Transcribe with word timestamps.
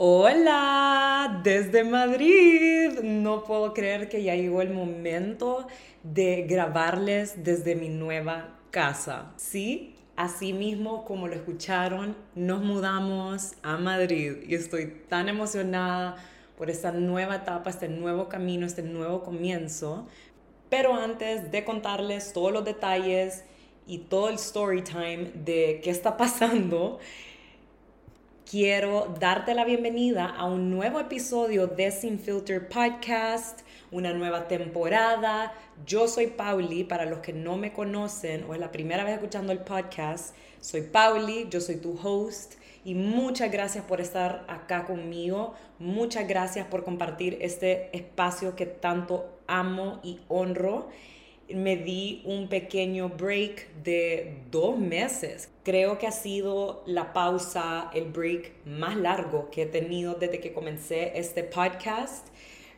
Hola, 0.00 1.40
desde 1.42 1.82
Madrid. 1.82 3.00
No 3.02 3.42
puedo 3.42 3.74
creer 3.74 4.08
que 4.08 4.22
ya 4.22 4.36
llegó 4.36 4.62
el 4.62 4.70
momento 4.70 5.66
de 6.04 6.46
grabarles 6.48 7.42
desde 7.42 7.74
mi 7.74 7.88
nueva 7.88 8.60
casa. 8.70 9.32
Sí, 9.38 9.96
así 10.14 10.52
mismo 10.52 11.04
como 11.04 11.26
lo 11.26 11.34
escucharon, 11.34 12.14
nos 12.36 12.62
mudamos 12.62 13.54
a 13.64 13.76
Madrid 13.76 14.36
y 14.46 14.54
estoy 14.54 14.86
tan 15.08 15.28
emocionada 15.28 16.14
por 16.56 16.70
esta 16.70 16.92
nueva 16.92 17.34
etapa, 17.34 17.68
este 17.68 17.88
nuevo 17.88 18.28
camino, 18.28 18.66
este 18.66 18.84
nuevo 18.84 19.24
comienzo. 19.24 20.06
Pero 20.68 20.94
antes 20.94 21.50
de 21.50 21.64
contarles 21.64 22.32
todos 22.32 22.52
los 22.52 22.64
detalles 22.64 23.42
y 23.84 23.98
todo 23.98 24.28
el 24.28 24.36
story 24.36 24.82
time 24.82 25.32
de 25.34 25.80
qué 25.82 25.90
está 25.90 26.16
pasando, 26.16 27.00
quiero 28.50 29.14
darte 29.20 29.52
la 29.52 29.66
bienvenida 29.66 30.24
a 30.24 30.46
un 30.46 30.70
nuevo 30.70 31.00
episodio 31.00 31.66
de 31.66 31.90
Sin 31.90 32.18
Filter 32.18 32.66
Podcast, 32.66 33.60
una 33.90 34.14
nueva 34.14 34.48
temporada. 34.48 35.52
Yo 35.84 36.08
soy 36.08 36.28
Pauli, 36.28 36.82
para 36.84 37.04
los 37.04 37.18
que 37.18 37.34
no 37.34 37.58
me 37.58 37.74
conocen 37.74 38.44
o 38.48 38.54
es 38.54 38.60
la 38.60 38.72
primera 38.72 39.04
vez 39.04 39.16
escuchando 39.16 39.52
el 39.52 39.58
podcast, 39.58 40.34
soy 40.62 40.80
Pauli, 40.80 41.46
yo 41.50 41.60
soy 41.60 41.76
tu 41.76 41.98
host 42.02 42.54
y 42.86 42.94
muchas 42.94 43.52
gracias 43.52 43.84
por 43.84 44.00
estar 44.00 44.46
acá 44.48 44.86
conmigo, 44.86 45.52
muchas 45.78 46.26
gracias 46.26 46.66
por 46.68 46.84
compartir 46.84 47.36
este 47.42 47.94
espacio 47.94 48.56
que 48.56 48.64
tanto 48.64 49.40
amo 49.46 50.00
y 50.02 50.20
honro 50.28 50.88
me 51.54 51.76
di 51.76 52.22
un 52.24 52.48
pequeño 52.48 53.08
break 53.08 53.82
de 53.82 54.42
dos 54.50 54.78
meses. 54.78 55.50
Creo 55.64 55.98
que 55.98 56.06
ha 56.06 56.12
sido 56.12 56.82
la 56.86 57.12
pausa, 57.12 57.90
el 57.94 58.06
break 58.06 58.52
más 58.66 58.96
largo 58.96 59.50
que 59.50 59.62
he 59.62 59.66
tenido 59.66 60.14
desde 60.14 60.40
que 60.40 60.52
comencé 60.52 61.18
este 61.18 61.44
podcast. 61.44 62.28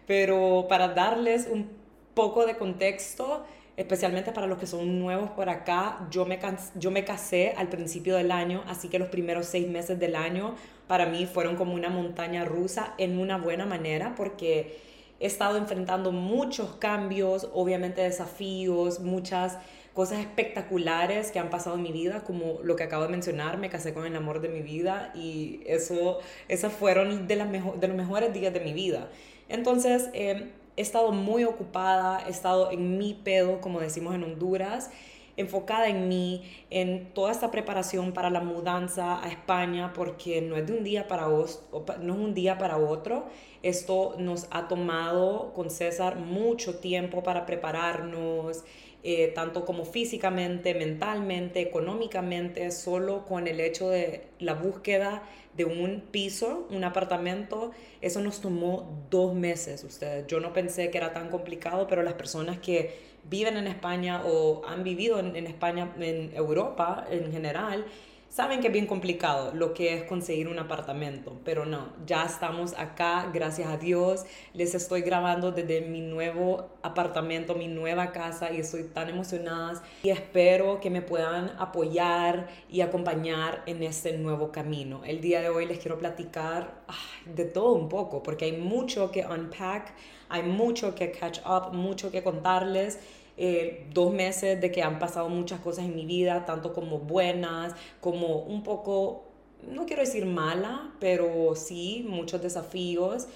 Pero 0.06 0.66
para 0.68 0.88
darles 0.88 1.48
un 1.50 1.68
poco 2.14 2.46
de 2.46 2.56
contexto, 2.56 3.44
especialmente 3.76 4.32
para 4.32 4.46
los 4.46 4.58
que 4.58 4.66
son 4.66 4.98
nuevos 4.98 5.30
por 5.30 5.48
acá, 5.48 6.06
yo 6.10 6.26
me, 6.26 6.38
yo 6.74 6.90
me 6.90 7.04
casé 7.04 7.54
al 7.56 7.68
principio 7.68 8.16
del 8.16 8.30
año, 8.30 8.62
así 8.66 8.88
que 8.88 8.98
los 8.98 9.08
primeros 9.08 9.46
seis 9.46 9.68
meses 9.68 9.98
del 9.98 10.16
año 10.16 10.54
para 10.86 11.06
mí 11.06 11.26
fueron 11.26 11.56
como 11.56 11.74
una 11.74 11.88
montaña 11.88 12.44
rusa 12.44 12.94
en 12.98 13.18
una 13.18 13.38
buena 13.38 13.66
manera 13.66 14.14
porque 14.16 14.89
he 15.20 15.26
estado 15.26 15.58
enfrentando 15.58 16.10
muchos 16.10 16.74
cambios, 16.76 17.48
obviamente 17.52 18.00
desafíos, 18.00 19.00
muchas 19.00 19.58
cosas 19.94 20.20
espectaculares 20.20 21.30
que 21.30 21.38
han 21.38 21.50
pasado 21.50 21.76
en 21.76 21.82
mi 21.82 21.92
vida, 21.92 22.22
como 22.24 22.58
lo 22.62 22.76
que 22.76 22.84
acabo 22.84 23.02
de 23.02 23.10
mencionar, 23.10 23.58
me 23.58 23.68
casé 23.68 23.92
con 23.92 24.06
el 24.06 24.16
amor 24.16 24.40
de 24.40 24.48
mi 24.48 24.62
vida 24.62 25.12
y 25.14 25.60
eso, 25.66 26.20
esos 26.48 26.72
fueron 26.72 27.26
de, 27.28 27.36
las 27.36 27.50
de 27.50 27.88
los 27.88 27.96
mejores 27.96 28.32
días 28.32 28.52
de 28.54 28.60
mi 28.60 28.72
vida. 28.72 29.08
Entonces, 29.48 30.08
eh, 30.14 30.52
he 30.76 30.82
estado 30.82 31.12
muy 31.12 31.44
ocupada, 31.44 32.24
he 32.26 32.30
estado 32.30 32.70
en 32.70 32.98
mi 32.98 33.14
pedo, 33.14 33.60
como 33.60 33.80
decimos 33.80 34.14
en 34.14 34.24
Honduras, 34.24 34.90
enfocada 35.36 35.88
en 35.88 36.08
mí, 36.08 36.42
en 36.70 37.12
toda 37.12 37.32
esta 37.32 37.50
preparación 37.50 38.12
para 38.12 38.30
la 38.30 38.40
mudanza 38.40 39.22
a 39.24 39.28
España, 39.28 39.92
porque 39.92 40.40
no 40.40 40.56
es 40.56 40.66
de 40.66 40.72
un 40.72 40.84
día 40.84 41.08
para, 41.08 41.26
no 41.28 41.44
es 41.44 41.60
un 42.00 42.34
día 42.34 42.58
para 42.58 42.76
otro. 42.76 43.26
Esto 43.62 44.14
nos 44.18 44.46
ha 44.50 44.68
tomado 44.68 45.52
con 45.54 45.70
César 45.70 46.16
mucho 46.16 46.78
tiempo 46.78 47.22
para 47.22 47.46
prepararnos, 47.46 48.64
eh, 49.02 49.32
tanto 49.34 49.64
como 49.64 49.84
físicamente, 49.84 50.74
mentalmente, 50.74 51.60
económicamente, 51.62 52.70
solo 52.70 53.24
con 53.24 53.46
el 53.46 53.60
hecho 53.60 53.88
de 53.88 54.26
la 54.38 54.54
búsqueda 54.54 55.22
de 55.56 55.64
un 55.64 56.02
piso, 56.10 56.66
un 56.70 56.84
apartamento, 56.84 57.72
eso 58.00 58.20
nos 58.20 58.40
tomó 58.40 59.04
dos 59.10 59.34
meses, 59.34 59.84
ustedes. 59.84 60.26
Yo 60.26 60.38
no 60.40 60.52
pensé 60.52 60.90
que 60.90 60.98
era 60.98 61.12
tan 61.12 61.28
complicado, 61.28 61.86
pero 61.88 62.02
las 62.02 62.14
personas 62.14 62.58
que 62.58 63.09
viven 63.24 63.56
en 63.56 63.66
España 63.66 64.22
o 64.24 64.62
han 64.66 64.84
vivido 64.84 65.18
en, 65.18 65.46
España, 65.46 65.92
en 65.98 66.32
Europa 66.34 67.06
en 67.10 67.30
general, 67.32 67.84
saben 68.30 68.60
que 68.60 68.68
es 68.68 68.72
bien 68.72 68.86
complicado 68.86 69.52
lo 69.54 69.74
que 69.74 69.92
es 69.92 70.04
conseguir 70.04 70.46
un 70.46 70.58
apartamento, 70.60 71.36
pero 71.44 71.66
no, 71.66 71.88
ya 72.06 72.24
estamos 72.24 72.74
acá, 72.78 73.28
gracias 73.34 73.68
a 73.68 73.76
Dios. 73.76 74.24
Les 74.54 74.74
estoy 74.74 75.02
grabando 75.02 75.50
desde 75.50 75.80
mi 75.80 76.00
nuevo 76.00 76.70
apartamento, 76.82 77.56
mi 77.56 77.66
nueva 77.66 78.12
casa 78.12 78.52
y 78.52 78.60
estoy 78.60 78.84
tan 78.84 79.08
emocionada 79.08 79.82
y 80.04 80.10
espero 80.10 80.80
que 80.80 80.90
me 80.90 81.02
puedan 81.02 81.50
apoyar 81.58 82.48
y 82.70 82.82
acompañar 82.82 83.64
en 83.66 83.82
este 83.82 84.16
nuevo 84.16 84.52
camino. 84.52 85.02
El 85.04 85.20
día 85.20 85.40
de 85.42 85.48
hoy 85.48 85.66
les 85.66 85.80
quiero 85.80 85.98
platicar 85.98 86.82
de 87.26 87.44
todo 87.44 87.72
un 87.72 87.88
poco 87.88 88.22
porque 88.22 88.44
hay 88.44 88.52
mucho 88.52 89.10
que 89.10 89.26
unpack, 89.26 89.92
hay 90.30 90.42
mucho 90.42 90.94
que 90.94 91.10
catch 91.10 91.40
up, 91.46 91.74
mucho 91.74 92.10
que 92.10 92.22
contarles 92.22 92.98
eh, 93.36 93.86
dos 93.92 94.12
meses 94.12 94.60
de 94.60 94.70
que 94.70 94.82
han 94.82 94.98
pasado 94.98 95.28
muchas 95.28 95.60
cosas 95.60 95.84
en 95.84 95.94
mi 95.94 96.06
vida, 96.06 96.44
tanto 96.44 96.72
como 96.72 96.98
buenas, 96.98 97.74
como 98.00 98.36
un 98.36 98.62
poco, 98.62 99.24
no 99.70 99.86
quiero 99.86 100.02
decir 100.02 100.26
mala, 100.26 100.92
pero 101.00 101.54
sí 101.54 102.04
muchos 102.08 102.42
desafíos. 102.42 103.26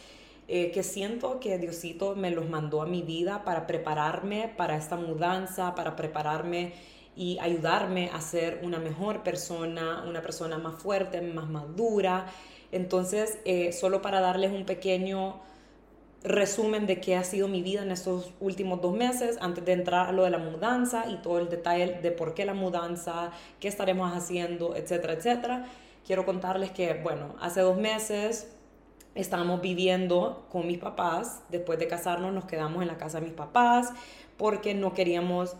Eh, 0.46 0.72
que 0.72 0.82
siento 0.82 1.40
que 1.40 1.56
Diosito 1.56 2.16
me 2.16 2.30
los 2.30 2.50
mandó 2.50 2.82
a 2.82 2.86
mi 2.86 3.00
vida 3.00 3.44
para 3.44 3.66
prepararme 3.66 4.52
para 4.54 4.76
esta 4.76 4.96
mudanza, 4.96 5.74
para 5.74 5.96
prepararme 5.96 6.74
y 7.16 7.38
ayudarme 7.40 8.10
a 8.12 8.20
ser 8.20 8.60
una 8.62 8.78
mejor 8.78 9.22
persona, 9.22 10.04
una 10.06 10.20
persona 10.20 10.58
más 10.58 10.82
fuerte, 10.82 11.22
más 11.22 11.48
madura. 11.48 12.26
Entonces, 12.72 13.38
eh, 13.46 13.72
solo 13.72 14.02
para 14.02 14.20
darles 14.20 14.52
un 14.52 14.66
pequeño 14.66 15.40
resumen 16.24 16.86
de 16.86 17.00
qué 17.00 17.16
ha 17.16 17.22
sido 17.22 17.48
mi 17.48 17.62
vida 17.62 17.82
en 17.82 17.90
estos 17.90 18.32
últimos 18.40 18.80
dos 18.80 18.96
meses 18.96 19.36
antes 19.42 19.62
de 19.66 19.72
entrar 19.72 20.08
a 20.08 20.12
lo 20.12 20.24
de 20.24 20.30
la 20.30 20.38
mudanza 20.38 21.04
y 21.10 21.16
todo 21.18 21.38
el 21.38 21.50
detalle 21.50 22.00
de 22.00 22.10
por 22.10 22.32
qué 22.32 22.46
la 22.46 22.54
mudanza, 22.54 23.30
qué 23.60 23.68
estaremos 23.68 24.10
haciendo, 24.16 24.74
etcétera, 24.74 25.12
etcétera. 25.12 25.66
Quiero 26.06 26.24
contarles 26.24 26.70
que, 26.70 26.94
bueno, 26.94 27.34
hace 27.40 27.60
dos 27.60 27.76
meses 27.76 28.50
estábamos 29.14 29.60
viviendo 29.60 30.46
con 30.50 30.66
mis 30.66 30.78
papás. 30.78 31.42
Después 31.50 31.78
de 31.78 31.88
casarnos 31.88 32.32
nos 32.32 32.46
quedamos 32.46 32.80
en 32.80 32.88
la 32.88 32.96
casa 32.96 33.20
de 33.20 33.26
mis 33.26 33.34
papás 33.34 33.92
porque 34.38 34.74
no 34.74 34.94
queríamos 34.94 35.56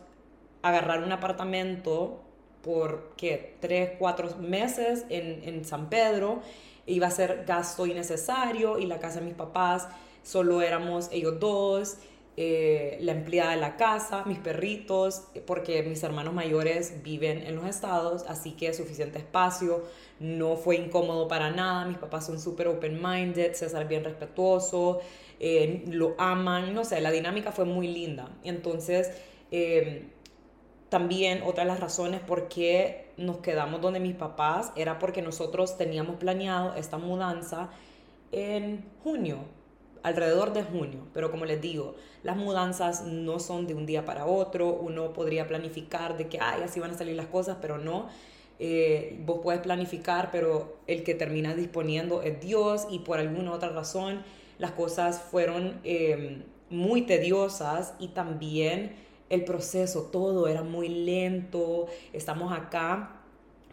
agarrar 0.63 1.03
un 1.03 1.13
apartamento 1.13 2.23
por, 2.63 3.13
¿qué? 3.19 3.57
Tres, 3.61 3.93
cuatro 3.99 4.35
meses 4.39 5.05
en, 5.11 5.47
en 5.47 5.67
San 5.67 5.91
Pedro. 5.91 6.41
Iba 6.87 7.09
a 7.09 7.11
ser 7.11 7.45
gasto 7.47 7.85
innecesario 7.85 8.79
y 8.79 8.87
la 8.87 8.99
casa 8.99 9.21
de 9.21 9.27
mis 9.27 9.35
papás 9.35 9.89
solo 10.25 10.61
éramos 10.61 11.09
ellos 11.13 11.39
dos, 11.39 11.99
eh, 12.37 12.99
la 13.01 13.13
empleada 13.13 13.53
de 13.53 13.59
la 13.59 13.77
casa, 13.77 14.25
mis 14.25 14.41
perritos, 14.41 15.23
porque 15.47 15.85
mis 15.85 16.03
hermanos 16.03 16.35
mayores 16.35 17.05
viven 17.05 17.47
en 17.47 17.55
los 17.55 17.65
estados, 17.67 18.25
así 18.27 18.53
que 18.53 18.75
suficiente 18.75 19.19
espacio, 19.19 19.85
no 20.19 20.57
fue 20.57 20.75
incómodo 20.75 21.29
para 21.29 21.53
nada, 21.53 21.85
mis 21.85 21.99
papás 21.99 22.27
son 22.27 22.41
súper 22.41 22.67
open-minded, 22.67 23.55
César 23.55 23.87
bien 23.87 24.03
respetuoso, 24.03 25.01
eh, 25.39 25.85
lo 25.87 26.17
aman, 26.19 26.75
no 26.75 26.85
sé, 26.85 27.01
la 27.01 27.13
dinámica 27.13 27.53
fue 27.53 27.67
muy 27.67 27.87
linda. 27.87 28.29
Entonces, 28.43 29.13
eh, 29.53 30.09
también 30.89 31.43
otra 31.45 31.63
de 31.65 31.71
las 31.71 31.79
razones 31.79 32.21
por 32.21 32.49
qué 32.49 33.13
nos 33.17 33.39
quedamos 33.39 33.81
donde 33.81 34.01
mis 34.01 34.17
papás 34.17 34.73
era 34.75 34.99
porque 34.99 35.23
nosotros 35.23 35.77
teníamos 35.77 36.17
planeado 36.17 36.75
esta 36.75 36.99
mudanza 36.99 37.71
en 38.33 38.85
junio, 39.05 39.39
alrededor 40.05 40.53
de 40.53 40.63
junio, 40.63 41.01
pero 41.15 41.31
como 41.31 41.47
les 41.47 41.63
digo, 41.63 41.95
las 42.23 42.37
mudanzas 42.37 43.05
no 43.05 43.41
son 43.41 43.67
de 43.67 43.75
un 43.75 43.87
día 43.87 44.05
para 44.05 44.27
otro, 44.27 44.69
uno 44.69 45.15
podría 45.15 45.49
planificar 45.49 46.19
de 46.19 46.29
que, 46.29 46.39
ay, 46.41 46.63
así 46.63 46.79
van 46.79 46.91
a 46.91 46.99
salir 46.99 47.17
las 47.17 47.27
cosas, 47.27 47.57
pero 47.61 47.79
no. 47.79 48.09
Eh, 48.59 49.19
vos 49.25 49.41
puedes 49.43 49.63
planificar, 49.63 50.31
pero 50.31 50.77
el 50.87 51.05
que 51.05 51.15
termina 51.15 51.55
disponiendo 51.55 52.21
es 52.21 52.39
Dios 52.39 52.87
y 52.91 52.99
por 52.99 53.19
alguna 53.19 53.53
otra 53.53 53.71
razón 53.71 54.23
las 54.59 54.73
cosas 54.73 55.21
fueron 55.21 55.81
em, 55.85 56.43
muy 56.69 57.03
tediosas 57.03 57.95
y 57.99 58.09
también 58.09 58.95
el 59.31 59.45
proceso, 59.45 60.11
todo 60.13 60.49
era 60.49 60.63
muy 60.63 60.89
lento. 60.89 61.87
Estamos 62.13 62.53
acá 62.53 63.23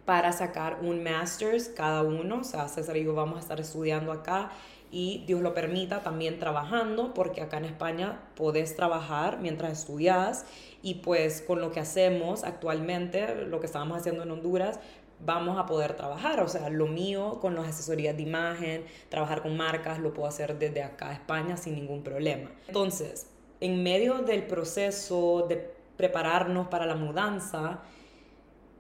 para 0.06 0.32
sacar 0.32 0.80
un 0.82 1.04
master's 1.04 1.68
cada 1.68 2.04
uno, 2.04 2.40
o 2.40 2.44
sea, 2.46 2.70
César 2.70 2.96
y 2.96 3.04
yo 3.04 3.14
vamos 3.14 3.36
a 3.36 3.42
estar 3.42 3.60
estudiando 3.60 4.14
acá 4.14 4.52
y 4.92 5.24
Dios 5.26 5.42
lo 5.42 5.54
permita 5.54 6.04
también 6.04 6.38
trabajando, 6.38 7.14
porque 7.14 7.42
acá 7.42 7.58
en 7.58 7.66
España 7.66 8.20
podés 8.36 8.76
trabajar 8.76 9.40
mientras 9.40 9.72
estudias 9.72 10.46
y 10.82 10.96
pues 10.96 11.42
con 11.42 11.62
lo 11.62 11.72
que 11.72 11.80
hacemos 11.80 12.44
actualmente, 12.44 13.46
lo 13.46 13.62
que 13.62 13.68
estábamos 13.68 13.98
haciendo 13.98 14.24
en 14.24 14.32
Honduras, 14.32 14.82
vamos 15.26 15.58
a 15.58 15.66
poder 15.66 15.94
trabajar. 15.94 16.42
O 16.42 16.50
sea, 16.50 16.70
lo 16.70 16.88
mío 16.88 17.40
con 17.40 17.56
las 17.56 17.70
asesorías 17.70 18.18
de 18.18 18.24
imagen, 18.24 18.86
trabajar 19.08 19.42
con 19.42 19.56
marcas, 19.56 20.00
lo 20.00 20.14
puedo 20.14 20.28
hacer 20.28 20.60
desde 20.60 20.84
acá 20.84 21.10
a 21.10 21.14
España 21.14 21.56
sin 21.56 21.76
ningún 21.76 22.04
problema. 22.04 22.52
Entonces, 22.68 23.28
en 23.62 23.82
medio 23.84 24.16
del 24.20 24.44
proceso 24.44 25.46
de 25.48 25.74
prepararnos 25.96 26.68
para 26.68 26.86
la 26.86 26.96
mudanza, 26.96 27.80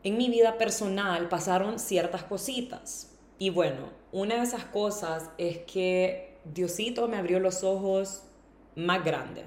en 0.03 0.17
mi 0.17 0.29
vida 0.29 0.57
personal 0.57 1.29
pasaron 1.29 1.79
ciertas 1.79 2.23
cositas 2.23 3.10
Y 3.41 3.49
bueno, 3.49 3.89
una 4.11 4.35
de 4.35 4.43
esas 4.43 4.65
cosas 4.65 5.31
es 5.39 5.57
que 5.65 6.37
Diosito 6.45 7.07
me 7.07 7.17
abrió 7.17 7.39
los 7.39 7.63
ojos 7.63 8.21
más 8.75 9.03
grande. 9.03 9.45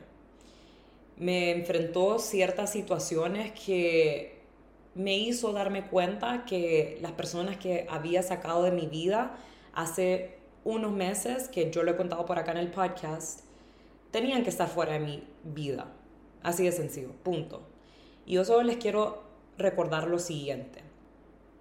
Me 1.17 1.52
enfrentó 1.52 2.19
ciertas 2.19 2.73
situaciones 2.73 3.52
que 3.52 4.41
me 4.96 5.17
hizo 5.17 5.52
darme 5.52 5.87
cuenta 5.87 6.44
que 6.44 6.99
las 7.02 7.12
personas 7.12 7.56
que 7.56 7.87
había 7.88 8.25
sacado 8.25 8.64
de 8.64 8.73
mi 8.73 8.88
vida 8.88 9.38
hace 9.73 10.38
unos 10.64 10.90
meses, 10.90 11.47
que 11.49 11.70
yo 11.70 11.85
lo 11.85 11.93
he 11.93 11.97
contado 11.97 12.26
por 12.26 12.37
acá 12.37 12.50
en 12.50 12.58
el 12.58 12.73
podcast, 12.73 13.43
tenían 14.11 14.43
que 14.43 14.50
estar 14.50 14.67
fuera 14.69 14.94
de 14.94 14.99
mi 14.99 15.23
vida. 15.44 15.87
Así 16.43 16.64
de 16.64 16.73
sencillo, 16.73 17.12
punto. 17.23 17.62
Y 18.26 18.35
yo 18.35 18.44
solo 18.44 18.64
les 18.64 18.79
quiero 18.79 19.23
recordar 19.56 20.08
lo 20.08 20.19
siguiente. 20.19 20.83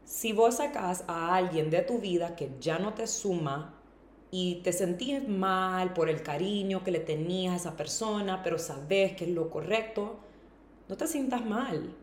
Si 0.05 0.33
vos 0.33 0.57
sacas 0.57 1.03
a 1.07 1.35
alguien 1.35 1.69
de 1.69 1.81
tu 1.81 2.00
vida 2.00 2.35
que 2.35 2.51
ya 2.59 2.77
no 2.79 2.94
te 2.94 3.07
suma 3.07 3.73
y 4.31 4.55
te 4.63 4.73
sentís 4.73 5.27
mal 5.27 5.94
por 5.94 6.09
el 6.09 6.21
cariño 6.23 6.83
que 6.83 6.91
le 6.91 7.00
tenías 7.00 7.53
a 7.53 7.57
esa 7.57 7.77
persona, 7.77 8.44
pero 8.44 8.57
sabes 8.59 9.13
que 9.13 9.25
es 9.25 9.31
lo 9.31 9.50
correcto, 9.50 10.17
no 10.89 10.97
te 10.97 11.07
sientas 11.07 11.45
mal. 11.45 11.95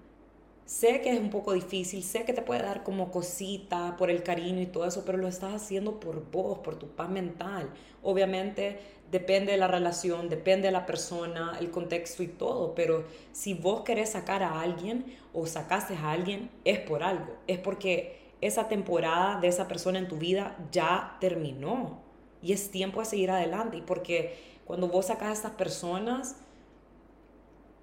Sé 0.64 1.00
que 1.00 1.12
es 1.12 1.20
un 1.20 1.30
poco 1.30 1.52
difícil, 1.52 2.02
sé 2.04 2.24
que 2.24 2.32
te 2.32 2.42
puede 2.42 2.62
dar 2.62 2.84
como 2.84 3.10
cosita 3.10 3.96
por 3.96 4.08
el 4.08 4.22
cariño 4.22 4.60
y 4.62 4.66
todo 4.66 4.86
eso, 4.86 5.04
pero 5.04 5.18
lo 5.18 5.26
estás 5.28 5.54
haciendo 5.54 5.98
por 5.98 6.30
vos, 6.30 6.60
por 6.60 6.76
tu 6.76 6.88
paz 6.88 7.10
mental. 7.10 7.70
Obviamente 8.02 8.78
depende 9.10 9.52
de 9.52 9.58
la 9.58 9.68
relación, 9.68 10.28
depende 10.28 10.68
de 10.68 10.72
la 10.72 10.86
persona, 10.86 11.56
el 11.58 11.70
contexto 11.70 12.22
y 12.22 12.28
todo, 12.28 12.74
pero 12.74 13.04
si 13.32 13.54
vos 13.54 13.82
querés 13.82 14.10
sacar 14.10 14.42
a 14.42 14.60
alguien 14.60 15.16
o 15.32 15.46
sacaste 15.46 15.94
a 15.94 16.12
alguien, 16.12 16.50
es 16.64 16.78
por 16.78 17.02
algo, 17.02 17.36
es 17.46 17.58
porque 17.58 18.20
esa 18.40 18.68
temporada 18.68 19.40
de 19.40 19.48
esa 19.48 19.68
persona 19.68 19.98
en 19.98 20.08
tu 20.08 20.16
vida 20.16 20.56
ya 20.72 21.16
terminó 21.20 22.00
y 22.42 22.52
es 22.52 22.70
tiempo 22.70 23.00
de 23.00 23.06
seguir 23.06 23.30
adelante. 23.30 23.78
Y 23.78 23.82
porque 23.82 24.60
cuando 24.64 24.88
vos 24.88 25.06
sacas 25.06 25.28
a 25.28 25.32
estas 25.32 25.52
personas, 25.52 26.36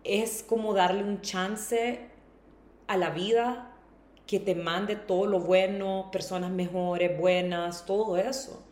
es 0.04 0.44
como 0.44 0.74
darle 0.74 1.04
un 1.04 1.22
chance 1.22 2.10
a 2.88 2.98
la 2.98 3.10
vida 3.10 3.74
que 4.26 4.40
te 4.40 4.56
mande 4.56 4.96
todo 4.96 5.26
lo 5.26 5.40
bueno, 5.40 6.10
personas 6.12 6.52
mejores, 6.52 7.18
buenas, 7.18 7.86
todo 7.86 8.18
eso. 8.18 8.64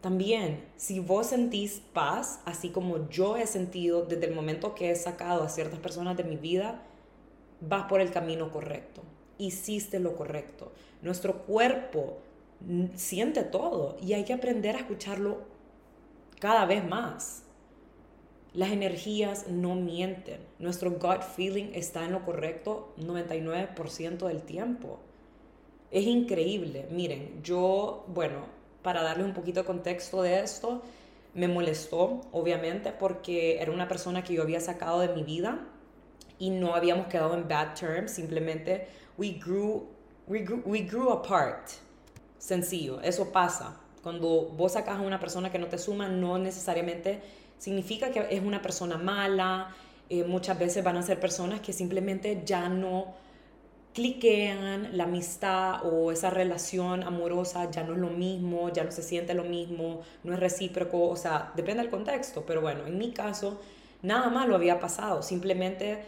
También, 0.00 0.64
si 0.76 0.98
vos 0.98 1.26
sentís 1.26 1.82
paz, 1.92 2.40
así 2.46 2.70
como 2.70 3.08
yo 3.10 3.36
he 3.36 3.46
sentido 3.46 4.04
desde 4.06 4.26
el 4.26 4.34
momento 4.34 4.74
que 4.74 4.90
he 4.90 4.96
sacado 4.96 5.42
a 5.42 5.48
ciertas 5.50 5.78
personas 5.78 6.16
de 6.16 6.24
mi 6.24 6.36
vida, 6.36 6.82
vas 7.60 7.84
por 7.84 8.00
el 8.00 8.10
camino 8.10 8.50
correcto. 8.50 9.02
Hiciste 9.36 10.00
lo 10.00 10.16
correcto. 10.16 10.72
Nuestro 11.02 11.42
cuerpo 11.42 12.18
siente 12.94 13.42
todo 13.42 13.96
y 14.02 14.14
hay 14.14 14.24
que 14.24 14.32
aprender 14.32 14.76
a 14.76 14.80
escucharlo 14.80 15.38
cada 16.40 16.64
vez 16.64 16.86
más. 16.86 17.42
Las 18.54 18.70
energías 18.70 19.48
no 19.48 19.74
mienten. 19.74 20.40
Nuestro 20.58 20.90
gut 20.92 21.22
feeling 21.22 21.72
está 21.74 22.04
en 22.04 22.12
lo 22.12 22.24
correcto 22.24 22.94
99% 22.98 24.26
del 24.26 24.42
tiempo. 24.42 24.98
Es 25.90 26.04
increíble. 26.04 26.86
Miren, 26.90 27.42
yo, 27.42 28.04
bueno, 28.08 28.59
para 28.82 29.02
darle 29.02 29.24
un 29.24 29.34
poquito 29.34 29.60
de 29.60 29.66
contexto 29.66 30.22
de 30.22 30.40
esto, 30.40 30.82
me 31.34 31.48
molestó, 31.48 32.22
obviamente, 32.32 32.92
porque 32.92 33.60
era 33.60 33.70
una 33.70 33.88
persona 33.88 34.24
que 34.24 34.34
yo 34.34 34.42
había 34.42 34.60
sacado 34.60 35.00
de 35.00 35.08
mi 35.08 35.22
vida 35.22 35.60
y 36.38 36.50
no 36.50 36.74
habíamos 36.74 37.06
quedado 37.06 37.34
en 37.34 37.46
bad 37.46 37.74
terms, 37.74 38.12
simplemente 38.12 38.88
we 39.16 39.32
grew, 39.32 39.86
we 40.26 40.40
grew, 40.40 40.62
we 40.64 40.80
grew 40.80 41.10
apart. 41.10 41.68
Sencillo, 42.38 43.00
eso 43.02 43.30
pasa. 43.30 43.76
Cuando 44.02 44.48
vos 44.56 44.72
sacas 44.72 44.98
a 44.98 45.02
una 45.02 45.20
persona 45.20 45.52
que 45.52 45.58
no 45.58 45.66
te 45.66 45.76
suma, 45.76 46.08
no 46.08 46.38
necesariamente 46.38 47.20
significa 47.58 48.10
que 48.10 48.26
es 48.30 48.42
una 48.42 48.62
persona 48.62 48.96
mala. 48.96 49.74
Eh, 50.08 50.24
muchas 50.24 50.58
veces 50.58 50.82
van 50.82 50.96
a 50.96 51.02
ser 51.02 51.20
personas 51.20 51.60
que 51.60 51.72
simplemente 51.72 52.42
ya 52.44 52.68
no 52.68 53.14
cliquean, 53.94 54.96
la 54.96 55.04
amistad 55.04 55.84
o 55.84 56.12
esa 56.12 56.30
relación 56.30 57.02
amorosa 57.02 57.70
ya 57.70 57.82
no 57.82 57.94
es 57.94 57.98
lo 57.98 58.10
mismo, 58.10 58.70
ya 58.72 58.84
no 58.84 58.92
se 58.92 59.02
siente 59.02 59.34
lo 59.34 59.44
mismo, 59.44 60.02
no 60.22 60.34
es 60.34 60.40
recíproco, 60.40 61.08
o 61.08 61.16
sea, 61.16 61.52
depende 61.56 61.82
del 61.82 61.90
contexto, 61.90 62.44
pero 62.46 62.60
bueno, 62.60 62.86
en 62.86 62.98
mi 62.98 63.12
caso, 63.12 63.60
nada 64.02 64.28
malo 64.30 64.54
había 64.54 64.78
pasado, 64.78 65.22
simplemente 65.22 66.04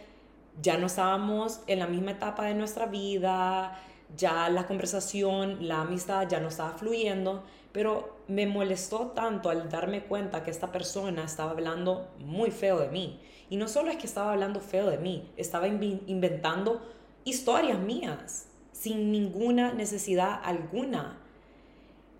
ya 0.61 0.77
no 0.77 0.87
estábamos 0.87 1.61
en 1.67 1.79
la 1.79 1.87
misma 1.87 2.11
etapa 2.11 2.45
de 2.45 2.53
nuestra 2.53 2.85
vida, 2.85 3.77
ya 4.15 4.49
la 4.49 4.67
conversación, 4.67 5.67
la 5.67 5.81
amistad 5.81 6.27
ya 6.29 6.39
no 6.39 6.49
estaba 6.49 6.71
fluyendo, 6.71 7.43
pero 7.71 8.17
me 8.27 8.45
molestó 8.45 9.07
tanto 9.07 9.49
al 9.49 9.69
darme 9.69 10.03
cuenta 10.03 10.43
que 10.43 10.51
esta 10.51 10.71
persona 10.71 11.23
estaba 11.23 11.51
hablando 11.51 12.07
muy 12.19 12.51
feo 12.51 12.79
de 12.79 12.89
mí. 12.89 13.19
Y 13.49 13.57
no 13.57 13.67
solo 13.67 13.89
es 13.89 13.97
que 13.97 14.05
estaba 14.05 14.31
hablando 14.31 14.59
feo 14.59 14.89
de 14.89 14.99
mí, 14.99 15.31
estaba 15.37 15.67
inventando 15.67 16.81
historias 17.25 17.79
mías 17.79 18.47
sin 18.71 19.11
ninguna 19.11 19.73
necesidad 19.73 20.41
alguna. 20.43 21.17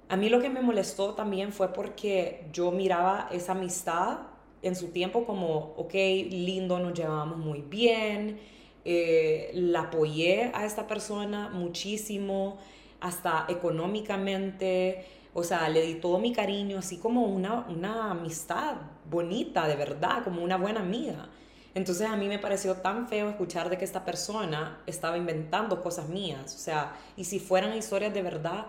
A 0.10 0.16
mí 0.16 0.30
lo 0.30 0.40
que 0.40 0.50
me 0.50 0.62
molestó 0.62 1.14
también 1.14 1.52
fue 1.52 1.74
porque 1.74 2.46
yo 2.54 2.72
miraba 2.72 3.28
esa 3.32 3.54
amistad 3.54 4.20
en 4.62 4.76
su 4.76 4.88
tiempo 4.88 5.26
como, 5.26 5.74
ok, 5.76 5.94
lindo, 6.30 6.80
nos 6.80 6.94
llevábamos 6.94 7.38
muy 7.38 7.62
bien, 7.62 8.40
eh, 8.86 9.52
la 9.54 9.82
apoyé 9.82 10.52
a 10.54 10.66
esta 10.66 10.88
persona 10.88 11.50
muchísimo, 11.50 12.58
hasta 13.02 13.46
económicamente, 13.50 15.06
o 15.34 15.44
sea, 15.44 15.68
le 15.68 15.82
di 15.86 15.96
todo 15.96 16.20
mi 16.20 16.32
cariño, 16.32 16.80
así 16.80 16.98
como 16.98 17.26
una, 17.26 17.66
una 17.68 18.12
amistad 18.12 18.76
bonita, 19.10 19.68
de 19.68 19.76
verdad, 19.76 20.24
como 20.24 20.42
una 20.42 20.56
buena 20.56 20.80
amiga. 20.80 21.28
Entonces 21.76 22.08
a 22.08 22.16
mí 22.16 22.28
me 22.28 22.40
pareció 22.40 22.76
tan 22.76 23.08
feo 23.08 23.30
escuchar 23.30 23.70
de 23.70 23.78
que 23.78 23.86
esta 23.86 24.06
persona 24.06 24.82
estaba 24.86 25.18
inventando 25.18 25.82
cosas 25.82 26.08
mías. 26.08 26.56
O 26.56 26.60
sea, 26.60 26.94
y 27.18 27.26
si 27.26 27.40
fueran 27.40 27.76
historias 27.76 28.14
de 28.14 28.22
verdad, 28.22 28.68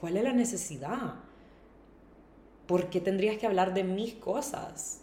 ¿cuál 0.00 0.16
es 0.16 0.24
la 0.24 0.32
necesidad? 0.32 1.14
¿Por 2.66 2.88
qué 2.88 3.00
tendrías 3.00 3.36
que 3.36 3.46
hablar 3.46 3.74
de 3.74 3.84
mis 3.84 4.14
cosas? 4.14 5.02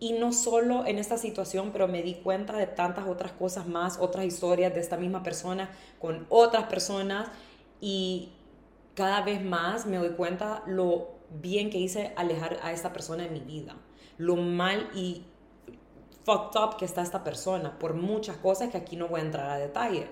Y 0.00 0.12
no 0.12 0.32
solo 0.32 0.84
en 0.86 0.98
esta 0.98 1.18
situación, 1.18 1.70
pero 1.72 1.86
me 1.86 2.02
di 2.02 2.14
cuenta 2.14 2.56
de 2.56 2.66
tantas 2.66 3.06
otras 3.06 3.32
cosas 3.32 3.66
más, 3.68 3.98
otras 3.98 4.24
historias 4.24 4.74
de 4.74 4.80
esta 4.80 4.96
misma 4.96 5.22
persona 5.22 5.70
con 6.00 6.26
otras 6.28 6.64
personas. 6.64 7.28
Y 7.80 8.32
cada 8.94 9.22
vez 9.22 9.42
más 9.42 9.86
me 9.86 9.98
doy 9.98 10.10
cuenta 10.10 10.64
lo 10.66 11.14
bien 11.30 11.70
que 11.70 11.78
hice 11.78 12.12
alejar 12.16 12.58
a 12.62 12.72
esta 12.72 12.92
persona 12.92 13.22
de 13.22 13.30
mi 13.30 13.40
vida. 13.40 13.76
Lo 14.18 14.36
mal 14.36 14.90
y 14.94 15.24
fucked 16.24 16.58
up 16.58 16.76
que 16.76 16.84
está 16.84 17.02
esta 17.02 17.22
persona 17.22 17.78
por 17.78 17.94
muchas 17.94 18.36
cosas 18.38 18.70
que 18.70 18.78
aquí 18.78 18.96
no 18.96 19.08
voy 19.08 19.20
a 19.20 19.24
entrar 19.24 19.50
a 19.50 19.58
detalle. 19.58 20.08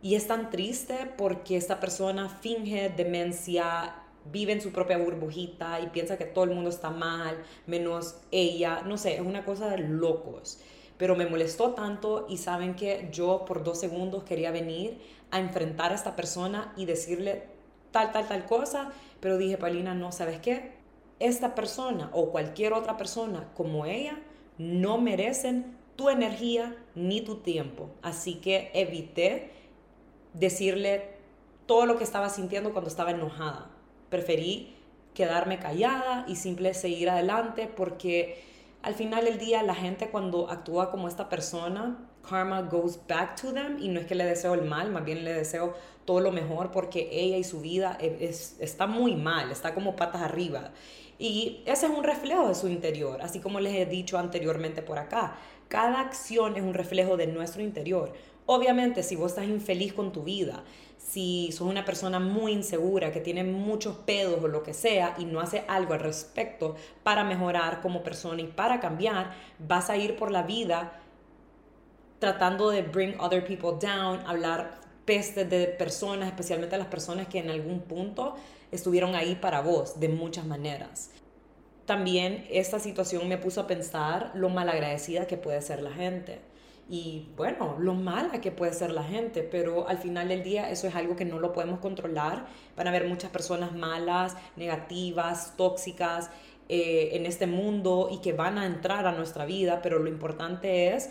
Y 0.00 0.14
es 0.14 0.28
tan 0.28 0.50
triste 0.50 1.10
porque 1.16 1.56
esta 1.56 1.80
persona 1.80 2.28
finge 2.28 2.88
demencia, 2.90 3.96
vive 4.30 4.52
en 4.52 4.60
su 4.60 4.70
propia 4.70 4.98
burbujita 4.98 5.80
y 5.80 5.88
piensa 5.88 6.16
que 6.16 6.24
todo 6.24 6.44
el 6.44 6.50
mundo 6.50 6.70
está 6.70 6.90
mal, 6.90 7.42
menos 7.66 8.16
ella. 8.30 8.82
No 8.82 8.96
sé, 8.96 9.16
es 9.16 9.22
una 9.22 9.44
cosa 9.44 9.68
de 9.68 9.78
locos. 9.78 10.60
Pero 10.98 11.16
me 11.16 11.26
molestó 11.26 11.70
tanto 11.70 12.26
y 12.28 12.36
saben 12.36 12.74
que 12.74 13.08
yo 13.12 13.44
por 13.44 13.64
dos 13.64 13.80
segundos 13.80 14.24
quería 14.24 14.50
venir 14.50 15.00
a 15.30 15.40
enfrentar 15.40 15.92
a 15.92 15.94
esta 15.94 16.14
persona 16.14 16.72
y 16.76 16.86
decirle 16.86 17.44
tal, 17.90 18.12
tal, 18.12 18.28
tal 18.28 18.46
cosa. 18.46 18.92
Pero 19.20 19.36
dije, 19.36 19.58
Paulina, 19.58 19.94
no, 19.94 20.12
¿sabes 20.12 20.38
qué? 20.38 20.72
Esta 21.18 21.56
persona 21.56 22.10
o 22.12 22.30
cualquier 22.30 22.72
otra 22.72 22.96
persona 22.96 23.48
como 23.54 23.84
ella 23.86 24.18
no 24.58 24.98
merecen 24.98 25.76
tu 25.96 26.10
energía 26.10 26.76
ni 26.94 27.20
tu 27.20 27.36
tiempo. 27.36 27.90
Así 28.02 28.34
que 28.34 28.70
evité 28.74 29.50
decirle 30.34 31.16
todo 31.66 31.86
lo 31.86 31.96
que 31.98 32.04
estaba 32.04 32.28
sintiendo 32.28 32.72
cuando 32.72 32.88
estaba 32.88 33.10
enojada. 33.10 33.70
Preferí 34.10 34.74
quedarme 35.14 35.58
callada 35.58 36.24
y 36.28 36.36
simple 36.36 36.74
seguir 36.74 37.10
adelante 37.10 37.66
porque 37.66 38.42
al 38.82 38.94
final 38.94 39.24
del 39.24 39.38
día 39.38 39.62
la 39.62 39.74
gente 39.74 40.10
cuando 40.10 40.48
actúa 40.50 40.90
como 40.90 41.08
esta 41.08 41.28
persona, 41.28 41.98
karma 42.28 42.62
goes 42.62 43.00
back 43.08 43.40
to 43.40 43.52
them 43.52 43.78
y 43.80 43.88
no 43.88 44.00
es 44.00 44.06
que 44.06 44.14
le 44.14 44.24
deseo 44.24 44.54
el 44.54 44.62
mal, 44.62 44.90
más 44.92 45.04
bien 45.04 45.24
le 45.24 45.32
deseo 45.32 45.74
todo 46.04 46.20
lo 46.20 46.30
mejor 46.30 46.70
porque 46.70 47.08
ella 47.12 47.36
y 47.36 47.44
su 47.44 47.60
vida 47.60 47.98
está 48.00 48.86
muy 48.86 49.16
mal, 49.16 49.50
está 49.50 49.74
como 49.74 49.96
patas 49.96 50.22
arriba. 50.22 50.70
Y 51.18 51.62
ese 51.66 51.86
es 51.86 51.92
un 51.92 52.04
reflejo 52.04 52.48
de 52.48 52.54
su 52.54 52.68
interior, 52.68 53.20
así 53.22 53.40
como 53.40 53.58
les 53.58 53.74
he 53.74 53.86
dicho 53.86 54.18
anteriormente 54.18 54.82
por 54.82 54.98
acá. 54.98 55.36
Cada 55.68 56.00
acción 56.00 56.56
es 56.56 56.62
un 56.62 56.74
reflejo 56.74 57.16
de 57.16 57.26
nuestro 57.26 57.60
interior. 57.62 58.12
Obviamente, 58.46 59.02
si 59.02 59.16
vos 59.16 59.32
estás 59.32 59.46
infeliz 59.46 59.92
con 59.92 60.12
tu 60.12 60.22
vida, 60.22 60.62
si 60.96 61.50
sos 61.52 61.68
una 61.68 61.84
persona 61.84 62.20
muy 62.20 62.52
insegura, 62.52 63.12
que 63.12 63.20
tiene 63.20 63.44
muchos 63.44 63.96
pedos 63.96 64.42
o 64.42 64.48
lo 64.48 64.62
que 64.62 64.74
sea, 64.74 65.16
y 65.18 65.24
no 65.24 65.40
hace 65.40 65.64
algo 65.68 65.94
al 65.94 66.00
respecto 66.00 66.76
para 67.02 67.24
mejorar 67.24 67.80
como 67.80 68.02
persona 68.02 68.40
y 68.40 68.46
para 68.46 68.80
cambiar, 68.80 69.32
vas 69.58 69.90
a 69.90 69.96
ir 69.96 70.16
por 70.16 70.30
la 70.30 70.44
vida 70.44 71.00
tratando 72.18 72.70
de 72.70 72.82
bring 72.82 73.18
other 73.20 73.44
people 73.44 73.72
down, 73.80 74.20
hablar 74.26 74.80
peste 75.04 75.44
de 75.44 75.66
personas, 75.66 76.28
especialmente 76.28 76.76
las 76.76 76.88
personas 76.88 77.28
que 77.28 77.38
en 77.38 77.50
algún 77.50 77.80
punto 77.80 78.34
estuvieron 78.72 79.14
ahí 79.14 79.34
para 79.36 79.60
vos 79.60 80.00
de 80.00 80.08
muchas 80.08 80.46
maneras. 80.46 81.10
También 81.86 82.46
esta 82.50 82.78
situación 82.78 83.28
me 83.28 83.38
puso 83.38 83.62
a 83.62 83.66
pensar 83.66 84.32
lo 84.34 84.48
malagradecida 84.50 85.26
que 85.26 85.36
puede 85.36 85.62
ser 85.62 85.82
la 85.82 85.92
gente 85.92 86.40
y 86.90 87.28
bueno, 87.36 87.76
lo 87.78 87.92
mala 87.94 88.40
que 88.40 88.50
puede 88.50 88.72
ser 88.72 88.92
la 88.92 89.04
gente, 89.04 89.42
pero 89.42 89.88
al 89.88 89.98
final 89.98 90.28
del 90.28 90.42
día 90.42 90.70
eso 90.70 90.86
es 90.86 90.94
algo 90.94 91.16
que 91.16 91.26
no 91.26 91.38
lo 91.38 91.52
podemos 91.52 91.80
controlar. 91.80 92.46
Van 92.76 92.86
a 92.86 92.90
haber 92.90 93.06
muchas 93.06 93.30
personas 93.30 93.74
malas, 93.74 94.36
negativas, 94.56 95.54
tóxicas 95.56 96.30
eh, 96.70 97.10
en 97.12 97.26
este 97.26 97.46
mundo 97.46 98.08
y 98.10 98.18
que 98.18 98.32
van 98.32 98.56
a 98.56 98.64
entrar 98.64 99.06
a 99.06 99.12
nuestra 99.12 99.44
vida, 99.44 99.80
pero 99.82 99.98
lo 99.98 100.08
importante 100.08 100.94
es 100.94 101.10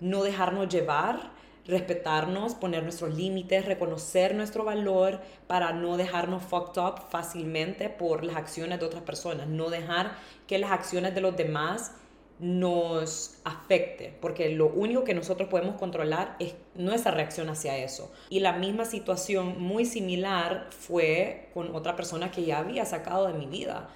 no 0.00 0.22
dejarnos 0.22 0.68
llevar, 0.68 1.32
respetarnos, 1.66 2.54
poner 2.54 2.82
nuestros 2.82 3.14
límites, 3.14 3.66
reconocer 3.66 4.34
nuestro 4.34 4.64
valor 4.64 5.20
para 5.46 5.72
no 5.72 5.96
dejarnos 5.96 6.42
fucked 6.42 6.80
up 6.80 7.00
fácilmente 7.10 7.88
por 7.90 8.24
las 8.24 8.36
acciones 8.36 8.80
de 8.80 8.86
otras 8.86 9.02
personas, 9.02 9.46
no 9.46 9.70
dejar 9.70 10.16
que 10.46 10.58
las 10.58 10.72
acciones 10.72 11.14
de 11.14 11.20
los 11.20 11.36
demás 11.36 11.92
nos 12.40 13.36
afecte, 13.44 14.16
porque 14.20 14.48
lo 14.48 14.68
único 14.68 15.04
que 15.04 15.12
nosotros 15.12 15.50
podemos 15.50 15.76
controlar 15.76 16.36
es 16.38 16.54
nuestra 16.74 17.12
reacción 17.12 17.50
hacia 17.50 17.76
eso. 17.76 18.10
Y 18.30 18.40
la 18.40 18.54
misma 18.54 18.86
situación 18.86 19.60
muy 19.60 19.84
similar 19.84 20.68
fue 20.70 21.50
con 21.52 21.74
otra 21.76 21.96
persona 21.96 22.30
que 22.30 22.44
ya 22.44 22.58
había 22.58 22.86
sacado 22.86 23.26
de 23.26 23.34
mi 23.34 23.44
vida. 23.44 23.90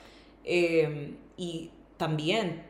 Eh, 0.45 1.17
y 1.39 1.71
también 1.97 2.67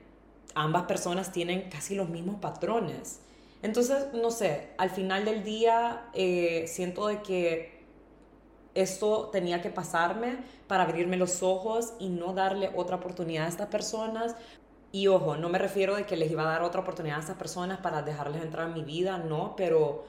ambas 0.55 0.85
personas 0.85 1.33
tienen 1.33 1.69
casi 1.69 1.97
los 1.97 2.09
mismos 2.09 2.37
patrones. 2.37 3.21
Entonces, 3.65 4.09
no 4.13 4.31
sé, 4.31 4.69
al 4.77 4.91
final 4.91 5.25
del 5.25 5.43
día 5.43 6.11
eh, 6.13 6.67
siento 6.69 7.07
de 7.07 7.23
que 7.23 7.83
esto 8.75 9.31
tenía 9.33 9.63
que 9.63 9.71
pasarme 9.71 10.37
para 10.67 10.83
abrirme 10.83 11.17
los 11.17 11.43
ojos 11.43 11.95
y 11.99 12.11
no 12.11 12.35
darle 12.35 12.71
otra 12.77 12.97
oportunidad 12.97 13.47
a 13.47 13.49
estas 13.49 13.69
personas. 13.69 14.37
Y 14.93 15.07
ojo, 15.07 15.39
no 15.39 15.49
me 15.49 15.59
refiero 15.59 15.97
de 15.97 16.05
que 16.05 16.15
les 16.15 16.31
iba 16.31 16.43
a 16.43 16.53
dar 16.53 16.63
otra 16.63 16.83
oportunidad 16.83 17.17
a 17.17 17.21
esas 17.23 17.39
personas 17.39 17.79
para 17.79 18.03
dejarles 18.03 18.43
entrar 18.43 18.69
en 18.69 18.75
mi 18.75 18.83
vida, 18.83 19.17
no, 19.17 19.57
pero 19.57 20.05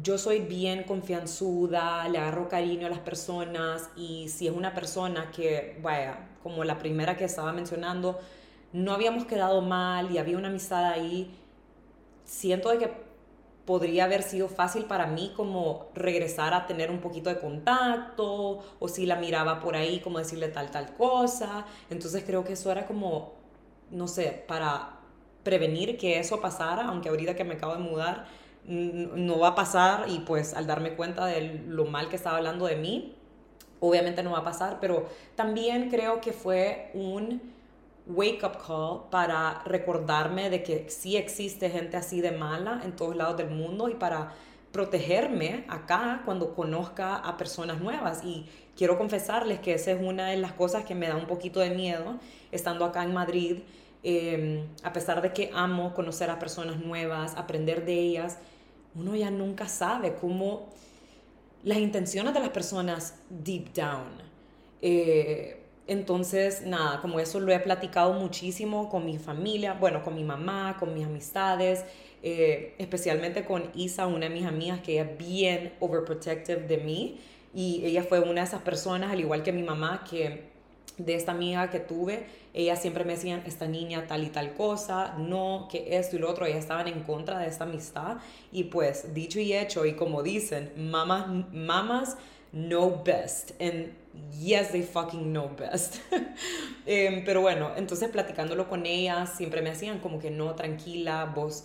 yo 0.00 0.16
soy 0.16 0.38
bien 0.38 0.84
confianzuda, 0.84 2.08
le 2.08 2.18
agarro 2.18 2.48
cariño 2.48 2.86
a 2.86 2.90
las 2.90 3.00
personas 3.00 3.90
y 3.96 4.28
si 4.28 4.46
es 4.46 4.54
una 4.54 4.72
persona 4.72 5.32
que, 5.32 5.80
vaya, 5.82 6.28
como 6.44 6.62
la 6.62 6.78
primera 6.78 7.16
que 7.16 7.24
estaba 7.24 7.52
mencionando, 7.52 8.20
no 8.72 8.92
habíamos 8.92 9.24
quedado 9.24 9.62
mal 9.62 10.12
y 10.12 10.18
había 10.18 10.38
una 10.38 10.48
amistad 10.48 10.84
ahí, 10.84 11.41
siento 12.32 12.70
de 12.70 12.78
que 12.78 12.90
podría 13.66 14.04
haber 14.04 14.22
sido 14.22 14.48
fácil 14.48 14.86
para 14.86 15.06
mí 15.06 15.32
como 15.36 15.88
regresar 15.94 16.54
a 16.54 16.66
tener 16.66 16.90
un 16.90 17.00
poquito 17.00 17.28
de 17.28 17.38
contacto 17.38 18.60
o 18.80 18.88
si 18.88 19.06
la 19.06 19.16
miraba 19.16 19.60
por 19.60 19.76
ahí 19.76 20.00
como 20.00 20.18
decirle 20.18 20.48
tal 20.48 20.70
tal 20.70 20.96
cosa, 20.96 21.66
entonces 21.90 22.24
creo 22.26 22.42
que 22.42 22.54
eso 22.54 22.72
era 22.72 22.86
como 22.86 23.34
no 23.90 24.08
sé, 24.08 24.44
para 24.48 24.98
prevenir 25.42 25.98
que 25.98 26.18
eso 26.18 26.40
pasara, 26.40 26.86
aunque 26.86 27.10
ahorita 27.10 27.36
que 27.36 27.44
me 27.44 27.54
acabo 27.54 27.74
de 27.74 27.80
mudar 27.80 28.26
no 28.64 29.38
va 29.38 29.48
a 29.48 29.54
pasar 29.54 30.06
y 30.08 30.20
pues 30.20 30.54
al 30.54 30.66
darme 30.66 30.94
cuenta 30.94 31.26
de 31.26 31.62
lo 31.68 31.84
mal 31.84 32.08
que 32.08 32.16
estaba 32.16 32.38
hablando 32.38 32.66
de 32.66 32.76
mí, 32.76 33.14
obviamente 33.80 34.22
no 34.22 34.30
va 34.30 34.38
a 34.38 34.44
pasar, 34.44 34.78
pero 34.80 35.08
también 35.34 35.90
creo 35.90 36.20
que 36.22 36.32
fue 36.32 36.90
un 36.94 37.51
wake 38.06 38.44
up 38.44 38.58
call 38.64 39.10
para 39.10 39.62
recordarme 39.64 40.50
de 40.50 40.62
que 40.62 40.90
sí 40.90 41.16
existe 41.16 41.70
gente 41.70 41.96
así 41.96 42.20
de 42.20 42.32
mala 42.32 42.80
en 42.84 42.96
todos 42.96 43.16
lados 43.16 43.36
del 43.36 43.50
mundo 43.50 43.88
y 43.88 43.94
para 43.94 44.32
protegerme 44.72 45.64
acá 45.68 46.22
cuando 46.24 46.54
conozca 46.54 47.16
a 47.16 47.36
personas 47.36 47.80
nuevas. 47.80 48.24
Y 48.24 48.46
quiero 48.76 48.98
confesarles 48.98 49.60
que 49.60 49.74
esa 49.74 49.92
es 49.92 50.00
una 50.02 50.28
de 50.28 50.36
las 50.36 50.52
cosas 50.52 50.84
que 50.84 50.94
me 50.94 51.08
da 51.08 51.16
un 51.16 51.26
poquito 51.26 51.60
de 51.60 51.70
miedo 51.70 52.18
estando 52.50 52.84
acá 52.84 53.02
en 53.02 53.12
Madrid 53.12 53.58
Em, 54.04 54.66
a 54.82 54.92
pesar 54.92 55.22
de 55.22 55.32
que 55.32 55.50
amo 55.54 55.94
conocer 55.94 56.28
a 56.28 56.38
personas 56.38 56.78
nuevas, 56.78 57.36
aprender 57.36 57.84
de 57.84 57.94
ellas, 57.94 58.38
uno 58.96 59.14
ya 59.14 59.30
nunca 59.30 59.68
sabe 59.68 60.14
cómo 60.14 60.70
las 61.62 61.78
intenciones 61.78 62.34
de 62.34 62.40
las 62.40 62.48
personas 62.50 63.14
deep 63.30 63.72
down. 63.72 64.08
Eh, 64.80 65.61
entonces, 65.86 66.62
nada, 66.64 67.00
como 67.00 67.18
eso 67.18 67.40
lo 67.40 67.52
he 67.52 67.58
platicado 67.58 68.12
muchísimo 68.12 68.88
con 68.88 69.04
mi 69.04 69.18
familia, 69.18 69.74
bueno, 69.74 70.02
con 70.02 70.14
mi 70.14 70.22
mamá, 70.22 70.76
con 70.78 70.94
mis 70.94 71.04
amistades, 71.04 71.84
eh, 72.22 72.74
especialmente 72.78 73.44
con 73.44 73.70
Isa, 73.74 74.06
una 74.06 74.28
de 74.28 74.30
mis 74.30 74.46
amigas 74.46 74.80
que 74.80 75.00
es 75.00 75.18
bien 75.18 75.72
overprotective 75.80 76.68
de 76.68 76.78
mí. 76.78 77.20
Y 77.54 77.84
ella 77.84 78.04
fue 78.04 78.20
una 78.20 78.42
de 78.42 78.46
esas 78.46 78.62
personas, 78.62 79.10
al 79.10 79.20
igual 79.20 79.42
que 79.42 79.52
mi 79.52 79.62
mamá, 79.64 80.04
que 80.08 80.52
de 80.98 81.14
esta 81.14 81.32
amiga 81.32 81.68
que 81.70 81.80
tuve, 81.80 82.26
ella 82.54 82.76
siempre 82.76 83.04
me 83.04 83.14
decían, 83.14 83.42
esta 83.46 83.66
niña 83.66 84.06
tal 84.06 84.24
y 84.24 84.28
tal 84.28 84.54
cosa, 84.54 85.14
no, 85.18 85.68
que 85.70 85.96
esto 85.96 86.16
y 86.16 86.18
lo 86.20 86.30
otro, 86.30 86.46
ellas 86.46 86.60
estaban 86.60 86.86
en 86.86 87.02
contra 87.02 87.38
de 87.38 87.48
esta 87.48 87.64
amistad. 87.64 88.18
Y 88.52 88.64
pues 88.64 89.14
dicho 89.14 89.40
y 89.40 89.52
hecho 89.52 89.84
y 89.84 89.94
como 89.94 90.22
dicen, 90.22 90.72
mamas, 90.76 91.26
mamas 91.52 92.16
know 92.52 93.02
best 93.04 93.52
yes 94.40 94.72
they 94.72 94.82
fucking 94.82 95.32
know 95.32 95.50
best. 95.56 95.96
Em, 96.86 97.24
pero 97.24 97.40
bueno, 97.40 97.70
entonces 97.76 98.08
platicándolo 98.08 98.68
con 98.68 98.86
ellas 98.86 99.34
siempre 99.36 99.62
me 99.62 99.70
hacían 99.70 100.00
como 100.00 100.18
que 100.18 100.30
no, 100.30 100.54
tranquila, 100.56 101.26
vos 101.26 101.64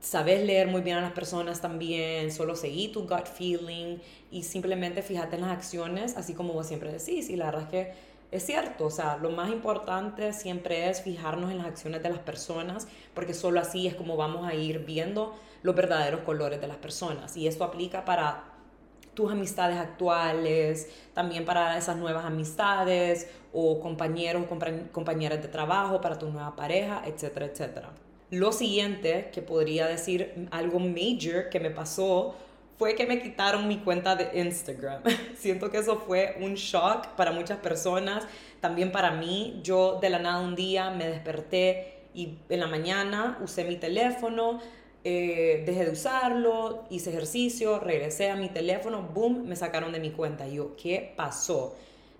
sabes 0.00 0.44
leer 0.44 0.66
muy 0.66 0.80
bien 0.80 0.96
a 0.96 1.00
las 1.00 1.12
personas 1.12 1.60
también, 1.60 2.32
solo 2.32 2.56
seguí 2.56 2.88
tu 2.88 3.02
gut 3.02 3.26
feeling 3.26 3.98
y 4.30 4.42
simplemente 4.42 5.02
fíjate 5.02 5.36
en 5.36 5.42
las 5.42 5.50
acciones, 5.50 6.16
así 6.16 6.34
como 6.34 6.52
vos 6.54 6.66
siempre 6.66 6.92
decís. 6.92 7.30
Y 7.30 7.36
la 7.36 7.46
verdad 7.46 7.62
es 7.62 7.68
que 7.68 7.92
es 8.30 8.44
cierto, 8.44 8.86
o 8.86 8.90
sea, 8.90 9.16
lo 9.16 9.30
más 9.30 9.50
importante 9.50 10.32
siempre 10.32 10.90
es 10.90 11.02
fijarnos 11.02 11.50
en 11.50 11.58
las 11.58 11.66
acciones 11.66 12.02
de 12.02 12.10
las 12.10 12.18
personas, 12.18 12.86
porque 13.14 13.32
solo 13.32 13.60
así 13.60 13.86
es 13.86 13.94
como 13.94 14.16
vamos 14.16 14.46
a 14.46 14.54
ir 14.54 14.80
viendo 14.80 15.34
los 15.62 15.74
verdaderos 15.74 16.20
colores 16.20 16.60
de 16.60 16.68
las 16.68 16.76
personas. 16.76 17.36
Y 17.36 17.46
esto 17.46 17.64
aplica 17.64 18.04
para 18.04 18.57
tus 19.18 19.32
amistades 19.32 19.76
actuales, 19.78 20.88
también 21.12 21.44
para 21.44 21.76
esas 21.76 21.96
nuevas 21.96 22.24
amistades 22.24 23.28
o 23.52 23.80
compañeros 23.80 24.44
compañeras 24.92 25.42
de 25.42 25.48
trabajo, 25.48 26.00
para 26.00 26.16
tu 26.16 26.28
nueva 26.30 26.54
pareja, 26.54 27.02
etcétera, 27.04 27.46
etcétera. 27.46 27.90
Lo 28.30 28.52
siguiente 28.52 29.30
que 29.32 29.42
podría 29.42 29.88
decir 29.88 30.46
algo 30.52 30.78
major 30.78 31.48
que 31.50 31.58
me 31.58 31.70
pasó 31.70 32.36
fue 32.78 32.94
que 32.94 33.06
me 33.06 33.20
quitaron 33.20 33.66
mi 33.66 33.78
cuenta 33.78 34.14
de 34.14 34.40
Instagram. 34.40 35.02
Siento 35.36 35.68
que 35.68 35.78
eso 35.78 35.96
fue 35.98 36.36
un 36.40 36.54
shock 36.54 37.08
para 37.16 37.32
muchas 37.32 37.58
personas, 37.58 38.24
también 38.60 38.92
para 38.92 39.10
mí. 39.10 39.58
Yo 39.64 39.98
de 40.00 40.10
la 40.10 40.20
nada 40.20 40.38
un 40.38 40.54
día 40.54 40.90
me 40.90 41.08
desperté 41.08 42.04
y 42.14 42.38
en 42.48 42.60
la 42.60 42.68
mañana 42.68 43.36
usé 43.42 43.64
mi 43.64 43.74
teléfono, 43.74 44.60
eh, 45.04 45.62
dejé 45.64 45.84
de 45.84 45.92
usarlo, 45.92 46.84
hice 46.90 47.10
ejercicio, 47.10 47.78
regresé 47.78 48.30
a 48.30 48.36
mi 48.36 48.48
teléfono, 48.48 49.02
boom, 49.02 49.46
me 49.46 49.56
sacaron 49.56 49.92
de 49.92 50.00
mi 50.00 50.10
cuenta. 50.10 50.46
Y 50.46 50.56
yo, 50.56 50.76
¿qué 50.76 51.12
pasó? 51.16 51.76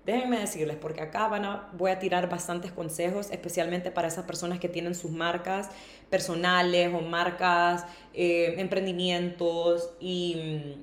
Déjenme 0.06 0.38
decirles, 0.38 0.76
porque 0.80 1.02
acá 1.02 1.28
van 1.28 1.44
a, 1.44 1.68
voy 1.74 1.90
a 1.90 1.98
tirar 1.98 2.30
bastantes 2.30 2.72
consejos, 2.72 3.30
especialmente 3.30 3.90
para 3.90 4.08
esas 4.08 4.24
personas 4.24 4.58
que 4.58 4.68
tienen 4.68 4.94
sus 4.94 5.10
marcas 5.10 5.68
personales 6.08 6.94
o 6.94 7.00
marcas, 7.02 7.84
eh, 8.14 8.54
emprendimientos 8.58 9.90
y 10.00 10.76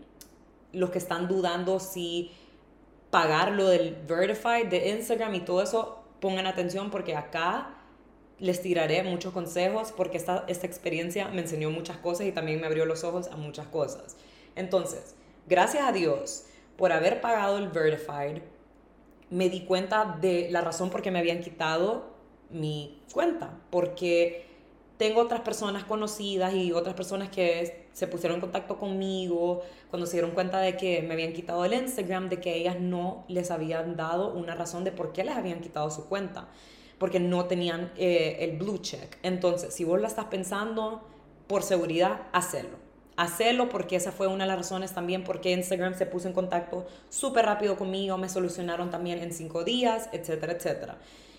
mm, 0.74 0.78
los 0.78 0.92
que 0.92 1.00
están 1.00 1.28
dudando 1.28 1.80
si 1.80 2.32
pagar 3.10 3.54
lo 3.54 3.68
del 3.68 3.96
Vertified 4.08 4.68
de 4.68 4.90
Instagram 4.90 5.34
y 5.36 5.40
todo 5.40 5.64
eso, 5.64 6.04
pongan 6.20 6.46
atención 6.46 6.92
porque 6.92 7.16
acá 7.16 7.75
les 8.40 8.62
tiraré 8.62 9.04
muchos 9.04 9.34
consejos 9.34 9.94
porque 9.96 10.18
esta, 10.18 10.44
esta 10.48 10.68
experiencia 10.68 11.30
me 11.30 11.42
enseñó 11.42 11.70
muchas 11.72 11.98
cosas 11.98 12.28
y 12.28 12.32
también 12.32 12.60
me 12.60 12.68
abrió 12.68 12.86
los 12.86 13.04
ojos 13.04 13.28
a 13.28 13.38
muchas 13.38 13.68
cosas. 13.68 14.18
Entonces, 14.56 15.16
gracias 15.48 15.84
a 15.84 15.92
Dios 15.92 16.46
por 16.78 16.92
haber 16.92 17.22
pagado 17.22 17.58
el 17.58 17.70
Vertified, 17.70 18.42
me 19.30 19.50
di 19.50 19.62
cuenta 19.62 20.18
de 20.22 20.50
la 20.52 20.62
razón 20.62 20.90
por 20.90 21.02
qué 21.02 21.12
me 21.12 21.20
habían 21.20 21.42
quitado 21.42 22.14
mi 22.50 23.02
cuenta, 23.12 23.58
porque 23.70 24.46
tengo 24.98 25.22
otras 25.22 25.42
personas 25.42 25.84
conocidas 25.84 26.54
y 26.54 26.72
otras 26.72 26.96
personas 26.96 27.30
que 27.30 27.88
se 27.92 28.08
pusieron 28.08 28.36
en 28.36 28.42
contacto 28.42 28.78
conmigo 28.78 29.62
cuando 29.90 30.06
se 30.06 30.14
dieron 30.14 30.32
cuenta 30.32 30.60
de 30.60 30.78
que 30.78 31.02
me 31.02 31.14
habían 31.14 31.34
quitado 31.34 31.66
el 31.66 31.74
Instagram, 31.74 32.30
de 32.30 32.40
que 32.40 32.56
ellas 32.56 32.80
no 32.80 33.26
les 33.28 33.52
habían 33.52 33.96
dado 33.96 34.34
una 34.34 34.56
razón 34.56 34.84
de 34.84 34.92
por 34.92 35.12
qué 35.12 35.24
les 35.24 35.36
habían 35.36 35.62
quitado 35.62 35.90
su 35.90 36.08
cuenta, 36.08 36.48
porque 36.98 37.20
no 37.20 37.46
tenían 37.46 37.92
eh, 37.98 38.38
el 38.40 38.58
blue 38.58 38.78
check. 38.80 39.18
Entonces, 39.24 39.74
si 39.74 39.84
vos 39.84 40.00
la 40.00 40.08
estás 40.08 40.26
pensando, 40.26 41.02
por 41.48 41.64
seguridad, 41.64 42.22
hacelo. 42.32 42.78
hacerlo 43.18 43.70
porque 43.70 43.96
esa 43.96 44.12
fue 44.12 44.28
una 44.28 44.44
de 44.44 44.50
las 44.50 44.58
razones 44.58 44.94
también 44.94 45.24
porque 45.24 45.52
Instagram 45.52 45.94
se 45.98 46.06
puso 46.06 46.28
en 46.28 46.34
contacto 46.34 46.86
súper 47.10 47.46
rápido 47.46 47.78
conmigo, 47.78 48.18
me 48.18 48.28
solucionaron 48.30 48.90
también 48.90 49.20
en 49.20 49.32
cinco 49.32 49.64
días, 49.64 50.10
etcétera, 50.12 50.54
etcétera. 50.54 50.98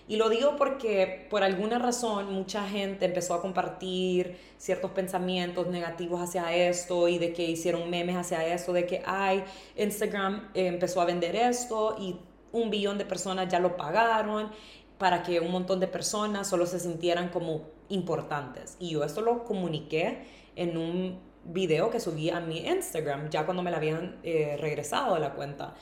Y 0.09 0.17
lo 0.17 0.29
digo 0.29 0.55
porque 0.57 1.27
por 1.29 1.43
alguna 1.43 1.79
razón 1.79 2.33
mucha 2.33 2.67
gente 2.69 3.07
empezó 3.07 3.35
a 3.35 3.43
compartir 3.43 4.39
ciertos 4.57 4.93
pensamientos 4.93 5.67
negativos 5.67 6.21
hacia 6.23 6.55
esto 6.55 7.09
y 7.09 7.19
de 7.19 7.33
que 7.33 7.45
hicieron 7.45 7.91
memes 7.91 8.17
hacia 8.17 8.47
esto, 8.47 8.73
de 8.73 8.87
que, 8.87 9.03
ay, 9.05 9.43
Instagram 9.77 10.49
eh, 10.55 10.69
empezó 10.69 11.01
a 11.01 11.07
vender 11.07 11.35
esto 11.35 11.97
y 11.99 12.17
un 12.53 12.71
billón 12.71 12.99
de 12.99 13.05
personas 13.05 13.49
ya 13.49 13.59
lo 13.59 13.77
pagaron 13.77 14.51
para 14.99 15.23
que 15.23 15.41
un 15.41 15.51
montón 15.51 15.81
de 15.81 15.87
personas 15.87 16.49
solo 16.49 16.67
se 16.67 16.81
sintieran 16.81 17.29
como 17.29 17.63
importantes. 17.89 18.77
Y 18.79 18.91
yo 18.91 19.05
esto 19.05 19.21
lo 19.21 19.45
comuniqué 19.45 20.25
en 20.57 20.77
un 20.77 21.19
video 21.45 21.91
que 21.91 22.01
subí 22.01 22.31
a 22.31 22.41
mi 22.41 22.67
Instagram, 22.67 23.31
ya 23.31 23.45
cuando 23.45 23.63
me 23.63 23.71
la 23.71 23.77
habían 23.77 24.17
eh, 24.23 24.57
regresado 24.59 25.15
a 25.15 25.19
la 25.19 25.35
cuenta. 25.35 25.75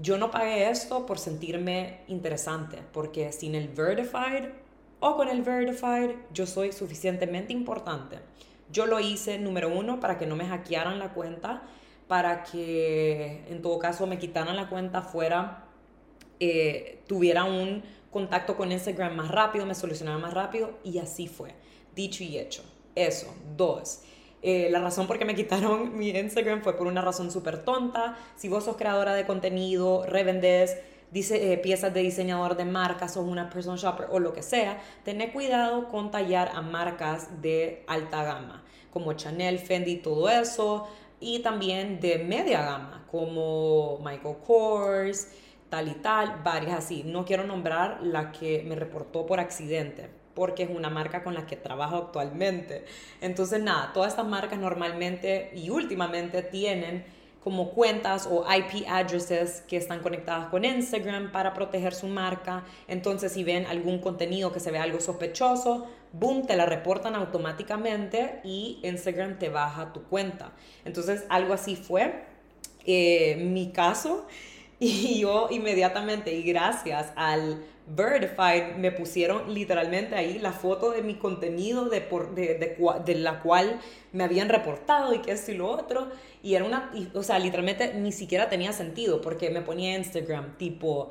Yo 0.00 0.18
no 0.18 0.30
pagué 0.30 0.70
esto 0.70 1.06
por 1.06 1.18
sentirme 1.18 2.00
interesante, 2.06 2.78
porque 2.92 3.32
sin 3.32 3.54
el 3.54 3.68
Verified 3.68 4.50
o 5.00 5.16
con 5.16 5.28
el 5.28 5.42
Verified 5.42 6.10
yo 6.32 6.46
soy 6.46 6.72
suficientemente 6.72 7.52
importante. 7.52 8.18
Yo 8.70 8.86
lo 8.86 9.00
hice, 9.00 9.38
número 9.38 9.68
uno, 9.70 9.98
para 9.98 10.18
que 10.18 10.26
no 10.26 10.36
me 10.36 10.46
hackearan 10.46 10.98
la 10.98 11.14
cuenta, 11.14 11.62
para 12.06 12.44
que 12.44 13.44
en 13.48 13.62
todo 13.62 13.78
caso 13.78 14.06
me 14.06 14.18
quitaran 14.18 14.56
la 14.56 14.68
cuenta 14.68 15.02
fuera, 15.02 15.64
eh, 16.38 17.00
tuviera 17.06 17.44
un 17.44 17.82
contacto 18.10 18.56
con 18.56 18.72
Instagram 18.72 19.16
más 19.16 19.30
rápido, 19.30 19.66
me 19.66 19.74
solucionaba 19.74 20.18
más 20.18 20.34
rápido 20.34 20.78
y 20.84 20.98
así 20.98 21.26
fue. 21.26 21.54
Dicho 21.94 22.24
y 22.24 22.38
hecho. 22.38 22.62
Eso. 22.94 23.34
Dos. 23.56 24.02
Eh, 24.40 24.68
la 24.70 24.80
razón 24.80 25.06
por 25.06 25.18
qué 25.18 25.24
me 25.24 25.34
quitaron 25.34 25.98
mi 25.98 26.10
Instagram 26.10 26.62
fue 26.62 26.76
por 26.76 26.86
una 26.86 27.02
razón 27.02 27.30
súper 27.30 27.64
tonta. 27.64 28.16
Si 28.36 28.48
vos 28.48 28.64
sos 28.64 28.76
creadora 28.76 29.14
de 29.14 29.26
contenido, 29.26 30.04
revendes 30.06 30.76
dice, 31.10 31.52
eh, 31.52 31.58
piezas 31.58 31.92
de 31.94 32.00
diseñador 32.00 32.56
de 32.56 32.64
marcas, 32.64 33.14
sos 33.14 33.26
una 33.26 33.50
person 33.50 33.76
shopper 33.76 34.08
o 34.10 34.18
lo 34.18 34.32
que 34.32 34.42
sea, 34.42 34.80
tené 35.04 35.32
cuidado 35.32 35.88
con 35.88 36.10
tallar 36.10 36.50
a 36.54 36.62
marcas 36.62 37.40
de 37.40 37.84
alta 37.86 38.22
gama, 38.24 38.62
como 38.92 39.12
Chanel, 39.14 39.58
Fendi, 39.58 39.96
todo 39.96 40.28
eso, 40.28 40.86
y 41.20 41.40
también 41.40 42.00
de 42.00 42.18
media 42.18 42.62
gama, 42.62 43.06
como 43.10 43.98
Michael 44.04 44.36
Kors, 44.46 45.28
tal 45.68 45.88
y 45.88 45.94
tal, 45.94 46.40
varias 46.44 46.78
así. 46.78 47.02
No 47.04 47.24
quiero 47.24 47.44
nombrar 47.44 48.00
la 48.02 48.32
que 48.32 48.64
me 48.66 48.74
reportó 48.74 49.26
por 49.26 49.40
accidente, 49.40 50.08
porque 50.34 50.64
es 50.64 50.70
una 50.70 50.90
marca 50.90 51.22
con 51.22 51.34
la 51.34 51.46
que 51.46 51.56
trabajo 51.56 51.96
actualmente. 51.96 52.84
Entonces, 53.20 53.62
nada, 53.62 53.92
todas 53.92 54.12
estas 54.12 54.26
marcas 54.26 54.58
normalmente 54.58 55.50
y 55.54 55.70
últimamente 55.70 56.42
tienen 56.42 57.04
como 57.42 57.70
cuentas 57.70 58.28
o 58.30 58.44
IP 58.52 58.86
addresses 58.88 59.62
que 59.62 59.76
están 59.76 60.00
conectadas 60.00 60.48
con 60.48 60.64
Instagram 60.64 61.32
para 61.32 61.54
proteger 61.54 61.94
su 61.94 62.06
marca. 62.06 62.64
Entonces, 62.88 63.32
si 63.32 63.44
ven 63.44 63.64
algún 63.66 64.00
contenido 64.00 64.52
que 64.52 64.60
se 64.60 64.70
ve 64.70 64.78
algo 64.78 65.00
sospechoso, 65.00 65.86
boom, 66.12 66.46
te 66.46 66.56
la 66.56 66.66
reportan 66.66 67.14
automáticamente 67.14 68.40
y 68.44 68.80
Instagram 68.82 69.38
te 69.38 69.48
baja 69.48 69.92
tu 69.92 70.02
cuenta. 70.04 70.52
Entonces, 70.84 71.24
algo 71.28 71.54
así 71.54 71.76
fue 71.76 72.24
eh, 72.84 73.36
mi 73.36 73.70
caso. 73.70 74.26
Y 74.80 75.20
yo 75.20 75.48
inmediatamente, 75.50 76.32
y 76.32 76.42
gracias 76.42 77.12
al 77.16 77.64
Verified, 77.88 78.76
me 78.76 78.92
pusieron 78.92 79.52
literalmente 79.52 80.14
ahí 80.14 80.38
la 80.38 80.52
foto 80.52 80.90
de 80.90 81.02
mi 81.02 81.14
contenido 81.14 81.88
de, 81.88 82.00
por, 82.00 82.34
de, 82.34 82.76
de, 83.04 83.14
la 83.14 83.40
cual 83.40 83.80
me 84.12 84.24
habían 84.24 84.48
reportado 84.48 85.14
y 85.14 85.20
que 85.20 85.32
esto 85.32 85.52
y 85.52 85.56
lo 85.56 85.68
otro. 85.68 86.08
Y 86.42 86.54
era 86.54 86.64
una, 86.64 86.92
o 87.14 87.22
sea, 87.22 87.38
literalmente 87.38 87.94
ni 87.94 88.12
siquiera 88.12 88.48
tenía 88.48 88.72
sentido 88.72 89.20
porque 89.20 89.50
me 89.50 89.62
ponía 89.62 89.96
Instagram 89.96 90.56
tipo, 90.58 91.10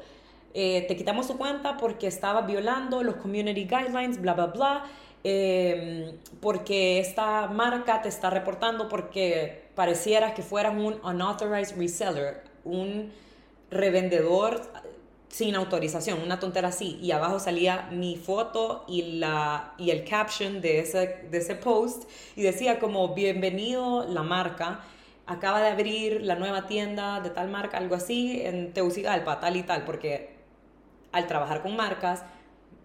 eh, 0.53 0.85
te 0.87 0.95
quitamos 0.95 1.27
tu 1.27 1.37
cuenta 1.37 1.77
porque 1.77 2.07
estaba 2.07 2.41
violando 2.41 3.03
los 3.03 3.15
community 3.15 3.65
guidelines, 3.65 4.21
bla, 4.21 4.33
bla, 4.33 4.45
bla. 4.47 4.85
Em, 5.23 6.15
porque 6.39 6.99
esta 6.99 7.47
marca 7.47 8.01
te 8.01 8.07
está 8.07 8.29
reportando 8.29 8.87
porque 8.87 9.63
pareciera 9.75 10.33
que 10.35 10.43
fueras 10.43 10.73
un 10.75 10.99
unauthorized 11.03 11.75
reseller, 11.75 12.43
un 12.63 13.11
revendedor 13.69 14.61
sin 15.29 15.55
autorización, 15.55 16.21
una 16.21 16.39
tontera 16.39 16.69
así, 16.69 16.97
y 17.01 17.11
abajo 17.11 17.39
salía 17.39 17.89
mi 17.91 18.15
foto 18.15 18.85
y, 18.87 19.19
la, 19.19 19.73
y 19.77 19.91
el 19.91 20.05
caption 20.05 20.61
de 20.61 20.79
ese, 20.79 21.27
de 21.29 21.37
ese 21.37 21.55
post, 21.55 22.09
y 22.35 22.43
decía 22.43 22.79
como, 22.79 23.13
bienvenido 23.13 24.05
la 24.07 24.23
marca, 24.23 24.81
acaba 25.25 25.61
de 25.61 25.67
abrir 25.67 26.21
la 26.21 26.35
nueva 26.35 26.65
tienda 26.67 27.19
de 27.19 27.29
tal 27.29 27.49
marca, 27.49 27.77
algo 27.77 27.95
así, 27.95 28.41
en 28.41 28.73
Tegucigalpa, 28.73 29.39
tal 29.39 29.57
y 29.57 29.63
tal, 29.63 29.83
porque 29.83 30.29
al 31.11 31.27
trabajar 31.27 31.61
con 31.61 31.75
marcas, 31.75 32.23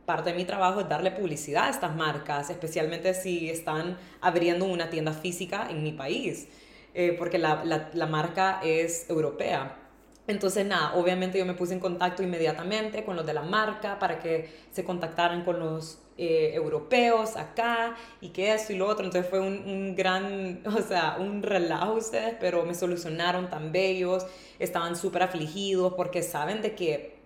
parte 0.04 0.30
de 0.30 0.36
mi 0.36 0.44
trabajo 0.44 0.80
es 0.80 0.88
darle 0.88 1.12
publicidad 1.12 1.66
a 1.66 1.70
estas 1.70 1.94
marcas, 1.94 2.50
especialmente 2.50 3.14
si 3.14 3.48
están 3.48 3.96
abriendo 4.20 4.64
una 4.64 4.90
tienda 4.90 5.12
física 5.12 5.68
en 5.70 5.84
mi 5.84 5.92
país, 5.92 6.48
eh, 6.94 7.14
porque 7.16 7.38
la, 7.38 7.64
la, 7.64 7.88
la 7.94 8.06
marca 8.06 8.60
es 8.64 9.08
europea. 9.08 9.78
Entonces, 10.26 10.64
nada, 10.64 10.94
obviamente 10.94 11.38
yo 11.38 11.44
me 11.44 11.54
puse 11.54 11.74
en 11.74 11.80
contacto 11.80 12.22
inmediatamente 12.22 13.04
con 13.04 13.16
los 13.16 13.26
de 13.26 13.34
la 13.34 13.42
marca 13.42 13.98
para 13.98 14.20
que 14.20 14.48
se 14.70 14.84
contactaran 14.84 15.44
con 15.44 15.58
los 15.58 15.98
eh, 16.16 16.52
europeos 16.54 17.36
acá 17.36 17.96
y 18.20 18.28
que 18.28 18.54
esto 18.54 18.72
y 18.72 18.76
lo 18.76 18.86
otro. 18.86 19.04
Entonces 19.04 19.28
fue 19.28 19.40
un, 19.40 19.58
un, 19.66 19.96
gran, 19.96 20.62
o 20.66 20.80
sea, 20.82 21.16
un 21.18 21.42
relajo 21.42 21.94
ustedes, 21.94 22.36
pero 22.38 22.64
me 22.64 22.74
solucionaron 22.74 23.50
tan 23.50 23.72
bellos, 23.72 24.24
estaban 24.58 24.94
súper 24.96 25.24
afligidos 25.24 25.94
porque 25.94 26.22
saben 26.22 26.62
de 26.62 26.74
que 26.74 27.16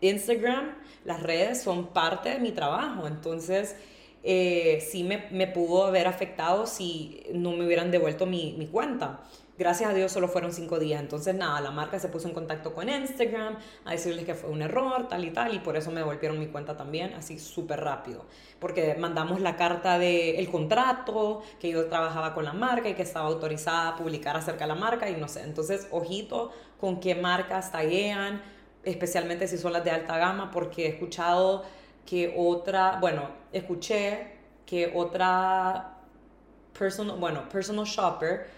Instagram, 0.00 0.74
las 1.04 1.22
redes 1.22 1.62
son 1.62 1.88
parte 1.88 2.30
de 2.30 2.38
mi 2.38 2.52
trabajo. 2.52 3.06
Entonces, 3.06 3.76
eh, 4.22 4.84
sí 4.90 5.04
me, 5.04 5.28
me, 5.30 5.46
pudo 5.46 5.86
haber 5.86 6.06
afectado 6.06 6.66
si 6.66 7.22
no 7.32 7.52
me 7.52 7.64
hubieran 7.64 7.90
devuelto 7.90 8.26
mi, 8.26 8.54
mi 8.58 8.66
cuenta. 8.66 9.20
Gracias 9.58 9.88
a 9.88 9.94
Dios 9.94 10.12
solo 10.12 10.28
fueron 10.28 10.52
cinco 10.52 10.78
días. 10.78 11.00
Entonces, 11.00 11.34
nada, 11.34 11.62
la 11.62 11.70
marca 11.70 11.98
se 11.98 12.08
puso 12.08 12.28
en 12.28 12.34
contacto 12.34 12.74
con 12.74 12.90
Instagram 12.90 13.56
a 13.86 13.92
decirles 13.92 14.26
que 14.26 14.34
fue 14.34 14.50
un 14.50 14.60
error, 14.60 15.08
tal 15.08 15.24
y 15.24 15.30
tal, 15.30 15.54
y 15.54 15.60
por 15.60 15.78
eso 15.78 15.90
me 15.90 16.00
devolvieron 16.00 16.38
mi 16.38 16.48
cuenta 16.48 16.76
también, 16.76 17.14
así 17.14 17.38
súper 17.38 17.80
rápido. 17.80 18.26
Porque 18.58 18.94
mandamos 18.98 19.40
la 19.40 19.56
carta 19.56 19.98
del 19.98 20.36
el 20.36 20.50
contrato, 20.50 21.42
que 21.58 21.70
yo 21.70 21.86
trabajaba 21.86 22.34
con 22.34 22.44
la 22.44 22.52
marca 22.52 22.90
y 22.90 22.94
que 22.94 23.02
estaba 23.02 23.28
autorizada 23.28 23.88
a 23.88 23.96
publicar 23.96 24.36
acerca 24.36 24.64
de 24.64 24.68
la 24.68 24.74
marca, 24.74 25.08
y 25.08 25.16
no 25.16 25.26
sé. 25.26 25.42
Entonces, 25.42 25.88
ojito 25.90 26.52
con 26.78 27.00
qué 27.00 27.14
marcas 27.14 27.72
taguean, 27.72 28.42
especialmente 28.84 29.48
si 29.48 29.56
son 29.56 29.72
las 29.72 29.84
de 29.84 29.90
alta 29.90 30.18
gama, 30.18 30.50
porque 30.50 30.84
he 30.84 30.88
escuchado 30.90 31.64
que 32.04 32.34
otra, 32.36 32.98
bueno, 33.00 33.30
escuché 33.52 34.36
que 34.66 34.92
otra 34.94 35.94
personal, 36.78 37.16
bueno, 37.18 37.48
personal 37.48 37.86
shopper 37.86 38.55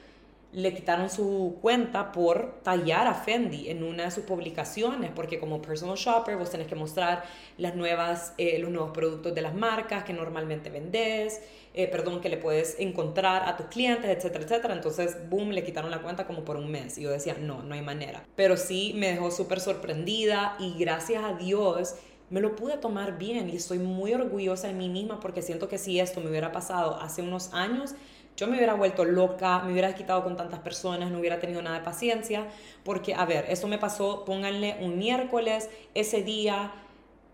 le 0.52 0.72
quitaron 0.74 1.10
su 1.10 1.58
cuenta 1.60 2.10
por 2.10 2.60
tallar 2.62 3.06
a 3.06 3.14
Fendi 3.14 3.68
en 3.68 3.82
una 3.82 4.04
de 4.04 4.10
sus 4.10 4.24
publicaciones, 4.24 5.10
porque 5.14 5.38
como 5.38 5.60
personal 5.60 5.96
shopper 5.96 6.36
vos 6.36 6.50
tenés 6.50 6.66
que 6.66 6.74
mostrar 6.74 7.22
las 7.58 7.74
nuevas, 7.74 8.32
eh, 8.38 8.58
los 8.58 8.70
nuevos 8.70 8.92
productos 8.92 9.34
de 9.34 9.42
las 9.42 9.54
marcas 9.54 10.04
que 10.04 10.14
normalmente 10.14 10.70
vendés, 10.70 11.42
eh, 11.74 11.86
perdón, 11.86 12.20
que 12.20 12.30
le 12.30 12.38
puedes 12.38 12.80
encontrar 12.80 13.46
a 13.46 13.56
tus 13.56 13.66
clientes, 13.66 14.10
etcétera, 14.10 14.44
etcétera. 14.44 14.74
Entonces, 14.74 15.28
boom, 15.28 15.50
le 15.50 15.62
quitaron 15.64 15.90
la 15.90 16.00
cuenta 16.00 16.26
como 16.26 16.44
por 16.44 16.56
un 16.56 16.70
mes. 16.70 16.96
Y 16.96 17.02
yo 17.02 17.10
decía, 17.10 17.36
no, 17.38 17.62
no 17.62 17.74
hay 17.74 17.82
manera. 17.82 18.24
Pero 18.34 18.56
sí 18.56 18.94
me 18.96 19.08
dejó 19.10 19.30
súper 19.30 19.60
sorprendida 19.60 20.56
y 20.58 20.78
gracias 20.78 21.22
a 21.22 21.34
Dios 21.34 21.96
me 22.30 22.40
lo 22.40 22.56
pude 22.56 22.76
tomar 22.76 23.18
bien 23.18 23.48
y 23.48 23.56
estoy 23.56 23.78
muy 23.78 24.12
orgullosa 24.12 24.68
de 24.68 24.74
mí 24.74 24.88
misma 24.88 25.18
porque 25.20 25.40
siento 25.40 25.68
que 25.68 25.78
si 25.78 25.98
esto 25.98 26.20
me 26.20 26.28
hubiera 26.28 26.52
pasado 26.52 27.00
hace 27.00 27.22
unos 27.22 27.54
años, 27.54 27.94
yo 28.38 28.46
me 28.46 28.56
hubiera 28.56 28.74
vuelto 28.74 29.04
loca, 29.04 29.58
me 29.64 29.72
hubiera 29.72 29.96
quitado 29.96 30.22
con 30.22 30.36
tantas 30.36 30.60
personas, 30.60 31.10
no 31.10 31.18
hubiera 31.18 31.40
tenido 31.40 31.60
nada 31.60 31.80
de 31.80 31.84
paciencia, 31.84 32.46
porque, 32.84 33.12
a 33.12 33.24
ver, 33.24 33.46
eso 33.48 33.66
me 33.66 33.78
pasó, 33.78 34.24
pónganle 34.24 34.76
un 34.80 34.96
miércoles, 34.96 35.68
ese 35.94 36.22
día 36.22 36.70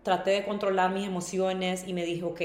traté 0.01 0.31
de 0.31 0.45
controlar 0.45 0.91
mis 0.91 1.05
emociones 1.05 1.87
y 1.87 1.93
me 1.93 2.03
dije, 2.03 2.23
ok, 2.23 2.41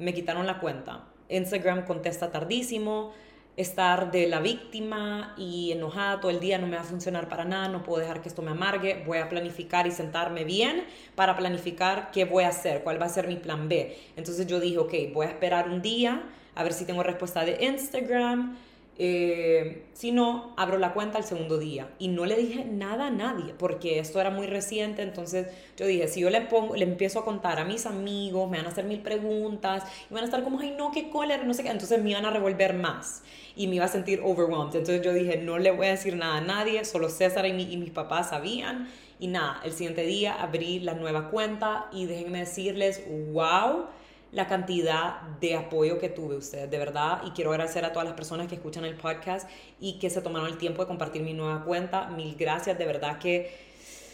me 0.00 0.12
quitaron 0.12 0.44
la 0.44 0.58
cuenta. 0.58 1.04
Instagram 1.28 1.84
contesta 1.84 2.32
tardísimo, 2.32 3.12
estar 3.56 4.10
de 4.10 4.26
la 4.26 4.40
víctima 4.40 5.32
y 5.38 5.70
enojada 5.70 6.18
todo 6.18 6.32
el 6.32 6.40
día 6.40 6.58
no 6.58 6.66
me 6.66 6.74
va 6.74 6.82
a 6.82 6.86
funcionar 6.86 7.28
para 7.28 7.44
nada, 7.44 7.68
no 7.68 7.84
puedo 7.84 8.00
dejar 8.00 8.22
que 8.22 8.28
esto 8.28 8.42
me 8.42 8.50
amargue, 8.50 9.04
voy 9.06 9.18
a 9.18 9.28
planificar 9.28 9.86
y 9.86 9.92
sentarme 9.92 10.42
bien 10.42 10.84
para 11.14 11.36
planificar 11.36 12.10
qué 12.10 12.24
voy 12.24 12.42
a 12.42 12.48
hacer, 12.48 12.82
cuál 12.82 13.00
va 13.00 13.06
a 13.06 13.08
ser 13.08 13.28
mi 13.28 13.36
plan 13.36 13.68
B. 13.68 13.96
Entonces 14.16 14.48
yo 14.48 14.58
dije, 14.58 14.78
ok, 14.78 14.94
voy 15.12 15.26
a 15.26 15.28
esperar 15.28 15.68
un 15.68 15.80
día 15.80 16.24
a 16.54 16.62
ver 16.62 16.72
si 16.72 16.84
tengo 16.84 17.02
respuesta 17.02 17.44
de 17.44 17.64
Instagram. 17.64 18.56
Eh, 18.96 19.86
si 19.92 20.12
no, 20.12 20.54
abro 20.56 20.78
la 20.78 20.92
cuenta 20.92 21.18
el 21.18 21.24
segundo 21.24 21.58
día. 21.58 21.88
Y 21.98 22.08
no 22.08 22.26
le 22.26 22.36
dije 22.36 22.64
nada 22.64 23.08
a 23.08 23.10
nadie, 23.10 23.54
porque 23.58 23.98
esto 23.98 24.20
era 24.20 24.30
muy 24.30 24.46
reciente. 24.46 25.02
Entonces 25.02 25.48
yo 25.76 25.86
dije, 25.86 26.06
si 26.08 26.20
yo 26.20 26.30
le, 26.30 26.42
pongo, 26.42 26.76
le 26.76 26.84
empiezo 26.84 27.18
a 27.20 27.24
contar 27.24 27.58
a 27.58 27.64
mis 27.64 27.86
amigos, 27.86 28.48
me 28.48 28.58
van 28.58 28.66
a 28.66 28.68
hacer 28.70 28.84
mil 28.84 29.00
preguntas, 29.00 29.84
y 30.08 30.14
van 30.14 30.22
a 30.22 30.26
estar 30.26 30.44
como, 30.44 30.60
ay, 30.60 30.74
no, 30.78 30.92
qué 30.92 31.10
cólera, 31.10 31.42
no 31.42 31.54
sé 31.54 31.64
qué. 31.64 31.70
Entonces 31.70 32.02
me 32.02 32.10
iban 32.10 32.24
a 32.24 32.30
revolver 32.30 32.74
más 32.74 33.22
y 33.56 33.66
me 33.66 33.76
iba 33.76 33.84
a 33.84 33.88
sentir 33.88 34.20
overwhelmed. 34.22 34.74
Entonces 34.76 35.02
yo 35.02 35.12
dije, 35.12 35.38
no 35.38 35.58
le 35.58 35.72
voy 35.72 35.86
a 35.86 35.90
decir 35.90 36.16
nada 36.16 36.36
a 36.36 36.40
nadie, 36.40 36.84
solo 36.84 37.08
César 37.08 37.46
y, 37.46 37.50
y 37.50 37.76
mis 37.76 37.90
papás 37.90 38.30
sabían. 38.30 38.88
Y 39.18 39.28
nada, 39.28 39.60
el 39.64 39.72
siguiente 39.72 40.04
día 40.04 40.34
abrí 40.34 40.80
la 40.80 40.94
nueva 40.94 41.30
cuenta 41.30 41.88
y 41.92 42.06
déjenme 42.06 42.40
decirles, 42.40 43.02
wow 43.32 43.86
la 44.34 44.46
cantidad 44.48 45.20
de 45.40 45.54
apoyo 45.54 45.98
que 45.98 46.08
tuve 46.08 46.36
ustedes, 46.36 46.70
de 46.70 46.78
verdad. 46.78 47.22
Y 47.24 47.30
quiero 47.30 47.50
agradecer 47.50 47.84
a 47.84 47.92
todas 47.92 48.06
las 48.06 48.14
personas 48.14 48.48
que 48.48 48.56
escuchan 48.56 48.84
el 48.84 48.96
podcast 48.96 49.48
y 49.80 49.98
que 49.98 50.10
se 50.10 50.20
tomaron 50.20 50.48
el 50.48 50.58
tiempo 50.58 50.82
de 50.82 50.88
compartir 50.88 51.22
mi 51.22 51.32
nueva 51.32 51.64
cuenta. 51.64 52.08
Mil 52.08 52.34
gracias, 52.34 52.76
de 52.76 52.84
verdad 52.84 53.18
que 53.18 53.56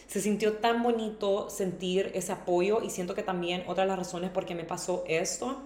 se 0.07 0.21
sintió 0.21 0.53
tan 0.57 0.83
bonito 0.83 1.49
sentir 1.49 2.11
ese 2.13 2.33
apoyo 2.33 2.81
y 2.83 2.89
siento 2.89 3.15
que 3.15 3.23
también 3.23 3.63
otra 3.67 3.83
de 3.83 3.87
las 3.87 3.97
razones 3.97 4.29
por 4.29 4.45
qué 4.45 4.55
me 4.55 4.65
pasó 4.65 5.03
esto 5.07 5.61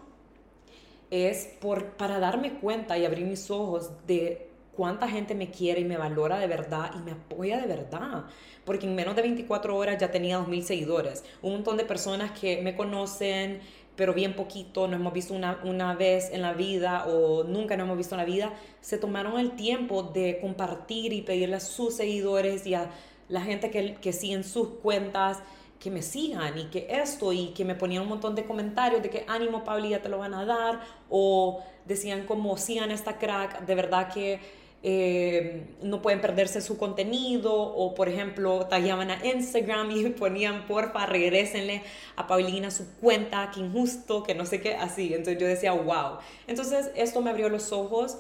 es 1.10 1.50
por, 1.60 1.98
para 1.98 2.20
darme 2.20 2.54
cuenta 2.60 2.98
y 2.98 3.06
abrir 3.06 3.26
mis 3.26 3.50
ojos 3.50 3.92
de 4.06 4.50
cuánta 4.76 5.08
gente 5.08 5.34
me 5.36 5.50
quiere 5.50 5.82
y 5.82 5.86
me 5.86 5.98
valora 5.98 6.38
de 6.38 6.48
verdad 6.48 6.92
y 6.96 7.00
me 7.00 7.12
apoya 7.12 7.60
de 7.60 7.68
verdad. 7.68 8.26
Porque 8.66 8.86
en 8.86 8.96
menos 8.96 9.16
de 9.16 9.22
24 9.22 9.76
horas 9.76 9.98
ya 10.00 10.12
tenía 10.12 10.40
2.000 10.40 10.62
seguidores. 10.62 11.24
Un 11.42 11.54
montón 11.54 11.78
de 11.78 11.86
personas 11.86 12.32
que 12.40 12.62
me 12.62 12.76
conocen, 12.76 13.62
pero 13.96 14.14
bien 14.14 14.36
poquito, 14.36 14.88
no 14.88 14.96
hemos 14.96 15.14
visto 15.14 15.34
una, 15.34 15.60
una 15.64 15.94
vez 15.96 16.30
en 16.32 16.42
la 16.42 16.54
vida 16.54 17.06
o 17.08 17.44
nunca 17.44 17.78
nos 17.78 17.86
hemos 17.86 17.98
visto 17.98 18.16
en 18.16 18.20
la 18.20 18.26
vida, 18.26 18.54
se 18.82 18.98
tomaron 18.98 19.40
el 19.40 19.56
tiempo 19.56 20.04
de 20.04 20.40
compartir 20.40 21.14
y 21.14 21.22
pedirle 21.22 21.58
a 21.58 21.60
sus 21.60 21.96
seguidores 21.96 22.66
y 22.68 22.74
a 22.74 22.90
la 23.30 23.42
gente 23.42 23.72
que, 23.72 23.96
que 23.96 24.14
siguen 24.14 24.44
sus 24.44 24.68
cuentas 24.82 25.40
que 25.80 25.92
me 25.92 26.02
sigan 26.02 26.58
y 26.58 26.66
que 26.66 26.88
esto 26.90 27.34
y 27.34 27.50
que 27.50 27.66
me 27.66 27.76
ponían 27.76 28.04
un 28.04 28.10
montón 28.10 28.34
de 28.34 28.46
comentarios 28.46 29.04
de 29.04 29.10
que 29.10 29.26
ánimo 29.28 29.64
Pablo 29.64 29.86
ya 29.86 30.02
te 30.02 30.10
lo 30.10 30.18
van 30.18 30.34
a 30.34 30.46
dar 30.46 30.82
o 31.10 31.62
decían 31.86 32.26
como 32.26 32.58
sigan 32.58 32.92
esta 32.92 33.18
crack, 33.18 33.66
de 33.66 33.76
verdad 33.76 34.12
que 34.12 34.40
eh, 34.84 35.64
no 35.82 36.02
pueden 36.02 36.22
perderse 36.22 36.62
su 36.62 36.78
contenido 36.78 37.54
o 37.54 37.96
por 37.96 38.08
ejemplo 38.08 38.68
tallaban 38.68 39.10
a 39.10 39.26
Instagram 39.26 39.90
y 39.92 40.10
ponían 40.12 40.68
porfa 40.68 41.06
regresenle 41.08 41.82
a 42.16 42.28
Paulina 42.28 42.70
su 42.70 42.86
cuenta 43.02 43.50
que 43.52 43.62
injusto 43.62 44.22
que 44.22 44.36
no 44.36 44.46
sé 44.46 44.62
qué 44.62 44.76
así. 44.76 45.14
Entonces 45.14 45.40
yo 45.40 45.48
decía 45.48 45.74
wow 45.74 46.20
entonces 46.48 46.92
esto 46.96 47.22
me 47.22 47.32
abrió 47.32 47.50
los 47.50 47.72
ojos 47.72 48.18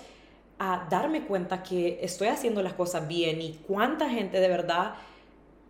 a 0.57 0.87
darme 0.89 1.25
cuenta 1.25 1.61
que 1.61 1.99
estoy 2.01 2.29
haciendo 2.29 2.63
las 2.63 2.73
cosas 2.73 3.07
bien 3.07 3.41
y 3.41 3.59
cuánta 3.67 4.09
gente 4.09 4.39
de 4.39 4.47
verdad 4.47 4.95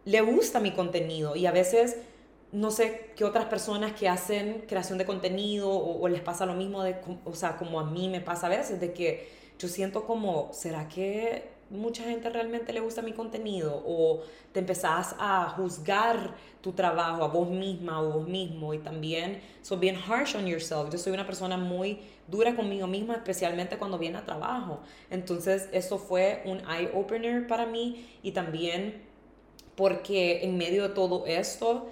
le 0.05 0.21
gusta 0.21 0.59
mi 0.59 0.71
contenido. 0.71 1.35
Y 1.35 1.45
a 1.45 1.51
veces 1.51 1.97
no 2.51 2.71
sé 2.71 3.11
qué 3.15 3.25
otras 3.25 3.45
personas 3.45 3.93
que 3.93 4.07
hacen 4.07 4.63
creación 4.67 4.97
de 4.97 5.05
contenido 5.05 5.69
o, 5.69 6.01
o 6.01 6.07
les 6.07 6.21
pasa 6.21 6.45
lo 6.45 6.53
mismo 6.53 6.83
de 6.83 6.95
o 7.25 7.33
sea 7.33 7.57
como 7.57 7.79
a 7.81 7.83
mí 7.83 8.07
me 8.07 8.21
pasa 8.21 8.47
a 8.47 8.49
veces 8.49 8.79
de 8.79 8.93
que 8.93 9.44
yo 9.57 9.67
siento 9.67 10.05
como, 10.05 10.49
¿será 10.53 10.87
que 10.87 11.49
mucha 11.69 12.03
gente 12.03 12.29
realmente 12.29 12.73
le 12.73 12.79
gusta 12.79 13.01
mi 13.01 13.13
contenido? 13.13 13.83
O 13.85 14.21
te 14.51 14.59
empezás 14.59 15.15
a 15.19 15.49
juzgar 15.49 16.35
tu 16.61 16.73
trabajo 16.73 17.23
a 17.23 17.27
vos 17.27 17.49
misma 17.49 18.01
o 18.01 18.11
vos 18.11 18.27
mismo 18.27 18.73
y 18.73 18.79
también 18.79 19.41
sos 19.61 19.79
bien 19.79 19.95
harsh 19.95 20.35
on 20.35 20.45
yourself. 20.45 20.89
Yo 20.91 20.97
soy 20.97 21.13
una 21.13 21.25
persona 21.25 21.57
muy 21.57 21.99
dura 22.27 22.55
conmigo 22.55 22.87
misma, 22.87 23.15
especialmente 23.15 23.77
cuando 23.77 23.97
viene 23.97 24.17
a 24.17 24.25
trabajo. 24.25 24.79
Entonces, 25.09 25.69
eso 25.71 25.97
fue 25.97 26.41
un 26.45 26.59
eye 26.69 26.91
opener 26.93 27.47
para 27.47 27.65
mí 27.65 28.07
y 28.23 28.31
también 28.31 29.03
porque 29.75 30.43
en 30.43 30.57
medio 30.57 30.83
de 30.83 30.89
todo 30.89 31.25
esto, 31.27 31.91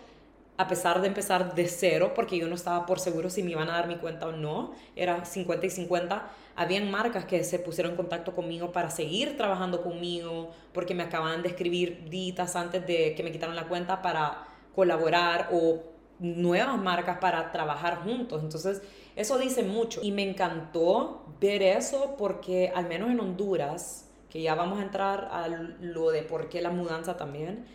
a 0.57 0.67
pesar 0.67 1.01
de 1.01 1.07
empezar 1.07 1.55
de 1.55 1.67
cero, 1.67 2.13
porque 2.15 2.37
yo 2.37 2.47
no 2.47 2.55
estaba 2.55 2.85
por 2.85 2.99
seguro 2.99 3.29
si 3.29 3.43
me 3.43 3.51
iban 3.51 3.69
a 3.69 3.73
dar 3.73 3.87
mi 3.87 3.97
cuenta 3.97 4.27
o 4.27 4.31
no, 4.31 4.73
era 4.95 5.25
50 5.25 5.65
y 5.65 5.69
50, 5.69 6.31
habían 6.55 6.91
marcas 6.91 7.25
que 7.25 7.43
se 7.43 7.59
pusieron 7.59 7.91
en 7.91 7.97
contacto 7.97 8.33
conmigo 8.35 8.71
para 8.71 8.89
seguir 8.89 9.37
trabajando 9.37 9.81
conmigo, 9.81 10.51
porque 10.73 10.93
me 10.93 11.03
acababan 11.03 11.41
de 11.41 11.49
escribir 11.49 12.09
ditas 12.09 12.55
antes 12.55 12.85
de 12.85 13.15
que 13.15 13.23
me 13.23 13.31
quitaran 13.31 13.55
la 13.55 13.67
cuenta 13.67 14.01
para 14.01 14.45
colaborar 14.75 15.49
o 15.51 15.83
nuevas 16.19 16.77
marcas 16.77 17.17
para 17.17 17.51
trabajar 17.51 18.03
juntos. 18.03 18.41
Entonces, 18.43 18.81
eso 19.15 19.37
dice 19.37 19.63
mucho 19.63 19.99
y 20.03 20.11
me 20.11 20.23
encantó 20.27 21.25
ver 21.39 21.61
eso 21.61 22.15
porque 22.17 22.71
al 22.73 22.87
menos 22.87 23.11
en 23.11 23.19
Honduras, 23.19 24.09
que 24.29 24.41
ya 24.41 24.55
vamos 24.55 24.79
a 24.79 24.83
entrar 24.83 25.29
a 25.31 25.47
lo 25.47 26.11
de 26.11 26.23
por 26.23 26.49
qué 26.49 26.61
la 26.61 26.71
mudanza 26.71 27.17
también, 27.17 27.65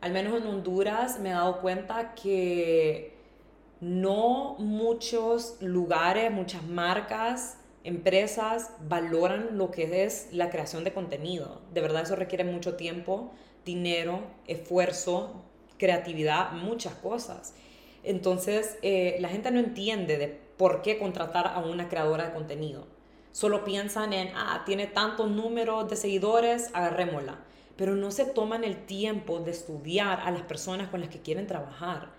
al 0.00 0.12
menos 0.12 0.40
en 0.40 0.46
Honduras 0.46 1.20
me 1.20 1.30
he 1.30 1.32
dado 1.32 1.60
cuenta 1.60 2.14
que 2.14 3.14
no 3.80 4.56
muchos 4.58 5.56
lugares, 5.60 6.30
muchas 6.30 6.62
marcas, 6.64 7.58
empresas 7.84 8.70
valoran 8.88 9.58
lo 9.58 9.70
que 9.70 10.04
es 10.04 10.28
la 10.32 10.50
creación 10.50 10.84
de 10.84 10.92
contenido. 10.92 11.62
De 11.72 11.80
verdad 11.80 12.02
eso 12.02 12.16
requiere 12.16 12.44
mucho 12.44 12.76
tiempo, 12.76 13.32
dinero, 13.64 14.22
esfuerzo, 14.46 15.44
creatividad, 15.78 16.52
muchas 16.52 16.94
cosas. 16.94 17.54
Entonces 18.02 18.78
eh, 18.82 19.16
la 19.20 19.28
gente 19.28 19.50
no 19.50 19.60
entiende 19.60 20.18
de 20.18 20.28
por 20.56 20.82
qué 20.82 20.98
contratar 20.98 21.46
a 21.48 21.60
una 21.60 21.88
creadora 21.88 22.26
de 22.26 22.32
contenido. 22.32 22.86
Solo 23.32 23.64
piensan 23.64 24.12
en, 24.12 24.30
ah, 24.34 24.62
tiene 24.66 24.86
tantos 24.86 25.30
números 25.30 25.88
de 25.88 25.96
seguidores, 25.96 26.70
agarrémosla 26.74 27.38
pero 27.80 27.96
no 27.96 28.10
se 28.10 28.26
toman 28.26 28.62
el 28.62 28.84
tiempo 28.84 29.38
de 29.38 29.52
estudiar 29.52 30.20
a 30.20 30.30
las 30.30 30.42
personas 30.42 30.90
con 30.90 31.00
las 31.00 31.08
que 31.08 31.22
quieren 31.22 31.46
trabajar. 31.46 32.10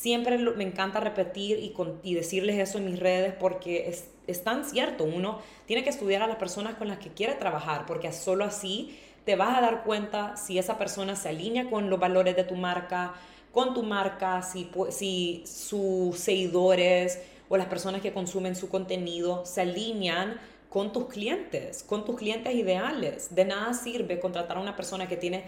Siempre 0.00 0.38
me 0.38 0.64
encanta 0.64 0.98
repetir 0.98 1.58
y, 1.58 1.74
y 2.02 2.14
decirles 2.14 2.56
eso 2.56 2.78
en 2.78 2.86
mis 2.86 2.98
redes 2.98 3.34
porque 3.38 3.86
es, 3.86 4.08
es 4.26 4.42
tan 4.42 4.64
cierto. 4.64 5.04
Uno 5.04 5.40
tiene 5.66 5.84
que 5.84 5.90
estudiar 5.90 6.22
a 6.22 6.26
las 6.26 6.38
personas 6.38 6.76
con 6.76 6.88
las 6.88 6.96
que 6.96 7.10
quiere 7.10 7.34
trabajar 7.34 7.84
porque 7.84 8.10
solo 8.10 8.46
así 8.46 8.98
te 9.26 9.36
vas 9.36 9.58
a 9.58 9.60
dar 9.60 9.84
cuenta 9.84 10.38
si 10.38 10.58
esa 10.58 10.78
persona 10.78 11.16
se 11.16 11.28
alinea 11.28 11.68
con 11.68 11.90
los 11.90 12.00
valores 12.00 12.34
de 12.34 12.44
tu 12.44 12.54
marca, 12.54 13.12
con 13.52 13.74
tu 13.74 13.82
marca, 13.82 14.40
si, 14.40 14.70
si 14.88 15.44
sus 15.44 16.16
seguidores 16.16 17.20
o 17.50 17.58
las 17.58 17.66
personas 17.66 18.00
que 18.00 18.14
consumen 18.14 18.56
su 18.56 18.70
contenido 18.70 19.44
se 19.44 19.60
alinean 19.60 20.40
con 20.70 20.94
tus 20.94 21.08
clientes, 21.08 21.82
con 21.82 22.06
tus 22.06 22.16
clientes 22.16 22.54
ideales. 22.54 23.34
De 23.34 23.44
nada 23.44 23.74
sirve 23.74 24.18
contratar 24.18 24.56
a 24.56 24.60
una 24.60 24.76
persona 24.76 25.06
que 25.06 25.18
tiene 25.18 25.44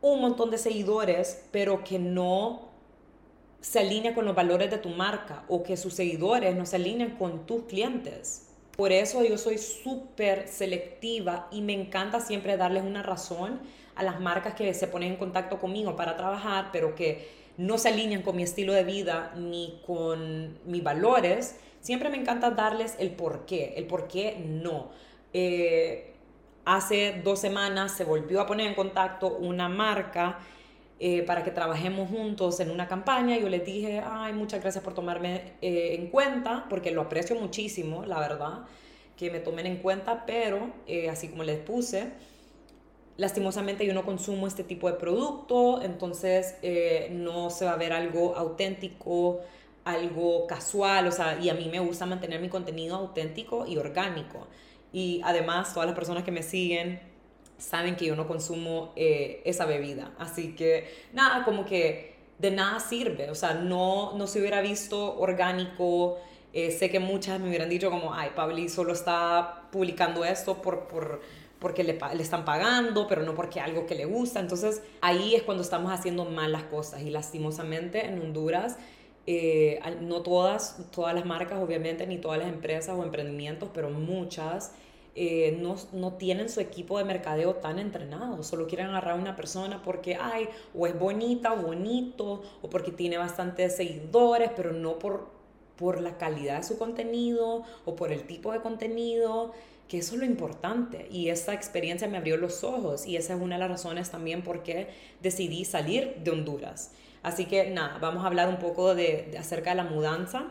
un 0.00 0.20
montón 0.20 0.50
de 0.50 0.58
seguidores, 0.58 1.44
pero 1.52 1.84
que 1.84 2.00
no 2.00 2.71
se 3.62 3.78
alinea 3.78 4.14
con 4.14 4.26
los 4.26 4.34
valores 4.34 4.70
de 4.70 4.76
tu 4.76 4.90
marca 4.90 5.44
o 5.48 5.62
que 5.62 5.78
sus 5.78 5.94
seguidores 5.94 6.54
no 6.54 6.66
se 6.66 6.76
alinean 6.76 7.16
con 7.16 7.46
tus 7.46 7.62
clientes. 7.62 8.48
Por 8.76 8.92
eso 8.92 9.24
yo 9.24 9.38
soy 9.38 9.56
súper 9.56 10.48
selectiva 10.48 11.48
y 11.50 11.62
me 11.62 11.72
encanta 11.72 12.20
siempre 12.20 12.58
darles 12.58 12.82
una 12.82 13.02
razón 13.02 13.60
a 13.94 14.02
las 14.02 14.20
marcas 14.20 14.54
que 14.54 14.74
se 14.74 14.86
ponen 14.86 15.12
en 15.12 15.18
contacto 15.18 15.58
conmigo 15.58 15.96
para 15.96 16.16
trabajar, 16.16 16.68
pero 16.72 16.94
que 16.94 17.28
no 17.56 17.78
se 17.78 17.88
alinean 17.88 18.20
con 18.20 18.36
mi 18.36 18.42
estilo 18.42 18.74
de 18.74 18.84
vida 18.84 19.32
ni 19.36 19.80
con 19.86 20.58
mis 20.66 20.82
valores 20.82 21.56
siempre 21.82 22.08
me 22.08 22.16
encanta 22.16 22.50
darles 22.50 22.96
el 22.98 23.10
por 23.10 23.44
qué, 23.44 23.74
el 23.76 23.84
por 23.86 24.08
qué 24.08 24.42
no. 24.46 24.90
Eh, 25.34 26.14
hace 26.64 27.20
dos 27.22 27.40
semanas 27.40 27.92
se 27.92 28.04
volvió 28.04 28.40
a 28.40 28.46
poner 28.46 28.68
en 28.68 28.74
contacto 28.74 29.36
una 29.36 29.68
marca 29.68 30.38
eh, 31.04 31.24
para 31.24 31.42
que 31.42 31.50
trabajemos 31.50 32.08
juntos 32.08 32.60
en 32.60 32.70
una 32.70 32.86
campaña. 32.86 33.36
Yo 33.36 33.48
les 33.48 33.64
dije, 33.64 34.00
ay, 34.04 34.32
muchas 34.32 34.60
gracias 34.60 34.84
por 34.84 34.94
tomarme 34.94 35.54
eh, 35.60 35.96
en 35.98 36.06
cuenta, 36.06 36.66
porque 36.70 36.92
lo 36.92 37.00
aprecio 37.02 37.34
muchísimo, 37.34 38.04
la 38.06 38.20
verdad, 38.20 38.60
que 39.16 39.28
me 39.28 39.40
tomen 39.40 39.66
en 39.66 39.78
cuenta, 39.78 40.24
pero 40.26 40.70
así 41.10 41.26
como 41.26 41.42
les 41.42 41.58
puse, 41.58 42.12
lastimosamente 43.16 43.84
yo 43.84 43.94
no 43.94 44.04
consumo 44.04 44.46
este 44.46 44.62
tipo 44.62 44.88
de 44.88 44.94
producto, 44.94 45.82
entonces 45.82 46.54
no 47.10 47.50
se 47.50 47.64
va 47.64 47.72
a 47.72 47.76
ver 47.76 47.92
algo 47.92 48.36
auténtico 48.36 49.40
algo 49.84 50.46
casual, 50.46 51.08
o 51.08 51.12
sea, 51.12 51.38
y 51.40 51.48
a 51.48 51.54
mí 51.54 51.68
me 51.68 51.80
gusta 51.80 52.06
mantener 52.06 52.40
mi 52.40 52.48
contenido 52.48 52.96
auténtico 52.96 53.66
y 53.66 53.76
orgánico. 53.76 54.46
Y 54.92 55.20
además, 55.24 55.72
todas 55.74 55.86
las 55.86 55.96
personas 55.96 56.22
que 56.22 56.30
me 56.30 56.42
siguen 56.42 57.00
saben 57.62 57.96
que 57.96 58.06
yo 58.06 58.16
no 58.16 58.26
consumo 58.26 58.92
eh, 58.96 59.40
esa 59.44 59.64
bebida. 59.66 60.12
Así 60.18 60.54
que, 60.54 60.88
nada, 61.12 61.44
como 61.44 61.64
que 61.64 62.16
de 62.38 62.50
nada 62.50 62.80
sirve, 62.80 63.30
o 63.30 63.34
sea, 63.34 63.54
no, 63.54 64.14
no 64.16 64.26
se 64.26 64.40
hubiera 64.40 64.60
visto 64.60 65.18
orgánico. 65.18 66.18
Eh, 66.52 66.70
sé 66.70 66.90
que 66.90 67.00
muchas 67.00 67.40
me 67.40 67.48
hubieran 67.48 67.68
dicho 67.68 67.90
como, 67.90 68.12
ay, 68.12 68.30
Pabli 68.34 68.68
solo 68.68 68.92
está 68.92 69.68
publicando 69.70 70.24
esto 70.24 70.60
por, 70.60 70.86
por 70.86 71.20
porque 71.58 71.84
le, 71.84 71.98
le, 72.14 72.22
están 72.22 72.44
pagando, 72.44 73.06
pero 73.06 73.22
no 73.22 73.34
porque 73.34 73.60
algo 73.60 73.86
que 73.86 73.94
le 73.94 74.04
gusta. 74.04 74.40
Entonces 74.40 74.82
ahí 75.00 75.34
es 75.34 75.42
cuando 75.42 75.62
estamos 75.62 75.92
haciendo 75.92 76.24
mal 76.24 76.50
las 76.50 76.64
cosas 76.64 77.02
y 77.02 77.10
lastimosamente 77.10 78.04
en 78.04 78.20
Honduras 78.20 78.76
eh, 79.26 79.80
no 80.00 80.22
todas, 80.22 80.78
todas 80.90 81.14
las 81.14 81.24
marcas 81.24 81.60
obviamente, 81.60 82.06
ni 82.06 82.18
todas 82.18 82.38
las 82.38 82.48
empresas 82.48 82.96
o 82.98 83.04
emprendimientos, 83.04 83.70
pero 83.72 83.88
muchas 83.88 84.74
eh, 85.14 85.58
no, 85.60 85.76
no, 85.92 86.14
tienen 86.14 86.48
su 86.48 86.60
equipo 86.60 86.96
de 86.96 87.04
mercadeo 87.04 87.56
tan 87.56 87.78
entrenado, 87.78 88.42
solo 88.42 88.66
quieren 88.66 88.86
agarrar 88.86 89.12
a 89.12 89.20
una 89.20 89.36
persona 89.36 89.82
porque, 89.82 90.16
ay, 90.18 90.48
o 90.74 90.86
es 90.86 90.98
bonita 90.98 91.52
o 91.52 91.56
bonito, 91.56 92.42
o 92.62 92.70
porque 92.70 92.92
tiene 92.92 93.18
bastantes 93.18 93.76
seguidores, 93.76 94.50
pero 94.56 94.72
no 94.72 94.98
por, 94.98 95.28
por 95.76 96.00
la 96.00 96.16
calidad 96.16 96.58
de 96.58 96.62
su 96.62 96.78
contenido 96.78 97.62
o 97.84 97.94
por 97.94 98.10
el 98.10 98.22
tipo 98.26 98.52
de 98.52 98.60
contenido, 98.60 99.52
que 99.86 99.98
eso 99.98 100.14
es 100.14 100.20
lo 100.20 100.24
importante. 100.24 101.06
Y 101.10 101.28
esta 101.28 101.52
experiencia 101.52 102.08
me 102.08 102.16
abrió 102.16 102.38
los 102.38 102.64
ojos 102.64 103.06
y 103.06 103.16
esa 103.16 103.34
es 103.34 103.40
una 103.42 103.56
de 103.56 103.60
las 103.60 103.70
razones 103.70 104.10
también 104.10 104.42
por 104.42 104.62
qué 104.62 104.88
decidí 105.20 105.66
salir 105.66 106.16
de 106.24 106.30
Honduras. 106.30 106.92
Así 107.22 107.44
que 107.44 107.68
nada, 107.68 107.98
vamos 108.00 108.24
a 108.24 108.28
hablar 108.28 108.48
un 108.48 108.58
poco 108.58 108.94
de, 108.94 109.36
acerca 109.38 109.70
de 109.70 109.76
la 109.76 109.84
mudanza, 109.84 110.46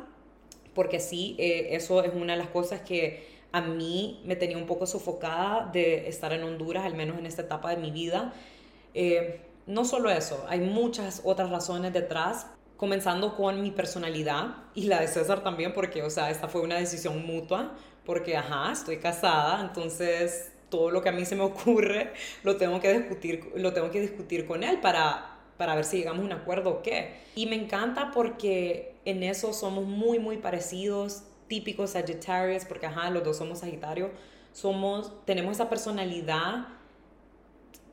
porque 0.76 1.00
sí, 1.00 1.36
eh, 1.39 1.69
eso 1.71 2.04
es 2.04 2.13
una 2.13 2.34
de 2.34 2.39
las 2.39 2.50
cosas 2.50 2.82
que 2.82 3.40
a 3.52 3.62
mí 3.62 4.22
me 4.26 4.36
tenía 4.36 4.58
un 4.58 4.66
poco 4.66 4.86
sofocada 4.86 5.70
de 5.72 6.08
estar 6.08 6.32
en 6.34 6.44
Honduras, 6.44 6.86
al 6.86 6.96
menos 6.96 7.18
en 7.20 7.26
esta 7.26 7.42
etapa 7.42 7.70
de 7.72 7.78
mi 7.78 7.92
vida. 7.92 8.34
Eh, 8.94 9.42
no 9.68 9.86
solo 9.86 10.10
eso, 10.10 10.46
hay 10.50 10.60
muchas 10.60 11.22
otras 11.24 11.50
razones 11.50 11.94
detrás, 11.94 12.48
comenzando 12.78 13.36
con 13.36 13.62
mi 13.62 13.72
personalidad 13.72 14.56
y 14.74 14.84
la 14.84 15.00
de 15.00 15.08
César 15.08 15.44
también, 15.44 15.74
porque, 15.74 16.02
o 16.02 16.10
sea, 16.10 16.32
esta 16.32 16.48
fue 16.48 16.62
una 16.62 16.78
decisión 16.78 17.26
mutua, 17.26 17.74
porque, 18.06 18.36
ajá, 18.36 18.72
estoy 18.72 18.98
casada, 18.98 19.62
entonces 19.62 20.52
todo 20.70 20.90
lo 20.90 21.04
que 21.04 21.10
a 21.10 21.12
mí 21.12 21.26
se 21.26 21.36
me 21.36 21.44
ocurre 21.44 22.14
lo 22.44 22.58
tengo 22.58 22.80
que 22.80 22.92
discutir, 22.98 23.52
lo 23.56 23.74
tengo 23.74 23.92
que 23.92 24.02
discutir 24.02 24.48
con 24.48 24.64
él 24.64 24.80
para, 24.80 25.38
para 25.58 25.76
ver 25.76 25.86
si 25.86 25.98
llegamos 25.98 26.24
a 26.24 26.26
un 26.26 26.32
acuerdo 26.32 26.72
o 26.72 26.82
qué. 26.82 27.20
Y 27.36 27.46
me 27.46 27.56
encanta 27.56 28.12
porque 28.12 28.96
en 29.06 29.22
eso 29.22 29.54
somos 29.54 29.86
muy, 29.86 30.18
muy 30.18 30.38
parecidos 30.38 31.24
típicos 31.52 31.90
Sagittarius, 31.90 32.64
porque 32.64 32.86
ajá, 32.86 33.10
los 33.10 33.26
dos 33.26 33.36
somos 33.36 33.60
Sagitario, 33.60 34.12
somos, 34.54 35.12
tenemos 35.26 35.52
esa 35.58 35.68
personalidad 35.68 36.68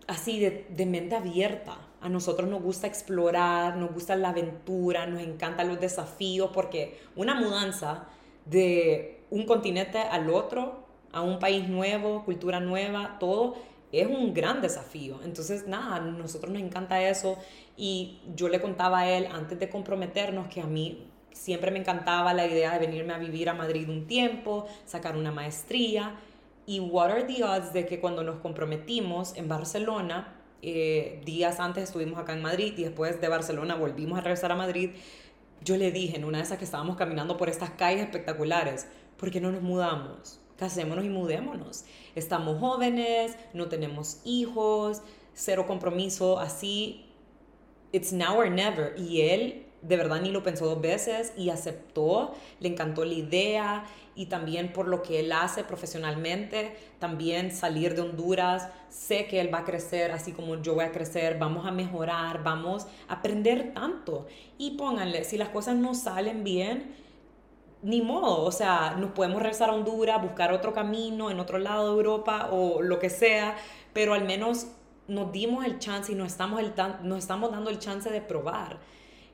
así 0.07 0.39
de, 0.39 0.69
de, 0.71 0.87
mente 0.87 1.17
abierta. 1.17 1.77
A 2.01 2.09
nosotros 2.09 2.49
nos 2.49 2.63
gusta 2.63 2.87
explorar, 2.87 3.77
nos 3.77 3.93
gusta 3.93 4.15
la 4.15 4.29
aventura, 4.29 5.07
nos 5.07 5.21
encantan 5.21 5.67
los 5.67 5.81
desafíos, 5.81 6.51
porque 6.55 7.01
una 7.17 7.35
mudanza 7.35 8.05
de 8.45 9.23
un 9.29 9.45
continente 9.45 9.99
al 9.99 10.31
otro, 10.31 10.85
a 11.11 11.23
un 11.23 11.41
país 11.41 11.69
nuevo, 11.69 12.25
cultura 12.25 12.61
nueva, 12.61 13.17
todo 13.19 13.57
es 13.91 14.07
un 14.07 14.35
gran 14.35 14.63
desafío. 14.63 15.19
Entonces, 15.25 15.67
nada, 15.67 15.97
a 15.97 16.01
nosotros 16.01 16.53
nos 16.53 16.63
encanta 16.63 17.03
eso. 17.03 17.37
Y 17.77 18.21
yo 18.37 18.49
le 18.49 18.61
contaba 18.61 19.01
a 19.01 19.11
él 19.11 19.27
antes 19.33 19.59
de 19.59 19.69
comprometernos 19.69 20.47
que 20.47 20.61
a 20.61 20.67
mí 20.67 21.11
siempre 21.33 21.71
me 21.71 21.79
encantaba 21.79 22.35
la 22.35 22.47
idea 22.47 22.73
de 22.73 22.87
venirme 22.87 23.15
a 23.15 23.19
vivir 23.19 23.49
a 23.49 23.55
Madrid 23.55 23.89
un 23.89 24.07
tiempo, 24.07 24.67
sacar 24.85 25.17
una 25.17 25.33
maestría. 25.33 26.15
Y 26.67 26.81
what 26.81 27.11
are 27.11 27.25
the 27.25 27.43
odds 27.45 27.73
de 27.73 27.87
que 27.87 28.01
cuando 28.01 28.23
nos 28.23 28.41
comprometimos 28.41 29.35
en 29.37 29.49
Barcelona, 29.49 30.35
eh, 30.61 31.23
días 31.25 31.61
antes 31.61 31.85
estuvimos 31.85 32.19
acá 32.19 32.33
en 32.33 32.43
Madrid 32.43 32.75
y 32.77 32.85
después 32.85 33.21
de 33.21 33.29
Barcelona 33.29 33.77
volvimos 33.77 34.19
a 34.19 34.23
regresar 34.23 34.53
a 34.53 34.57
Madrid, 34.57 34.91
yo 35.65 35.77
le 35.77 35.93
dije 35.93 36.17
en 36.17 36.25
una 36.25 36.39
de 36.39 36.45
esas 36.45 36.59
que 36.59 36.65
estábamos 36.65 36.97
caminando 36.97 37.37
por 37.37 37.49
estas 37.49 37.71
calles 37.71 38.03
espectaculares, 38.03 38.87
¿por 39.17 39.31
qué 39.31 39.41
no 39.41 39.51
nos 39.51 39.63
mudamos? 39.63 40.41
Casémonos 40.59 41.05
y 41.05 41.09
mudémonos. 41.09 41.85
Estamos 42.15 42.59
jóvenes, 42.59 43.37
no 43.55 43.69
tenemos 43.69 44.21
hijos, 44.25 45.03
cero 45.33 45.67
compromiso, 45.67 46.39
así, 46.39 47.07
it's 47.93 48.13
now 48.13 48.37
or 48.37 48.51
never. 48.51 48.95
Y 48.99 49.23
él 49.23 49.68
de 49.83 49.97
verdad 49.97 50.21
ni 50.21 50.31
lo 50.31 50.43
pensó 50.43 50.67
dos 50.67 50.81
veces 50.81 51.33
y 51.37 51.51
aceptó, 51.51 52.35
le 52.61 52.69
encantó 52.69 53.05
la 53.05 53.15
idea 53.15 53.85
y 54.15 54.27
también 54.27 54.73
por 54.73 54.89
lo 54.89 55.03
que 55.03 55.21
él 55.21 55.31
hace 55.31 55.63
profesionalmente, 55.63 56.77
también 56.99 57.53
salir 57.53 57.95
de 57.95 58.03
Honduras, 58.03 58.69
sé 58.89 59.27
que 59.27 59.41
él 59.41 59.53
va 59.53 59.59
a 59.59 59.65
crecer 59.65 60.11
así 60.11 60.33
como 60.33 60.61
yo 60.61 60.75
voy 60.75 60.85
a 60.85 60.91
crecer, 60.91 61.39
vamos 61.39 61.67
a 61.67 61.71
mejorar, 61.71 62.43
vamos 62.43 62.87
a 63.07 63.15
aprender 63.15 63.73
tanto. 63.75 64.27
Y 64.59 64.73
pónganle, 64.73 65.23
si 65.23 65.39
las 65.39 65.51
cosas 65.51 65.77
no 65.77 65.95
salen 65.95 66.43
bien, 66.43 66.97
ni 67.83 68.03
modo, 68.03 68.43
o 68.43 68.51
sea, 68.51 68.97
nos 68.99 69.13
podemos 69.13 69.41
regresar 69.41 69.71
a 69.71 69.75
Honduras, 69.75 70.21
buscar 70.21 70.53
otro 70.53 70.73
camino 70.73 71.31
en 71.31 71.39
otro 71.39 71.59
lado 71.59 71.85
de 71.85 71.97
Europa 71.97 72.49
o 72.51 72.83
lo 72.83 72.99
que 72.99 73.11
sea, 73.11 73.57
pero 73.93 74.15
al 74.15 74.25
menos 74.25 74.67
nos 75.07 75.31
dimos 75.31 75.65
el 75.65 75.79
chance 75.79 76.11
y 76.11 76.17
nos 76.17 76.27
estamos, 76.27 76.61
el 76.61 76.73
nos 77.05 77.19
estamos 77.19 77.53
dando 77.53 77.71
el 77.71 77.79
chance 77.79 78.11
de 78.11 78.21
probar. 78.21 78.79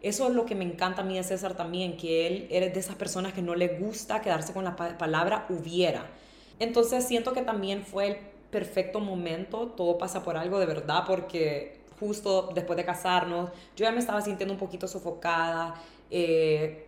Eso 0.05 0.29
es 0.29 0.35
lo 0.35 0.45
que 0.45 0.55
me 0.55 0.64
encanta 0.64 1.01
a 1.01 1.05
mí 1.05 1.17
de 1.17 1.25
César 1.25 1.57
también, 1.57 1.97
que 1.97 2.27
él 2.27 2.47
es 2.51 2.75
de 2.75 2.79
esas 2.79 2.95
personas 2.95 3.33
que 3.33 3.40
no 3.40 3.55
le 3.55 3.79
gusta 3.79 4.21
quedarse 4.21 4.53
con 4.53 4.62
la 4.62 4.77
palabra 4.77 5.47
hubiera. 5.49 6.11
Entonces 6.59 7.09
siento 7.09 7.33
que 7.33 7.40
también 7.40 7.87
fue 7.87 8.07
el 8.09 8.17
perfecto 8.51 9.01
momento, 9.01 9.69
todo 9.69 9.97
pasa 9.97 10.23
por 10.23 10.37
algo 10.37 10.59
de 10.59 10.67
verdad, 10.67 11.05
porque 11.07 11.81
justo 11.99 12.51
después 12.55 12.77
de 12.77 12.85
casarnos, 12.85 13.49
yo 13.77 13.87
ya 13.87 13.93
me 13.93 13.99
estaba 13.99 14.21
sintiendo 14.21 14.53
un 14.53 14.61
poquito 14.61 14.87
sofocada 14.87 15.75
eh, 16.11 16.87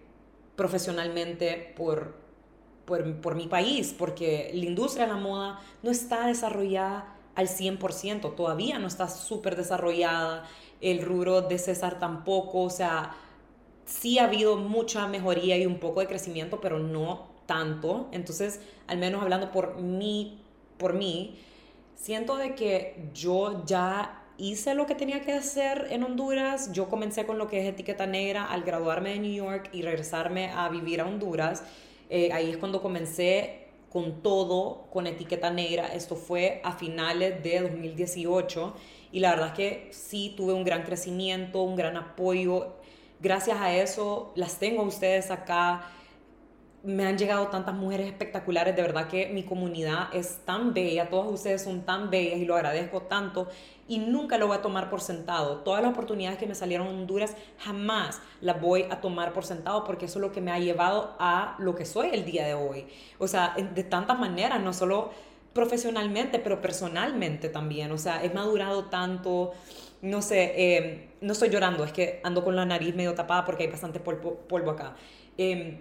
profesionalmente 0.55 1.72
por, 1.74 2.16
por, 2.85 3.18
por 3.22 3.35
mi 3.35 3.46
país, 3.46 3.94
porque 3.98 4.50
la 4.52 4.66
industria 4.66 5.07
de 5.07 5.14
la 5.14 5.18
moda 5.18 5.61
no 5.83 5.90
está 5.90 6.26
desarrollada 6.26 7.16
al 7.35 7.48
100%, 7.48 8.35
todavía 8.35 8.79
no 8.79 8.87
está 8.87 9.09
súper 9.09 9.57
desarrollada 9.57 10.46
el 10.80 11.02
rubro 11.02 11.42
de 11.42 11.58
César 11.58 11.98
tampoco, 11.98 12.62
o 12.62 12.70
sea, 12.70 13.16
sí 13.84 14.18
ha 14.18 14.24
habido 14.24 14.56
mucha 14.56 15.06
mejoría 15.06 15.56
y 15.56 15.66
un 15.66 15.78
poco 15.78 16.00
de 16.00 16.06
crecimiento, 16.06 16.60
pero 16.60 16.78
no 16.78 17.28
tanto. 17.46 18.08
Entonces, 18.12 18.60
al 18.86 18.98
menos 18.98 19.22
hablando 19.22 19.52
por 19.52 19.80
mí, 19.80 20.42
por 20.76 20.92
mí, 20.92 21.38
siento 21.94 22.36
de 22.36 22.54
que 22.54 23.10
yo 23.14 23.64
ya 23.64 24.22
hice 24.38 24.74
lo 24.74 24.86
que 24.86 24.94
tenía 24.94 25.22
que 25.22 25.32
hacer 25.32 25.86
en 25.90 26.02
Honduras. 26.02 26.72
Yo 26.72 26.88
comencé 26.88 27.24
con 27.24 27.38
lo 27.38 27.46
que 27.46 27.60
es 27.60 27.68
etiqueta 27.68 28.06
negra 28.06 28.44
al 28.44 28.62
graduarme 28.62 29.10
de 29.10 29.18
New 29.20 29.34
York 29.34 29.70
y 29.72 29.82
regresarme 29.82 30.50
a 30.50 30.68
vivir 30.68 31.00
a 31.00 31.06
Honduras. 31.06 31.62
Eh, 32.10 32.30
ahí 32.32 32.50
es 32.50 32.56
cuando 32.58 32.82
comencé 32.82 33.68
con 33.90 34.22
todo, 34.22 34.86
con 34.92 35.06
etiqueta 35.06 35.50
negra. 35.50 35.86
Esto 35.86 36.16
fue 36.16 36.60
a 36.64 36.72
finales 36.72 37.42
de 37.42 37.60
2018 37.60 38.74
y 39.16 39.20
la 39.20 39.31
verdad 39.31 39.46
es 39.46 39.55
que 39.55 39.88
sí 39.92 40.35
tuve 40.37 40.52
un 40.52 40.62
gran 40.62 40.83
crecimiento, 40.83 41.62
un 41.62 41.74
gran 41.74 41.96
apoyo. 41.96 42.74
Gracias 43.18 43.59
a 43.59 43.72
eso 43.72 44.31
las 44.35 44.59
tengo 44.59 44.83
a 44.83 44.85
ustedes 44.85 45.31
acá. 45.31 45.87
Me 46.83 47.07
han 47.07 47.16
llegado 47.16 47.46
tantas 47.46 47.74
mujeres 47.74 48.09
espectaculares, 48.09 48.76
de 48.76 48.83
verdad 48.83 49.09
que 49.09 49.29
mi 49.29 49.42
comunidad 49.42 50.14
es 50.14 50.44
tan 50.44 50.74
bella, 50.74 51.09
todas 51.09 51.33
ustedes 51.33 51.64
son 51.64 51.87
tan 51.87 52.11
bellas 52.11 52.38
y 52.40 52.44
lo 52.44 52.57
agradezco 52.57 53.05
tanto 53.05 53.48
y 53.88 54.00
nunca 54.00 54.37
lo 54.37 54.48
voy 54.48 54.59
a 54.59 54.61
tomar 54.61 54.90
por 54.90 55.00
sentado. 55.00 55.61
Todas 55.61 55.81
las 55.81 55.92
oportunidades 55.92 56.38
que 56.38 56.46
me 56.46 56.55
salieron 56.55 56.88
en 56.88 56.96
Honduras 56.96 57.35
jamás 57.61 58.20
las 58.42 58.61
voy 58.61 58.83
a 58.90 59.00
tomar 59.00 59.33
por 59.33 59.46
sentado 59.46 59.83
porque 59.85 60.05
eso 60.05 60.18
es 60.18 60.26
lo 60.26 60.33
que 60.33 60.42
me 60.42 60.52
ha 60.52 60.59
llevado 60.59 61.16
a 61.18 61.57
lo 61.59 61.74
que 61.74 61.87
soy 61.87 62.11
el 62.12 62.26
día 62.26 62.46
de 62.46 62.52
hoy. 62.52 62.87
O 63.18 63.26
sea, 63.26 63.55
de 63.57 63.83
tantas 63.83 64.18
maneras, 64.18 64.61
no 64.61 64.74
solo 64.74 65.11
profesionalmente, 65.56 66.38
pero 66.38 66.60
personalmente 66.60 67.48
también. 67.48 67.90
O 67.90 67.98
sea, 67.98 68.22
he 68.22 68.30
madurado 68.30 68.84
tanto, 68.84 69.54
no 70.02 70.20
sé, 70.20 70.52
eh, 70.54 71.08
no 71.22 71.32
estoy 71.32 71.48
llorando, 71.48 71.82
es 71.82 71.92
que 71.92 72.20
ando 72.22 72.44
con 72.44 72.54
la 72.54 72.66
nariz 72.66 72.94
medio 72.94 73.14
tapada 73.14 73.44
porque 73.46 73.64
hay 73.64 73.70
bastante 73.70 73.98
polvo, 73.98 74.70
acá. 74.70 74.94
Em, 75.38 75.78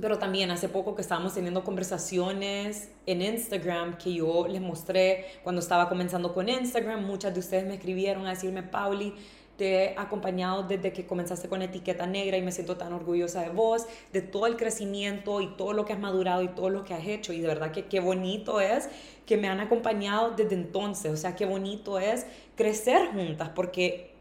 pero 0.00 0.18
también 0.18 0.50
hace 0.50 0.68
poco 0.68 0.94
que 0.94 1.02
estábamos 1.02 1.34
teniendo 1.34 1.62
conversaciones 1.62 2.88
en 3.04 3.20
Instagram 3.20 3.98
que 3.98 4.14
yo 4.14 4.46
les 4.48 4.62
mostré 4.62 5.26
cuando 5.42 5.60
estaba 5.60 5.88
comenzando 5.88 6.32
con 6.32 6.48
Instagram. 6.48 7.04
Muchas 7.04 7.34
de 7.34 7.40
ustedes 7.40 7.66
me 7.66 7.74
escribieron 7.74 8.26
a 8.26 8.30
decirme, 8.30 8.62
Pauli, 8.62 9.12
te 9.58 9.74
he 9.74 9.94
acompañado 9.98 10.62
desde 10.62 10.92
que 10.92 11.04
comenzaste 11.04 11.48
con 11.48 11.62
etiqueta 11.62 12.06
negra 12.06 12.36
y 12.36 12.42
me 12.42 12.52
siento 12.52 12.76
tan 12.76 12.92
orgullosa 12.92 13.42
de 13.42 13.50
vos, 13.50 13.86
de 14.12 14.22
todo 14.22 14.46
el 14.46 14.56
crecimiento 14.56 15.40
y 15.40 15.48
todo 15.56 15.72
lo 15.72 15.84
que 15.84 15.92
has 15.92 15.98
madurado 15.98 16.42
y 16.42 16.48
todo 16.48 16.70
lo 16.70 16.84
que 16.84 16.94
has 16.94 17.04
hecho. 17.04 17.32
Y 17.32 17.40
de 17.40 17.48
verdad 17.48 17.72
que 17.72 17.86
qué 17.86 17.98
bonito 17.98 18.60
es 18.60 18.88
que 19.28 19.36
me 19.36 19.46
han 19.46 19.60
acompañado 19.60 20.30
desde 20.30 20.54
entonces. 20.54 21.12
O 21.12 21.16
sea, 21.18 21.36
qué 21.36 21.44
bonito 21.44 21.98
es 21.98 22.26
crecer 22.56 23.08
juntas 23.12 23.50
porque 23.54 24.14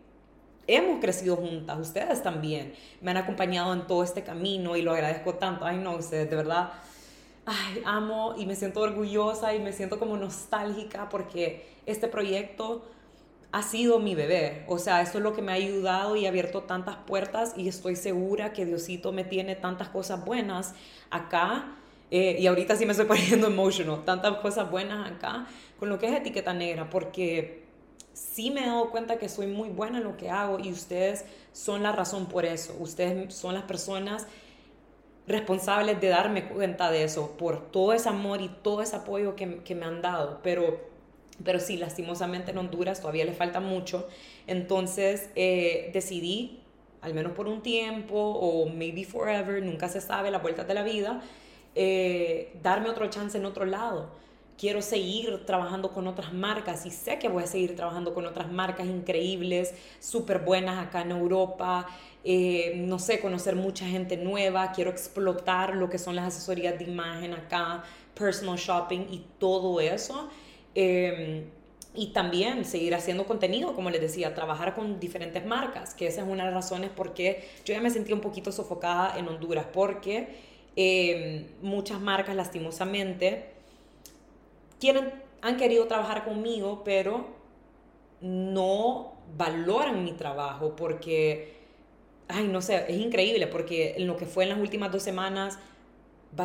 hemos 0.67 0.99
crecido 0.99 1.37
juntas, 1.37 1.79
ustedes 1.79 2.21
también 2.21 2.73
me 2.99 3.11
han 3.11 3.17
acompañado 3.17 3.71
en 3.71 3.87
todo 3.87 4.03
este 4.03 4.23
camino 4.23 4.75
y 4.75 4.81
lo 4.81 4.91
agradezco 4.91 5.35
tanto. 5.35 5.63
Ay, 5.63 5.77
no, 5.77 5.95
ustedes 5.95 6.29
de 6.29 6.35
verdad, 6.35 6.73
ay, 7.45 7.81
amo 7.85 8.35
y 8.37 8.45
me 8.45 8.57
siento 8.57 8.81
orgullosa 8.81 9.55
y 9.55 9.59
me 9.59 9.71
siento 9.71 9.97
como 9.97 10.17
nostálgica 10.17 11.07
porque 11.07 11.65
este 11.85 12.09
proyecto 12.09 12.83
ha 13.53 13.63
sido 13.63 13.99
mi 13.99 14.13
bebé. 14.13 14.65
O 14.67 14.77
sea, 14.77 15.01
eso 15.01 15.19
es 15.19 15.23
lo 15.23 15.33
que 15.33 15.41
me 15.41 15.53
ha 15.53 15.55
ayudado 15.55 16.17
y 16.17 16.25
abierto 16.25 16.63
tantas 16.63 16.97
puertas 16.97 17.53
y 17.55 17.69
estoy 17.69 17.95
segura 17.95 18.51
que 18.51 18.65
Diosito 18.65 19.13
me 19.13 19.23
tiene 19.23 19.55
tantas 19.55 19.87
cosas 19.87 20.25
buenas 20.25 20.75
acá. 21.09 21.76
Eh, 22.09 22.37
y 22.39 22.47
ahorita 22.47 22.75
sí 22.75 22.85
me 22.85 22.91
estoy 22.91 23.05
poniendo 23.07 23.47
emotional, 23.47 24.05
tantas 24.05 24.37
cosas 24.37 24.69
buenas 24.71 25.11
acá 25.11 25.47
con 25.79 25.89
lo 25.89 25.99
que 25.99 26.07
es 26.07 26.15
etiqueta 26.15 26.53
negra, 26.53 26.89
porque 26.89 27.63
sí 28.13 28.49
me 28.49 28.63
he 28.63 28.65
dado 28.65 28.89
cuenta 28.89 29.17
que 29.17 29.29
soy 29.29 29.47
muy 29.47 29.69
buena 29.69 29.99
en 29.99 30.03
lo 30.03 30.17
que 30.17 30.29
hago 30.29 30.59
y 30.59 30.71
ustedes 30.71 31.25
son 31.53 31.83
la 31.83 31.91
razón 31.91 32.27
por 32.27 32.45
eso. 32.45 32.75
Ustedes 32.79 33.33
son 33.33 33.53
las 33.53 33.63
personas 33.63 34.27
responsables 35.27 35.99
de 35.99 36.07
darme 36.07 36.47
cuenta 36.47 36.89
de 36.89 37.03
eso 37.03 37.35
por 37.37 37.71
todo 37.71 37.93
ese 37.93 38.09
amor 38.09 38.41
y 38.41 38.49
todo 38.49 38.81
ese 38.81 38.95
apoyo 38.95 39.35
que, 39.35 39.57
que 39.63 39.75
me 39.75 39.85
han 39.85 40.01
dado. 40.01 40.39
Pero, 40.41 40.79
pero 41.43 41.59
sí, 41.59 41.77
lastimosamente 41.77 42.51
en 42.51 42.57
Honduras 42.57 43.01
todavía 43.01 43.25
le 43.25 43.33
falta 43.33 43.59
mucho. 43.59 44.07
Entonces 44.47 45.29
eh, 45.35 45.91
decidí, 45.93 46.61
al 47.01 47.13
menos 47.13 47.33
por 47.33 47.47
un 47.47 47.61
tiempo 47.61 48.15
o 48.17 48.67
maybe 48.69 49.03
forever, 49.03 49.61
nunca 49.61 49.89
se 49.89 50.01
sabe, 50.01 50.31
la 50.31 50.39
vuelta 50.39 50.63
de 50.63 50.73
la 50.73 50.83
vida, 50.83 51.21
eh, 51.75 52.53
darme 52.61 52.89
otro 52.89 53.07
chance 53.09 53.37
en 53.37 53.45
otro 53.45 53.65
lado. 53.65 54.09
Quiero 54.57 54.81
seguir 54.81 55.45
trabajando 55.45 55.91
con 55.91 56.07
otras 56.07 56.33
marcas 56.33 56.85
y 56.87 56.89
sé 56.89 57.19
que 57.19 57.29
voy 57.29 57.43
a 57.43 57.47
seguir 57.47 57.75
trabajando 57.75 58.15
con 58.15 58.25
otras 58.25 58.51
marcas 58.51 58.87
increíbles, 58.87 59.73
súper 59.99 60.39
buenas 60.39 60.83
acá 60.83 61.01
en 61.01 61.11
Europa. 61.11 61.85
Eh, 62.23 62.73
no 62.75 62.97
sé, 62.97 63.19
conocer 63.19 63.55
mucha 63.55 63.85
gente 63.85 64.17
nueva. 64.17 64.71
Quiero 64.71 64.89
explotar 64.89 65.75
lo 65.75 65.89
que 65.89 65.99
son 65.99 66.15
las 66.15 66.25
asesorías 66.25 66.79
de 66.79 66.85
imagen 66.85 67.33
acá, 67.33 67.83
personal 68.15 68.57
shopping 68.57 69.05
y 69.11 69.25
todo 69.37 69.79
eso. 69.79 70.27
Em, 70.73 71.45
y 71.93 72.07
también 72.13 72.65
seguir 72.65 72.93
haciendo 72.93 73.25
contenido, 73.25 73.73
como 73.73 73.89
les 73.89 74.01
decía, 74.01 74.35
trabajar 74.35 74.75
con 74.75 74.99
diferentes 74.99 75.45
marcas, 75.45 75.93
que 75.95 76.07
esa 76.07 76.21
es 76.21 76.27
una 76.27 76.45
de 76.45 76.51
las 76.51 76.63
razones 76.63 76.91
por 76.91 77.13
qué 77.13 77.47
yo 77.65 77.73
ya 77.73 77.81
me 77.81 77.89
sentí 77.89 78.13
un 78.13 78.21
poquito 78.21 78.51
sofocada 78.51 79.17
en 79.17 79.27
Honduras, 79.27 79.65
porque 79.73 80.35
em, 80.77 81.47
muchas 81.61 81.99
marcas 81.99 82.35
lastimosamente 82.35 83.45
quieren, 84.79 85.11
han 85.41 85.57
querido 85.57 85.87
trabajar 85.87 86.23
conmigo, 86.23 86.83
pero 86.85 87.25
no 88.21 89.13
valoran 89.35 90.03
mi 90.03 90.13
trabajo 90.13 90.75
porque, 90.75 91.55
ay, 92.27 92.47
no 92.47 92.61
sé, 92.61 92.85
es 92.87 92.97
increíble 92.99 93.47
porque 93.47 93.95
en 93.97 94.07
lo 94.07 94.17
que 94.17 94.25
fue 94.25 94.43
en 94.43 94.51
las 94.51 94.59
últimas 94.59 94.91
dos 94.91 95.03
semanas, 95.03 95.59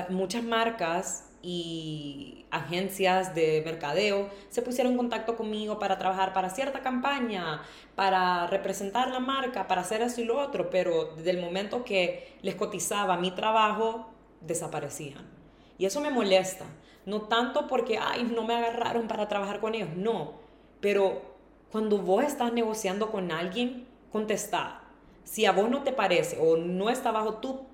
muchas 0.09 0.42
marcas 0.42 1.29
y 1.42 2.47
agencias 2.51 3.35
de 3.35 3.62
mercadeo 3.64 4.31
se 4.49 4.62
pusieron 4.62 4.92
en 4.92 4.99
contacto 4.99 5.37
conmigo 5.37 5.79
para 5.79 5.99
trabajar 5.99 6.33
para 6.33 6.51
cierta 6.51 6.83
campaña, 6.83 7.62
para 7.97 8.47
representar 8.47 9.11
la 9.11 9.18
marca, 9.18 9.66
para 9.66 9.81
hacer 9.81 10.03
eso 10.03 10.21
y 10.21 10.25
lo 10.25 10.38
otro, 10.38 10.71
pero 10.71 11.16
desde 11.16 11.31
el 11.31 11.40
momento 11.40 11.85
que 11.85 12.38
les 12.42 12.55
cotizaba 12.55 13.16
mi 13.16 13.33
trabajo, 13.33 14.12
desaparecían. 14.47 15.31
Y 15.79 15.87
eso 15.87 16.01
me 16.01 16.11
molesta. 16.11 16.65
No 17.05 17.23
tanto 17.23 17.67
porque, 17.67 17.99
ay, 17.99 18.25
no 18.25 18.45
me 18.45 18.55
agarraron 18.55 19.09
para 19.09 19.29
trabajar 19.29 19.61
con 19.61 19.75
ellos, 19.75 19.91
no. 19.97 20.35
Pero 20.81 21.23
cuando 21.71 21.99
vos 21.99 22.25
estás 22.25 22.53
negociando 22.53 23.11
con 23.11 23.33
alguien, 23.33 23.89
contestá. 24.13 24.83
Si 25.25 25.47
a 25.47 25.53
vos 25.53 25.71
no 25.71 25.83
te 25.83 25.93
parece 25.93 26.39
o 26.41 26.57
no 26.57 26.91
está 26.91 27.11
bajo 27.11 27.35
tu 27.35 27.67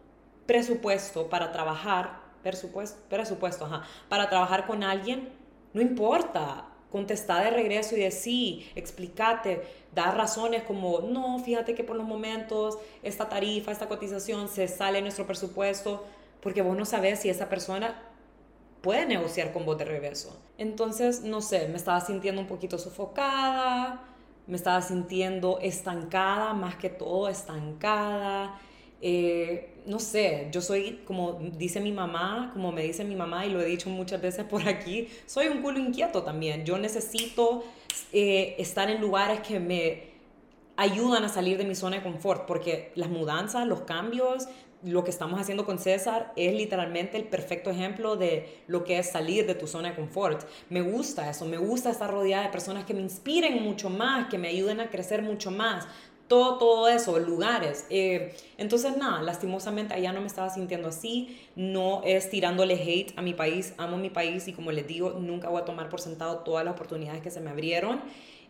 presupuesto 0.46 1.28
para 1.28 1.52
trabajar, 1.52 2.20
presupuesto, 2.42 3.00
presupuesto, 3.08 3.66
ajá, 3.66 3.82
para 4.08 4.28
trabajar 4.30 4.66
con 4.66 4.82
alguien, 4.82 5.30
no 5.74 5.82
importa. 5.82 6.64
Contestá 6.90 7.42
de 7.42 7.50
regreso 7.50 7.96
y 7.96 8.00
decir, 8.00 8.72
explícate, 8.74 9.62
dar 9.94 10.16
razones 10.16 10.62
como, 10.62 11.00
no, 11.00 11.38
fíjate 11.38 11.74
que 11.74 11.84
por 11.84 11.96
los 11.96 12.06
momentos 12.06 12.78
esta 13.02 13.28
tarifa, 13.28 13.72
esta 13.72 13.88
cotización 13.88 14.48
se 14.48 14.68
sale 14.68 14.96
de 14.96 15.02
nuestro 15.02 15.26
presupuesto, 15.26 16.06
porque 16.40 16.62
vos 16.62 16.76
no 16.76 16.84
sabes 16.84 17.20
si 17.20 17.28
esa 17.28 17.48
persona 17.48 18.02
puede 18.80 19.06
negociar 19.06 19.52
con 19.52 19.64
vos 19.64 19.78
de 19.78 19.84
regreso. 19.84 20.40
Entonces, 20.56 21.22
no 21.22 21.40
sé, 21.40 21.68
me 21.68 21.76
estaba 21.76 22.00
sintiendo 22.00 22.40
un 22.40 22.46
poquito 22.46 22.78
sofocada, 22.78 24.04
me 24.46 24.56
estaba 24.56 24.80
sintiendo 24.80 25.58
estancada, 25.60 26.54
más 26.54 26.76
que 26.76 26.88
todo 26.88 27.28
estancada. 27.28 28.58
Eh, 29.00 29.74
no 29.86 29.98
sé, 30.00 30.48
yo 30.50 30.60
soy, 30.60 31.02
como 31.04 31.34
dice 31.34 31.80
mi 31.80 31.92
mamá, 31.92 32.50
como 32.52 32.72
me 32.72 32.82
dice 32.82 33.04
mi 33.04 33.14
mamá, 33.14 33.46
y 33.46 33.50
lo 33.50 33.60
he 33.60 33.64
dicho 33.66 33.90
muchas 33.90 34.20
veces 34.20 34.44
por 34.44 34.66
aquí, 34.68 35.08
soy 35.26 35.48
un 35.48 35.62
culo 35.62 35.78
inquieto 35.78 36.22
también. 36.22 36.64
Yo 36.64 36.78
necesito 36.78 37.64
eh, 38.12 38.56
estar 38.58 38.90
en 38.90 39.00
lugares 39.00 39.40
que 39.40 39.60
me 39.60 40.08
ayudan 40.76 41.24
a 41.24 41.28
salir 41.28 41.58
de 41.58 41.64
mi 41.64 41.74
zona 41.74 41.96
de 41.96 42.02
confort, 42.02 42.46
porque 42.46 42.92
las 42.94 43.10
mudanzas, 43.10 43.66
los 43.66 43.82
cambios, 43.82 44.48
lo 44.82 45.02
que 45.04 45.10
estamos 45.10 45.40
haciendo 45.40 45.64
con 45.64 45.78
César 45.78 46.32
es 46.36 46.54
literalmente 46.54 47.16
el 47.16 47.24
perfecto 47.24 47.70
ejemplo 47.70 48.16
de 48.16 48.62
lo 48.68 48.84
que 48.84 48.98
es 48.98 49.10
salir 49.10 49.46
de 49.46 49.54
tu 49.54 49.66
zona 49.66 49.90
de 49.90 49.96
confort. 49.96 50.46
Me 50.70 50.80
gusta 50.80 51.28
eso, 51.28 51.46
me 51.46 51.58
gusta 51.58 51.90
estar 51.90 52.10
rodeada 52.10 52.44
de 52.44 52.50
personas 52.50 52.84
que 52.84 52.94
me 52.94 53.00
inspiren 53.00 53.62
mucho 53.62 53.90
más, 53.90 54.28
que 54.28 54.38
me 54.38 54.48
ayuden 54.48 54.80
a 54.80 54.88
crecer 54.88 55.22
mucho 55.22 55.50
más. 55.50 55.86
Todo, 56.28 56.58
todo 56.58 56.88
eso, 56.88 57.18
lugares. 57.18 57.86
Eh, 57.88 58.36
entonces, 58.58 58.96
nada, 58.98 59.22
lastimosamente 59.22 59.94
allá 59.94 60.12
no 60.12 60.20
me 60.20 60.26
estaba 60.26 60.50
sintiendo 60.50 60.88
así. 60.88 61.40
No 61.56 62.02
es 62.04 62.28
tirándole 62.28 62.74
hate 62.74 63.14
a 63.16 63.22
mi 63.22 63.32
país. 63.32 63.72
Amo 63.78 63.96
mi 63.96 64.10
país 64.10 64.46
y 64.46 64.52
como 64.52 64.70
les 64.70 64.86
digo, 64.86 65.16
nunca 65.18 65.48
voy 65.48 65.62
a 65.62 65.64
tomar 65.64 65.88
por 65.88 66.00
sentado 66.00 66.40
todas 66.40 66.66
las 66.66 66.74
oportunidades 66.74 67.22
que 67.22 67.30
se 67.30 67.40
me 67.40 67.48
abrieron. 67.50 68.02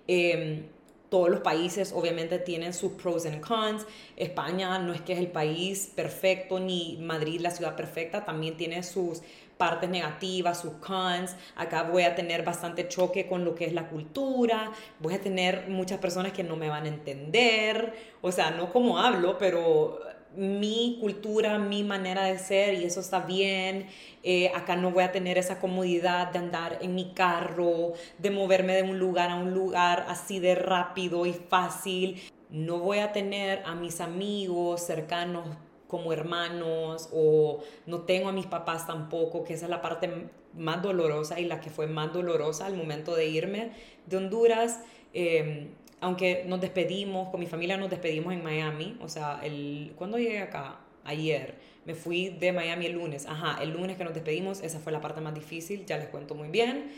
Eh, 0.09 0.65
todos 1.09 1.31
los 1.31 1.41
países 1.41 1.93
obviamente 1.95 2.39
tienen 2.39 2.75
sus 2.75 2.93
pros 2.93 3.27
and 3.27 3.41
cons. 3.41 3.87
España 4.17 4.79
no 4.79 4.93
es 4.93 5.01
que 5.01 5.15
es 5.15 5.19
el 5.19 5.29
país 5.29 5.91
perfecto, 5.95 6.61
ni 6.61 6.99
Madrid 7.01 7.41
la 7.41 7.51
ciudad 7.51 7.77
perfecta, 7.77 8.25
también 8.25 8.57
tiene 8.57 8.83
sus 8.83 9.23
partes 9.57 9.91
negativas, 9.91 10.61
sus 10.61 10.75
cons. 10.75 11.35
Acá 11.57 11.83
voy 11.83 12.05
a 12.05 12.15
tener 12.15 12.45
bastante 12.45 12.89
choque 12.89 13.27
con 13.27 13.45
lo 13.45 13.55
que 13.55 13.67
es 13.67 13.73
la 13.73 13.89
cultura, 13.89 14.73
voy 15.01 15.15
a 15.15 15.21
tener 15.21 15.69
muchas 15.69 15.99
personas 15.99 16.33
que 16.33 16.45
no 16.45 16.57
me 16.57 16.69
van 16.69 16.85
a 16.85 16.89
entender, 16.89 17.95
o 18.21 18.31
sea, 18.33 18.51
no 18.51 18.73
como 18.73 18.99
hablo, 18.99 19.37
pero 19.39 20.01
mi 20.37 20.99
cultura, 21.01 21.59
mi 21.59 21.85
manera 21.85 22.25
de 22.25 22.39
ser 22.39 22.75
y 22.75 22.85
eso 22.85 23.01
está 23.01 23.21
bien. 23.21 23.87
Eh, 24.23 24.51
acá 24.55 24.77
no 24.77 24.91
voy 24.91 25.05
a 25.05 25.13
tener 25.13 25.39
esa 25.39 25.59
comodidad 25.61 26.33
de 26.33 26.39
andar 26.39 26.79
en 26.81 26.95
mi 26.95 27.13
carro, 27.13 27.93
de 28.19 28.31
moverme 28.31 28.75
de 28.75 28.83
un 28.83 28.99
lugar 28.99 29.31
a 29.31 29.37
un 29.37 29.55
lugar 29.55 30.07
así 30.09 30.39
de 30.41 30.55
rápido 30.55 31.27
y 31.27 31.33
fácil. 31.33 32.21
No 32.51 32.79
voy 32.79 32.99
a 32.99 33.13
tener 33.13 33.63
a 33.65 33.75
mis 33.75 34.01
amigos 34.01 34.83
cercanos 34.83 35.47
como 35.87 36.13
hermanos 36.13 37.09
o 37.13 37.61
no 37.87 38.03
tengo 38.03 38.29
a 38.29 38.33
mis 38.33 38.47
papás 38.47 38.87
tampoco, 38.87 39.45
que 39.45 39.55
esa 39.55 39.67
es 39.67 39.71
la 39.71 39.81
parte 39.81 40.29
más 40.55 40.83
dolorosa 40.83 41.41
y 41.41 41.47
la 41.47 41.61
que 41.61 41.71
fue 41.71 41.87
más 41.87 42.13
dolorosa 42.13 42.67
al 42.67 42.77
momento 42.77 43.15
de 43.17 43.27
irme 43.27 43.73
de 44.07 44.17
Honduras. 44.17 44.81
Em, 45.15 45.71
aunque 46.01 46.45
nos 46.47 46.61
despedimos, 46.61 47.29
con 47.31 47.41
mi 47.41 47.47
familia 47.47 47.77
nos 47.77 47.91
despedimos 47.91 48.33
en 48.33 48.43
Miami, 48.43 48.97
o 49.01 49.09
sea, 49.09 49.41
el, 49.43 49.93
¿cuándo 49.97 50.19
llegué 50.19 50.41
acá? 50.41 50.81
Ayer. 51.05 51.55
Me 51.85 51.95
fui 51.95 52.29
de 52.29 52.53
Miami 52.53 52.87
el 52.87 52.93
lunes. 52.93 53.25
Ajá, 53.27 53.63
el 53.63 53.71
lunes 53.71 53.97
que 53.97 54.05
nos 54.05 54.13
despedimos, 54.13 54.63
esa 54.63 54.79
fue 54.79 54.93
la 54.93 55.01
parte 55.01 55.23
más 55.23 55.35
difícil, 55.35 55.87
ya 55.87 55.97
les 55.97 56.09
cuento 56.09 56.35
muy 56.35 56.49
bien. 56.49 56.91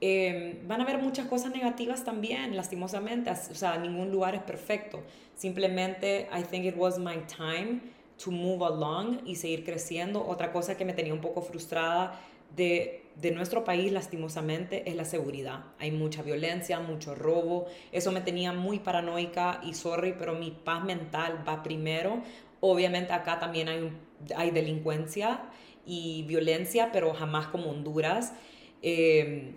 Em, 0.00 0.66
van 0.66 0.80
a 0.80 0.82
haber 0.82 0.98
muchas 0.98 1.28
cosas 1.28 1.52
negativas 1.52 2.04
también, 2.04 2.56
lastimosamente. 2.56 3.30
O 3.30 3.54
sea, 3.54 3.78
ningún 3.78 4.10
lugar 4.10 4.34
es 4.34 4.42
perfecto. 4.42 5.04
Simplemente, 5.36 6.28
I 6.36 6.42
think 6.42 6.64
it 6.64 6.74
was 6.76 6.98
my 6.98 7.18
time 7.28 7.80
to 8.24 8.32
move 8.32 8.64
along 8.66 9.20
y 9.24 9.36
seguir 9.36 9.64
creciendo. 9.64 10.26
Otra 10.26 10.50
cosa 10.50 10.76
que 10.76 10.84
me 10.84 10.92
tenía 10.92 11.14
un 11.14 11.20
poco 11.20 11.40
frustrada 11.40 12.20
de, 12.56 13.01
de, 13.16 13.30
nuestro 13.30 13.64
país, 13.64 13.92
lastimosamente, 13.92 14.88
es 14.88 14.96
la 14.96 15.04
seguridad. 15.04 15.64
Hay 15.78 15.90
mucha 15.90 16.22
violencia, 16.22 16.80
mucho 16.80 17.14
robo. 17.14 17.66
Eso 17.92 18.12
me 18.12 18.20
tenía 18.20 18.52
muy 18.52 18.78
paranoica 18.78 19.60
y 19.64 19.74
sorry, 19.74 20.14
pero 20.18 20.34
mi 20.34 20.50
paz 20.50 20.84
mental 20.84 21.44
va 21.46 21.62
primero. 21.62 22.22
Obviamente 22.60 23.12
acá 23.12 23.38
también 23.38 23.68
hay, 23.68 23.92
hay 24.36 24.50
delincuencia 24.50 25.40
y 25.86 26.22
violencia, 26.22 26.90
pero 26.92 27.12
jamás 27.14 27.46
como 27.48 27.70
Honduras. 27.70 28.34
Eh, 28.82 29.54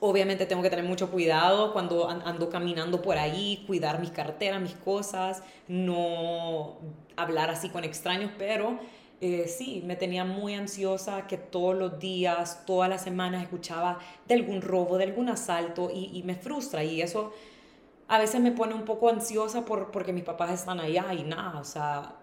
obviamente 0.00 0.46
tengo 0.46 0.62
que 0.62 0.70
tener 0.70 0.84
mucho 0.84 1.10
cuidado 1.10 1.72
cuando 1.72 2.08
ando 2.08 2.50
caminando 2.50 3.02
por 3.02 3.18
ahí, 3.18 3.64
cuidar 3.66 4.00
mis 4.00 4.10
carteras, 4.10 4.60
mis 4.60 4.74
cosas, 4.74 5.42
no 5.68 6.78
hablar 7.16 7.50
así 7.50 7.68
con 7.70 7.84
extraños, 7.84 8.30
pero 8.38 8.78
eh, 9.20 9.48
sí, 9.48 9.82
me 9.86 9.96
tenía 9.96 10.24
muy 10.24 10.54
ansiosa 10.54 11.26
que 11.26 11.38
todos 11.38 11.74
los 11.74 11.98
días, 11.98 12.64
todas 12.66 12.90
las 12.90 13.02
semanas 13.02 13.42
escuchaba 13.42 13.98
de 14.28 14.34
algún 14.34 14.60
robo, 14.60 14.98
de 14.98 15.04
algún 15.04 15.30
asalto 15.30 15.90
y, 15.90 16.22
me 16.24 16.34
frustra 16.34 16.84
y 16.84 17.00
eso 17.00 17.32
a 18.08 18.18
veces 18.18 18.40
me 18.42 18.52
pone 18.52 18.74
un 18.74 18.84
poco 18.84 19.08
ansiosa 19.08 19.64
por, 19.64 19.90
porque 19.90 20.12
mis 20.12 20.22
papás 20.22 20.52
están 20.52 20.80
allá 20.80 21.14
y 21.14 21.22
nada, 21.22 21.58
o 21.60 21.64
sea, 21.64 22.14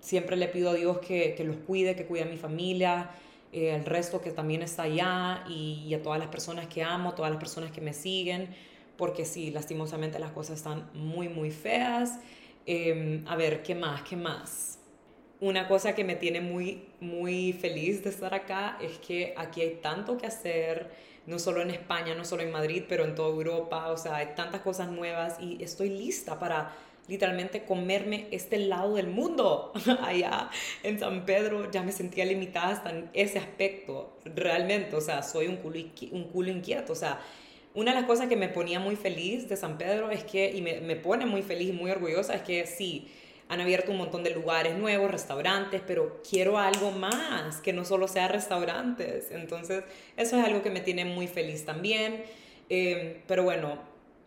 siempre 0.00 0.36
le 0.36 0.48
pido 0.48 0.70
a 0.70 0.74
Dios 0.74 0.98
que, 0.98 1.36
los 1.44 1.56
cuide, 1.56 1.94
que 1.94 2.06
cuide 2.06 2.22
a 2.22 2.26
mi 2.26 2.38
familia, 2.38 3.10
eh, 3.52 3.74
el 3.74 3.84
resto 3.84 4.20
que 4.22 4.30
también 4.32 4.62
está 4.62 4.84
allá 4.84 5.44
y, 5.48 5.92
a 5.94 6.02
todas 6.02 6.18
las 6.18 6.28
personas 6.28 6.66
que 6.68 6.82
amo, 6.82 7.14
todas 7.14 7.30
las 7.30 7.38
personas 7.38 7.70
que 7.70 7.82
me 7.82 7.92
siguen, 7.92 8.48
porque 8.96 9.24
sí, 9.26 9.50
lastimosamente 9.50 10.18
las 10.18 10.32
cosas 10.32 10.56
están 10.56 10.88
muy, 10.94 11.28
muy 11.28 11.50
feas. 11.50 12.18
Em, 12.66 13.24
a 13.28 13.36
ver, 13.36 13.62
¿qué 13.62 13.74
más? 13.74 14.02
¿Qué 14.02 14.16
más? 14.16 14.78
Una 15.44 15.68
cosa 15.68 15.94
que 15.94 16.04
me 16.04 16.16
tiene 16.16 16.40
muy, 16.40 16.84
muy 17.00 17.52
feliz 17.52 18.02
de 18.02 18.08
estar 18.08 18.32
acá 18.32 18.78
es 18.80 18.96
que 18.98 19.34
aquí 19.36 19.60
hay 19.60 19.78
tanto 19.82 20.16
que 20.16 20.26
hacer, 20.26 20.90
no 21.26 21.38
solo 21.38 21.60
en 21.60 21.70
España, 21.70 22.14
no 22.14 22.24
solo 22.24 22.42
en 22.42 22.50
Madrid, 22.50 22.84
pero 22.88 23.04
en 23.04 23.14
toda 23.14 23.28
Europa, 23.28 23.88
o 23.90 23.98
sea, 23.98 24.16
hay 24.16 24.28
tantas 24.34 24.62
cosas 24.62 24.90
nuevas 24.90 25.36
y 25.38 25.62
estoy 25.62 25.90
lista 25.90 26.38
para 26.38 26.72
literalmente 27.08 27.64
comerme 27.64 28.26
este 28.30 28.56
lado 28.56 28.94
del 28.94 29.08
mundo. 29.08 29.72
Allá 30.02 30.48
en 30.82 30.98
San 30.98 31.26
Pedro. 31.26 31.70
Ya 31.70 31.82
me 31.82 31.92
sentía 31.92 32.24
limitada 32.24 32.70
hasta 32.70 32.90
en 32.90 33.10
ese 33.12 33.38
aspecto, 33.38 34.16
realmente, 34.24 34.96
o 34.96 35.02
sea, 35.02 35.22
soy 35.22 35.48
un 35.48 35.56
culo, 35.56 35.78
un 36.10 36.24
culo 36.24 36.50
inquieto, 36.50 36.94
o 36.94 36.96
sea, 36.96 37.20
una 37.74 37.92
de 37.92 37.98
las 38.00 38.06
cosas 38.06 38.28
que 38.28 38.36
me 38.36 38.48
ponía 38.48 38.80
muy 38.80 38.96
feliz 38.96 39.46
de 39.46 39.58
San 39.58 39.76
Pedro 39.76 40.10
es 40.10 40.24
que, 40.24 40.50
y 40.52 40.62
me, 40.62 40.80
me 40.80 40.96
pone 40.96 41.26
muy 41.26 41.42
feliz 41.42 41.68
y 41.68 41.72
muy 41.72 41.90
orgullosa, 41.90 42.34
es 42.34 42.42
que 42.42 42.66
sí, 42.66 43.08
han 43.54 43.60
abierto 43.60 43.92
un 43.92 43.98
montón 43.98 44.22
de 44.22 44.30
lugares 44.30 44.76
nuevos, 44.76 45.10
restaurantes, 45.10 45.80
pero 45.86 46.20
quiero 46.28 46.58
algo 46.58 46.90
más, 46.90 47.60
que 47.60 47.72
no 47.72 47.84
solo 47.84 48.08
sea 48.08 48.28
restaurantes. 48.28 49.30
Entonces, 49.30 49.84
eso 50.16 50.38
es 50.38 50.44
algo 50.44 50.62
que 50.62 50.70
me 50.70 50.80
tiene 50.80 51.04
muy 51.04 51.26
feliz 51.26 51.64
también. 51.64 52.24
Eh, 52.68 53.22
pero 53.26 53.44
bueno, 53.44 53.78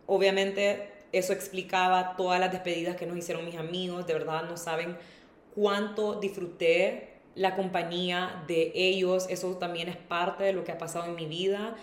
obviamente 0.06 0.90
eso 1.12 1.34
explicaba 1.34 2.16
todas 2.16 2.40
las 2.40 2.52
despedidas 2.52 2.96
que 2.96 3.06
nos 3.06 3.18
hicieron 3.18 3.46
mis 3.46 3.56
amigos. 3.56 4.08
De 4.08 4.14
verdad, 4.14 4.44
no 4.44 4.58
saben 4.58 4.98
cuánto 5.54 6.20
disfruté 6.20 7.20
la 7.36 7.56
compañía 7.56 8.44
de 8.48 8.72
ellos. 8.74 9.28
Eso 9.30 9.58
también 9.58 9.90
es 9.90 9.98
parte 9.98 10.44
de 10.44 10.54
lo 10.54 10.64
que 10.64 10.72
ha 10.72 10.78
pasado 10.78 11.06
en 11.06 11.16
mi 11.16 11.26
vida. 11.26 11.76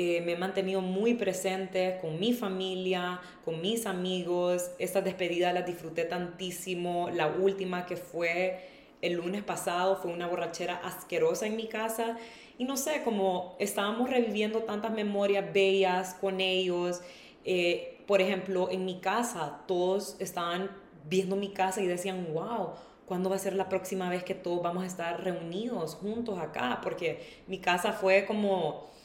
Eh, 0.00 0.20
me 0.20 0.34
he 0.34 0.36
mantenido 0.36 0.80
muy 0.80 1.14
presente 1.14 1.98
con 2.00 2.20
mi 2.20 2.32
familia, 2.32 3.20
con 3.44 3.60
mis 3.60 3.84
amigos. 3.84 4.70
Estas 4.78 5.02
despedidas 5.02 5.52
las 5.52 5.66
disfruté 5.66 6.04
tantísimo. 6.04 7.10
La 7.10 7.26
última 7.26 7.84
que 7.84 7.96
fue 7.96 8.60
el 9.02 9.14
lunes 9.14 9.42
pasado 9.42 9.96
fue 9.96 10.12
una 10.12 10.28
borrachera 10.28 10.76
asquerosa 10.76 11.48
en 11.48 11.56
mi 11.56 11.66
casa. 11.66 12.16
Y 12.58 12.64
no 12.64 12.76
sé, 12.76 13.02
como 13.02 13.56
estábamos 13.58 14.08
reviviendo 14.08 14.60
tantas 14.60 14.92
memorias 14.92 15.52
bellas 15.52 16.14
con 16.14 16.40
ellos. 16.40 17.00
Eh, 17.44 17.98
por 18.06 18.20
ejemplo, 18.20 18.70
en 18.70 18.84
mi 18.84 19.00
casa, 19.00 19.62
todos 19.66 20.14
estaban 20.20 20.70
viendo 21.08 21.34
mi 21.34 21.48
casa 21.48 21.80
y 21.80 21.88
decían, 21.88 22.28
wow, 22.32 22.74
¿cuándo 23.04 23.30
va 23.30 23.34
a 23.34 23.40
ser 23.40 23.54
la 23.54 23.68
próxima 23.68 24.08
vez 24.08 24.22
que 24.22 24.36
todos 24.36 24.62
vamos 24.62 24.84
a 24.84 24.86
estar 24.86 25.24
reunidos 25.24 25.96
juntos 25.96 26.38
acá? 26.38 26.78
Porque 26.84 27.42
mi 27.48 27.58
casa 27.58 27.92
fue 27.92 28.26
como 28.26 28.96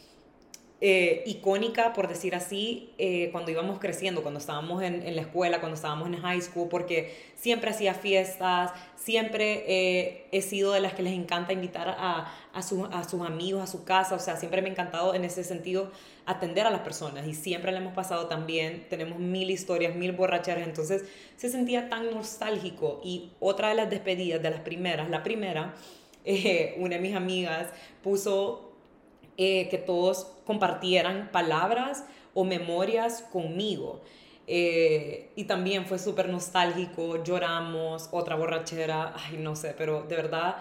eh, 0.86 1.24
icónica, 1.28 1.94
por 1.94 2.10
decir 2.10 2.36
así, 2.36 2.92
eh, 2.98 3.30
cuando 3.32 3.52
íbamos 3.52 3.80
creciendo, 3.80 4.22
cuando 4.22 4.42
estábamos 4.42 4.84
en, 4.84 5.16
la 5.16 5.22
escuela, 5.22 5.62
cuando 5.62 5.76
estábamos 5.76 6.10
en 6.10 6.18
high 6.18 6.42
school, 6.42 6.68
porque 6.68 7.16
siempre 7.36 7.70
hacía 7.70 7.94
fiestas, 7.94 8.74
siempre 8.98 9.64
eh, 9.66 10.28
he 10.34 10.42
sido 10.42 10.74
de 10.74 10.82
las 10.82 10.94
que 10.94 11.02
les 11.02 11.14
encanta 11.14 11.54
invitar 11.54 11.88
a, 11.98 12.34
a, 12.52 12.62
su, 12.62 12.84
a, 12.84 13.08
sus 13.08 13.22
amigos 13.22 13.64
a 13.64 13.68
su 13.68 13.86
casa, 13.86 14.16
o 14.16 14.20
sea, 14.20 14.36
siempre 14.36 14.62
me 14.62 14.68
ha 14.68 14.72
encantado 14.74 15.16
en 15.16 15.24
ese 15.24 15.46
sentido 15.46 15.90
atender 16.26 16.68
a 16.68 16.70
las 16.70 16.82
personas 16.82 17.26
y 17.28 17.34
siempre 17.34 17.72
le 17.72 17.78
hemos 17.78 17.94
pasado 17.94 18.28
tan 18.28 18.46
bien, 18.46 18.86
tenemos 18.90 19.20
mil 19.20 19.52
historias, 19.52 19.96
mil 19.96 20.12
borracheras, 20.12 20.68
entonces 20.68 21.06
se 21.38 21.48
sentía 21.48 21.88
tan 21.88 22.12
nostálgico. 22.12 23.00
Y 23.06 23.32
otra 23.40 23.70
de 23.70 23.76
las 23.76 23.90
despedidas, 23.90 24.44
de 24.44 24.50
las 24.50 24.60
primeras, 24.60 25.10
la 25.10 25.24
primera, 25.24 25.76
una 26.78 26.96
de 26.96 27.02
mis 27.02 27.16
amigas 27.16 27.70
puso 28.02 28.73
eh, 29.38 29.68
que 29.70 29.78
todos 29.78 30.28
compartieran 30.46 31.30
palabras 31.32 32.06
o 32.34 32.44
memorias 32.44 33.24
conmigo. 33.32 34.02
Eh, 34.46 35.32
y 35.36 35.46
también 35.46 35.86
fue 35.86 36.00
súper 36.00 36.30
nostálgico, 36.30 37.24
lloramos, 37.24 38.10
otra 38.12 38.36
borrachera, 38.36 39.14
ay 39.16 39.38
no 39.38 39.56
sé, 39.56 39.74
pero 39.78 40.04
de 40.04 40.18
verdad 40.18 40.58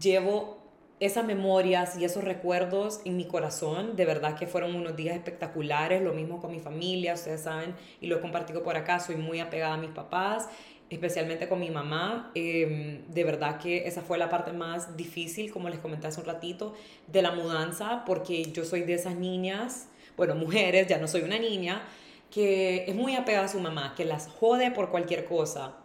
llevo 0.00 0.64
esas 1.00 1.24
memorias 1.26 1.98
y 1.98 2.04
esos 2.04 2.24
recuerdos 2.24 3.00
en 3.04 3.16
mi 3.16 3.26
corazón, 3.26 3.94
de 3.94 4.06
verdad 4.06 4.38
que 4.38 4.46
fueron 4.46 4.74
unos 4.74 4.96
días 4.96 5.16
espectaculares, 5.16 6.00
lo 6.02 6.14
mismo 6.14 6.40
con 6.40 6.50
mi 6.50 6.60
familia, 6.60 7.14
ustedes 7.14 7.42
saben, 7.42 7.74
y 8.00 8.06
lo 8.06 8.16
he 8.16 8.20
compartido 8.20 8.62
por 8.62 8.76
acá, 8.76 9.00
soy 9.00 9.16
muy 9.16 9.40
apegada 9.40 9.74
a 9.74 9.78
mis 9.78 9.90
papás 9.90 10.48
especialmente 10.90 11.48
con 11.48 11.60
mi 11.60 11.70
mamá. 11.70 12.30
Em, 12.34 13.06
de 13.08 13.24
verdad 13.24 13.58
que 13.58 13.86
esa 13.86 14.02
fue 14.02 14.18
la 14.18 14.28
parte 14.28 14.52
más 14.52 14.96
difícil, 14.96 15.52
como 15.52 15.68
les 15.68 15.78
comenté 15.78 16.06
hace 16.06 16.20
un 16.20 16.26
ratito, 16.26 16.74
de 17.06 17.22
la 17.22 17.32
mudanza, 17.32 18.04
porque 18.04 18.44
yo 18.52 18.64
soy 18.64 18.82
de 18.82 18.94
esas 18.94 19.16
niñas, 19.16 19.88
bueno, 20.16 20.34
mujeres, 20.44 20.86
ya 20.86 20.98
no 20.98 21.08
soy 21.08 21.22
una 21.22 21.38
niña, 21.38 21.82
que 22.30 22.84
es 22.88 22.94
muy 22.94 23.14
apegada 23.14 23.46
a 23.46 23.48
su 23.48 23.60
mamá, 23.60 23.94
que 23.96 24.04
las 24.04 24.28
jode 24.28 24.70
por 24.70 24.90
cualquier 24.90 25.24
cosa 25.24 25.76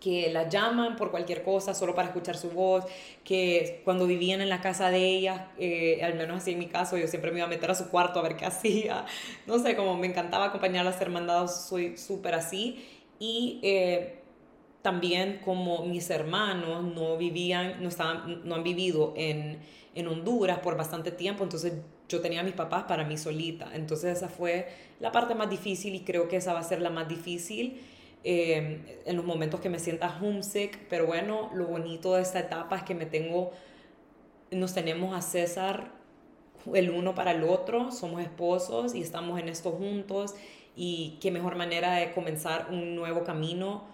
que 0.00 0.30
las 0.32 0.48
llaman 0.48 0.96
por 0.96 1.10
cualquier 1.10 1.42
cosa 1.42 1.74
solo 1.74 1.94
para 1.94 2.08
escuchar 2.08 2.36
su 2.36 2.50
voz, 2.50 2.84
que 3.22 3.82
cuando 3.84 4.06
vivían 4.06 4.40
en 4.40 4.48
la 4.48 4.60
casa 4.60 4.90
de 4.90 5.04
ella, 5.04 5.50
eh, 5.58 6.00
al 6.02 6.14
menos 6.14 6.38
así 6.38 6.52
en 6.52 6.58
mi 6.58 6.66
caso, 6.66 6.96
yo 6.96 7.06
siempre 7.06 7.30
me 7.30 7.38
iba 7.38 7.46
a 7.46 7.50
meter 7.50 7.70
a 7.70 7.74
su 7.74 7.88
cuarto 7.90 8.18
a 8.18 8.22
ver 8.22 8.36
qué 8.36 8.44
hacía, 8.46 9.04
no 9.46 9.58
sé, 9.58 9.76
como 9.76 9.96
me 9.96 10.06
encantaba 10.06 10.46
acompañarla 10.46 10.90
a 10.90 10.98
ser 10.98 11.10
mandados, 11.10 11.54
soy 11.54 11.96
súper 11.98 12.34
así, 12.34 12.84
y 13.18 13.60
eh, 13.62 14.19
también 14.82 15.40
como 15.44 15.84
mis 15.84 16.08
hermanos 16.10 16.84
no 16.84 17.16
vivían, 17.16 17.82
no, 17.82 17.88
estaban, 17.88 18.42
no 18.44 18.54
han 18.54 18.62
vivido 18.62 19.12
en, 19.16 19.58
en 19.94 20.08
Honduras 20.08 20.60
por 20.60 20.76
bastante 20.76 21.10
tiempo, 21.10 21.42
entonces 21.42 21.74
yo 22.08 22.20
tenía 22.20 22.40
a 22.40 22.42
mis 22.42 22.54
papás 22.54 22.84
para 22.84 23.04
mí 23.04 23.16
solita. 23.16 23.70
Entonces 23.74 24.16
esa 24.16 24.28
fue 24.28 24.68
la 24.98 25.12
parte 25.12 25.34
más 25.34 25.50
difícil 25.50 25.94
y 25.94 26.00
creo 26.00 26.28
que 26.28 26.36
esa 26.36 26.52
va 26.52 26.60
a 26.60 26.64
ser 26.64 26.80
la 26.80 26.90
más 26.90 27.08
difícil 27.08 27.80
eh, 28.24 29.02
en 29.06 29.16
los 29.16 29.24
momentos 29.24 29.60
que 29.60 29.68
me 29.68 29.78
sienta 29.78 30.18
homesick. 30.20 30.78
Pero 30.88 31.06
bueno, 31.06 31.50
lo 31.54 31.66
bonito 31.66 32.14
de 32.14 32.22
esta 32.22 32.40
etapa 32.40 32.76
es 32.76 32.82
que 32.82 32.94
me 32.94 33.06
tengo, 33.06 33.52
nos 34.50 34.74
tenemos 34.74 35.14
a 35.14 35.22
César 35.22 35.92
el 36.74 36.90
uno 36.90 37.14
para 37.14 37.32
el 37.32 37.44
otro, 37.44 37.90
somos 37.90 38.20
esposos 38.20 38.94
y 38.94 39.00
estamos 39.00 39.40
en 39.40 39.48
esto 39.48 39.70
juntos 39.70 40.34
y 40.76 41.18
qué 41.20 41.30
mejor 41.30 41.56
manera 41.56 41.94
de 41.94 42.12
comenzar 42.12 42.68
un 42.70 42.94
nuevo 42.94 43.24
camino 43.24 43.84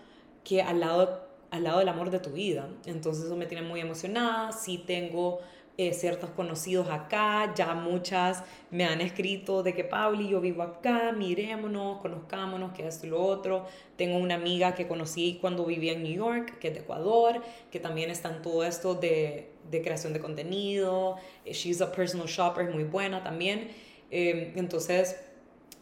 que 0.46 0.62
al 0.62 0.78
lado, 0.78 1.26
al 1.50 1.64
lado 1.64 1.80
del 1.80 1.88
amor 1.88 2.10
de 2.10 2.20
tu 2.20 2.30
vida. 2.30 2.68
Entonces 2.86 3.24
eso 3.24 3.36
me 3.36 3.46
tiene 3.46 3.66
muy 3.66 3.80
emocionada. 3.80 4.52
Sí 4.52 4.78
tengo 4.78 5.40
eh, 5.76 5.92
ciertos 5.92 6.30
conocidos 6.30 6.88
acá, 6.88 7.52
ya 7.54 7.74
muchas 7.74 8.44
me 8.70 8.84
han 8.84 9.00
escrito 9.00 9.64
de 9.64 9.74
que 9.74 9.82
Pauli, 9.82 10.28
yo 10.28 10.40
vivo 10.40 10.62
acá, 10.62 11.12
mirémonos, 11.12 12.00
conozcámonos, 12.00 12.72
que 12.74 12.86
esto 12.86 13.06
y 13.06 13.10
lo 13.10 13.20
otro. 13.20 13.66
Tengo 13.96 14.18
una 14.18 14.36
amiga 14.36 14.76
que 14.76 14.86
conocí 14.86 15.38
cuando 15.40 15.66
vivía 15.66 15.94
en 15.94 16.04
New 16.04 16.14
York, 16.14 16.58
que 16.60 16.68
es 16.68 16.74
de 16.74 16.80
Ecuador, 16.80 17.42
que 17.72 17.80
también 17.80 18.10
está 18.10 18.28
en 18.28 18.40
todo 18.40 18.62
esto 18.64 18.94
de, 18.94 19.50
de 19.68 19.82
creación 19.82 20.12
de 20.12 20.20
contenido. 20.20 21.16
Eh, 21.44 21.52
she's 21.52 21.80
a 21.80 21.90
personal 21.90 22.28
shopper, 22.28 22.70
muy 22.72 22.84
buena 22.84 23.24
también. 23.24 23.70
Eh, 24.12 24.52
entonces, 24.54 25.20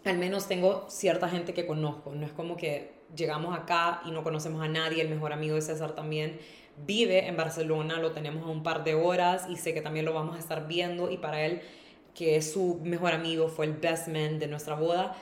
al 0.05 0.17
menos 0.17 0.49
tengo 0.49 0.87
cierta 0.89 1.29
gente 1.29 1.53
que 1.53 1.67
conozco. 1.67 2.15
No 2.15 2.25
es 2.25 2.33
como 2.33 2.57
que 2.57 2.94
llegamos 3.17 3.57
acá 3.57 4.03
y 4.05 4.11
no 4.11 4.23
conocemos 4.23 4.63
a 4.63 4.69
nadie, 4.69 5.03
el 5.03 5.09
mejor 5.09 5.33
amigo 5.33 5.55
de 5.55 5.63
César 5.63 5.95
también 5.95 6.39
vive 6.87 7.27
en 7.27 7.37
Barcelona, 7.37 7.99
lo 7.99 8.13
tenemos 8.13 8.45
a 8.45 8.49
un 8.49 8.63
par 8.63 8.85
de 8.85 8.95
horas 8.95 9.47
y 9.49 9.57
sé 9.57 9.75
que 9.75 9.81
también 9.81 10.05
lo 10.05 10.13
vamos 10.13 10.37
a 10.37 10.39
estar 10.39 10.67
viendo 10.67 11.11
y 11.11 11.19
para 11.19 11.45
él, 11.45 11.63
que 12.15 12.37
es 12.37 12.53
su 12.53 12.81
mejor 12.83 13.13
amigo, 13.13 13.49
fue 13.49 13.67
el 13.67 13.75
best 13.75 14.09
man 14.09 14.39
de 14.39 14.47
nuestra 14.47 14.75
boda, 14.75 15.17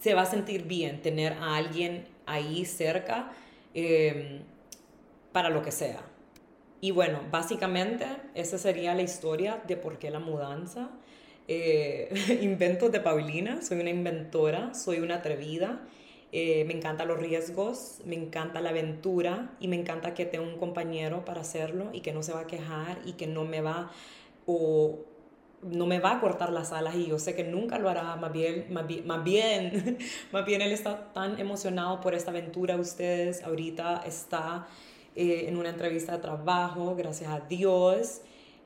se 0.00 0.14
va 0.14 0.22
a 0.22 0.26
sentir 0.26 0.64
bien 0.64 1.02
tener 1.02 1.32
a 1.34 1.56
alguien 1.56 2.06
ahí 2.26 2.64
cerca 2.64 3.32
em, 3.74 4.42
para 5.32 5.48
lo 5.50 5.62
que 5.62 5.72
sea. 5.72 6.00
Y 6.80 6.92
bueno, 6.92 7.20
básicamente 7.30 8.06
esa 8.34 8.56
sería 8.56 8.94
la 8.94 9.02
historia 9.02 9.62
de 9.66 9.76
por 9.76 9.98
qué 9.98 10.10
la 10.10 10.20
mudanza. 10.20 10.90
Eh, 11.48 12.38
inventos 12.42 12.92
de 12.92 13.00
Paulina, 13.00 13.62
soy 13.62 13.80
una 13.80 13.90
inventora, 13.90 14.74
soy 14.74 15.00
una 15.00 15.16
atrevida 15.16 15.80
eh, 16.30 16.64
me 16.66 16.74
encantan 16.74 17.08
los 17.08 17.18
riesgos, 17.18 18.00
me 18.04 18.14
encanta 18.14 18.60
la 18.60 18.70
aventura 18.70 19.50
y 19.60 19.68
me 19.68 19.76
encanta 19.76 20.12
que 20.12 20.26
tenga 20.26 20.46
un 20.46 20.58
compañero 20.58 21.24
para 21.24 21.40
hacerlo 21.40 21.90
y 21.92 22.00
que 22.00 22.12
no 22.12 22.22
se 22.22 22.32
va 22.32 22.40
a 22.40 22.46
quejar 22.46 22.98
y 23.06 23.12
que 23.12 23.26
no 23.26 23.44
me 23.44 23.62
va 23.62 23.90
o 24.46 24.98
no 25.62 25.86
me 25.86 26.00
va 26.00 26.12
a 26.12 26.20
cortar 26.20 26.52
las 26.52 26.72
alas. 26.72 26.96
Y 26.96 27.06
yo 27.06 27.18
sé 27.18 27.34
que 27.34 27.44
nunca 27.44 27.78
lo 27.78 27.88
hará, 27.88 28.16
más 28.16 28.32
bien, 28.32 28.66
más 28.70 28.86
bien, 28.86 29.06
más 29.06 29.24
bien, 29.24 29.98
bien 30.46 30.62
él 30.62 30.72
está 30.72 31.12
tan 31.12 31.38
emocionado 31.38 32.00
por 32.00 32.14
esta 32.14 32.30
aventura, 32.30 32.76
ustedes 32.76 33.42
ahorita 33.42 34.02
está 34.06 34.66
eh, 35.16 35.46
en 35.48 35.56
una 35.56 35.70
entrevista 35.70 36.12
de 36.12 36.18
trabajo, 36.18 36.94
gracias 36.94 37.30
a 37.30 37.40
Dios. 37.40 38.20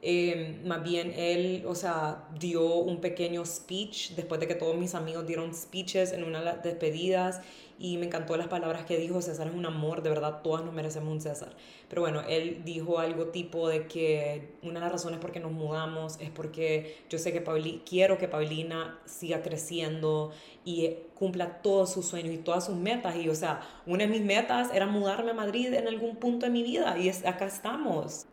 Eh, 0.05 0.61
más 0.65 0.83
bien 0.83 1.15
él, 1.17 1.63
o 1.65 1.77
sea, 1.77 2.25
dio 2.41 2.75
un 2.79 3.01
pequeño 3.01 3.47
speech 3.47 4.11
después 4.17 4.41
de 4.41 4.49
que 4.49 4.57
todos 4.57 4.77
mis 4.77 4.97
amigos 4.97 5.29
dieron 5.29 5.55
speeches 5.55 6.13
en 6.13 6.25
una 6.25 6.41
de 6.41 6.45
las 6.45 6.63
despedidas 6.65 7.41
y 7.79 7.97
me 7.99 8.07
encantó 8.07 8.37
las 8.37 8.49
palabras 8.49 8.85
que 8.85 8.97
dijo, 8.97 9.23
César 9.23 9.47
es 9.47 9.55
un 9.55 9.65
amor, 9.65 10.03
de 10.03 10.11
verdad 10.11 10.43
todas 10.43 10.65
nos 10.65 10.75
merecemos 10.75 11.13
un 11.13 11.21
César. 11.21 11.55
Pero 11.89 12.03
bueno, 12.03 12.23
él 12.29 12.63
dijo 12.65 12.99
algo 12.99 13.27
tipo 13.27 13.69
de 13.69 13.87
que 13.87 14.57
una 14.63 14.75
de 14.75 14.81
las 14.81 14.93
razones 14.93 15.21
por 15.21 15.31
qué 15.31 15.39
nos 15.39 15.53
mudamos 15.53 16.19
es 16.21 16.31
porque 16.31 16.97
yo 17.09 17.19
sé 17.19 17.33
que 17.33 17.41
Pauli, 17.41 17.83
quiero 17.89 18.19
que 18.19 18.27
Paulina 18.27 18.99
siga 19.05 19.43
creciendo 19.43 20.33
y 20.65 20.91
cumpla 21.15 21.63
todos 21.63 21.93
sus 21.93 22.07
sueños 22.07 22.35
y 22.35 22.39
todas 22.39 22.67
sus 22.67 22.77
metas. 22.77 23.17
Y 23.17 23.29
o 23.29 23.35
sea, 23.37 23.61
una 23.87 24.05
de 24.05 24.11
mis 24.11 24.23
metas 24.23 24.71
era 24.75 24.87
mudarme 24.87 25.31
a 25.31 25.35
Madrid 25.35 25.73
en 25.73 25.87
algún 25.87 26.17
punto 26.17 26.47
de 26.47 26.53
mi 26.53 26.63
vida 26.65 26.99
y 26.99 27.09
es, 27.09 27.25
acá 27.25 27.47
estamos. 27.47 28.27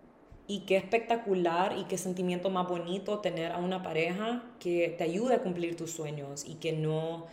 Y 0.49 0.61
qué 0.61 0.77
espectacular 0.77 1.75
y 1.77 1.83
qué 1.83 1.99
sentimiento 1.99 2.49
más 2.49 2.67
bonito 2.67 3.19
tener 3.19 3.51
a 3.51 3.59
una 3.59 3.83
pareja 3.83 4.41
que 4.59 4.95
te 4.97 5.03
ayude 5.03 5.35
a 5.35 5.43
cumplir 5.43 5.77
tus 5.77 5.91
sueños 5.91 6.43
y 6.43 6.55
que 6.55 6.73
no 6.73 7.27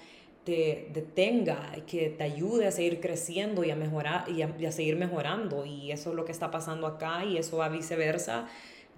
te 0.45 0.91
detenga, 0.93 1.73
que 1.87 2.11
te 2.11 2.25
ayude 2.25 2.67
a 2.67 2.71
seguir 2.71 3.01
creciendo 3.01 3.65
y 3.65 3.71
a 3.71 3.75
mejorar 3.75 4.27
y 4.29 4.43
a, 4.43 4.71
seguir 4.71 4.97
mejorando. 4.97 5.65
Y 5.65 5.93
eso 5.93 6.11
es 6.11 6.15
lo 6.15 6.27
que 6.27 6.33
está 6.33 6.51
pasando 6.51 6.87
acá 6.87 7.25
y 7.25 7.39
eso 7.39 7.57
va 7.57 7.71
viceversa. 7.71 8.49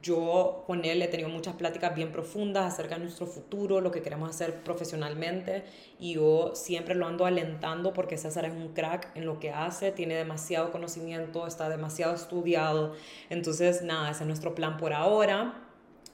Yo 0.02 0.62
con 0.66 0.84
él 0.84 1.02
he 1.02 1.08
tenido 1.08 1.28
muchas 1.28 1.56
pláticas 1.56 1.94
bien 1.94 2.12
profundas 2.12 2.72
acerca 2.72 2.96
de 2.96 3.02
nuestro 3.02 3.26
futuro, 3.26 3.80
lo 3.80 3.90
que 3.90 4.00
queremos 4.00 4.30
hacer 4.30 4.62
profesionalmente 4.62 5.64
y 5.98 6.14
yo 6.14 6.52
siempre 6.54 6.94
lo 6.94 7.06
ando 7.06 7.26
alentando 7.26 7.92
porque 7.92 8.16
César 8.16 8.44
es 8.44 8.52
un 8.52 8.74
crack 8.74 9.10
en 9.16 9.26
lo 9.26 9.40
que 9.40 9.50
hace, 9.50 9.90
tiene 9.90 10.14
demasiado 10.14 10.70
conocimiento, 10.70 11.46
está 11.48 11.68
demasiado 11.68 12.14
estudiado. 12.14 12.94
Entonces, 13.28 13.82
nada, 13.82 14.10
ese 14.10 14.22
es 14.22 14.26
nuestro 14.26 14.54
plan 14.54 14.76
por 14.76 14.92
ahora. 14.92 15.64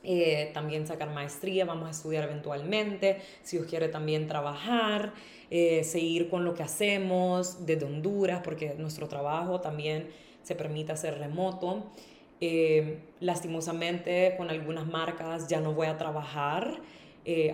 Eh, 0.06 0.50
también 0.52 0.86
sacar 0.86 1.10
maestría, 1.10 1.64
vamos 1.64 1.88
a 1.88 1.90
estudiar 1.90 2.24
eventualmente, 2.24 3.22
si 3.42 3.56
os 3.56 3.66
quiere 3.66 3.88
también 3.88 4.28
trabajar, 4.28 5.14
eh, 5.50 5.82
seguir 5.82 6.28
con 6.28 6.44
lo 6.44 6.54
que 6.54 6.62
hacemos 6.62 7.64
desde 7.64 7.86
Honduras, 7.86 8.42
porque 8.44 8.74
nuestro 8.76 9.08
trabajo 9.08 9.62
también 9.62 10.10
se 10.42 10.54
permite 10.54 10.92
hacer 10.92 11.18
remoto. 11.18 11.90
Eh, 12.46 12.98
lastimosamente 13.20 14.34
con 14.36 14.50
algunas 14.50 14.86
marcas 14.86 15.48
ya 15.48 15.60
no 15.60 15.72
voy 15.72 15.86
a 15.86 15.96
trabajar 15.96 16.80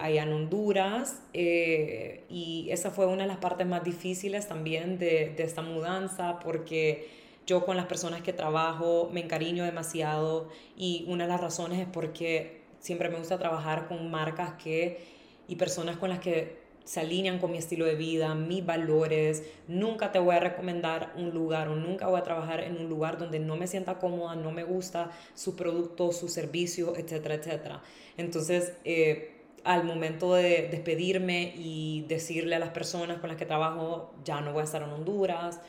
allá 0.00 0.24
en 0.24 0.32
Honduras 0.32 1.22
y 1.32 2.66
esa 2.70 2.90
fue 2.90 3.06
una 3.06 3.22
de 3.22 3.28
las 3.28 3.36
partes 3.36 3.68
más 3.68 3.84
difíciles 3.84 4.48
también 4.48 4.98
de, 4.98 5.32
de 5.36 5.44
esta 5.44 5.62
mudanza 5.62 6.40
porque 6.40 7.06
yo 7.46 7.64
con 7.64 7.76
las 7.76 7.86
personas 7.86 8.22
que 8.22 8.32
trabajo 8.32 9.10
me 9.12 9.20
encariño 9.20 9.64
demasiado 9.64 10.48
y 10.76 11.04
una 11.06 11.24
de 11.24 11.30
las 11.30 11.40
razones 11.40 11.78
es 11.78 11.86
porque 11.86 12.62
siempre 12.80 13.08
me 13.08 13.18
gusta 13.18 13.38
trabajar 13.38 13.86
con 13.86 14.10
marcas 14.10 14.54
que 14.54 15.04
y 15.48 15.56
personas 15.56 15.96
con 15.96 16.10
las 16.10 16.20
que 16.20 16.58
se 16.84 17.00
alinean 17.00 17.38
con 17.38 17.52
mi 17.52 17.58
estilo 17.58 17.84
de 17.84 17.94
vida, 17.94 18.34
mis 18.34 18.64
valores. 18.64 19.44
Nunca 19.68 20.12
te 20.12 20.18
voy 20.18 20.36
a 20.36 20.40
recomendar 20.40 21.12
un 21.16 21.30
lugar 21.30 21.68
o 21.68 21.76
nunca 21.76 22.08
voy 22.08 22.18
a 22.20 22.22
trabajar 22.22 22.60
en 22.60 22.76
un 22.76 22.88
lugar 22.88 23.18
donde 23.18 23.38
no 23.38 23.56
me 23.56 23.66
sienta 23.66 23.98
cómoda, 23.98 24.34
no 24.34 24.50
me 24.50 24.64
gusta 24.64 25.10
su 25.34 25.56
producto, 25.56 26.12
su 26.12 26.28
servicio, 26.28 26.96
etcétera, 26.96 27.36
etcétera. 27.36 27.82
Entonces, 28.16 28.72
eh, 28.84 29.36
al 29.64 29.84
momento 29.84 30.34
de 30.34 30.68
despedirme 30.70 31.54
y 31.56 32.04
decirle 32.08 32.56
a 32.56 32.58
las 32.58 32.70
personas 32.70 33.18
con 33.18 33.28
las 33.28 33.38
que 33.38 33.46
trabajo, 33.46 34.12
ya 34.24 34.40
no 34.40 34.52
voy 34.52 34.62
a 34.62 34.64
estar 34.64 34.82
en 34.82 34.90
Honduras, 34.90 35.60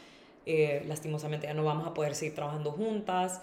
eh, 0.46 0.84
lastimosamente 0.88 1.48
ya 1.48 1.54
no 1.54 1.64
vamos 1.64 1.88
a 1.88 1.94
poder 1.94 2.16
seguir 2.16 2.36
trabajando 2.36 2.72
juntas. 2.72 3.42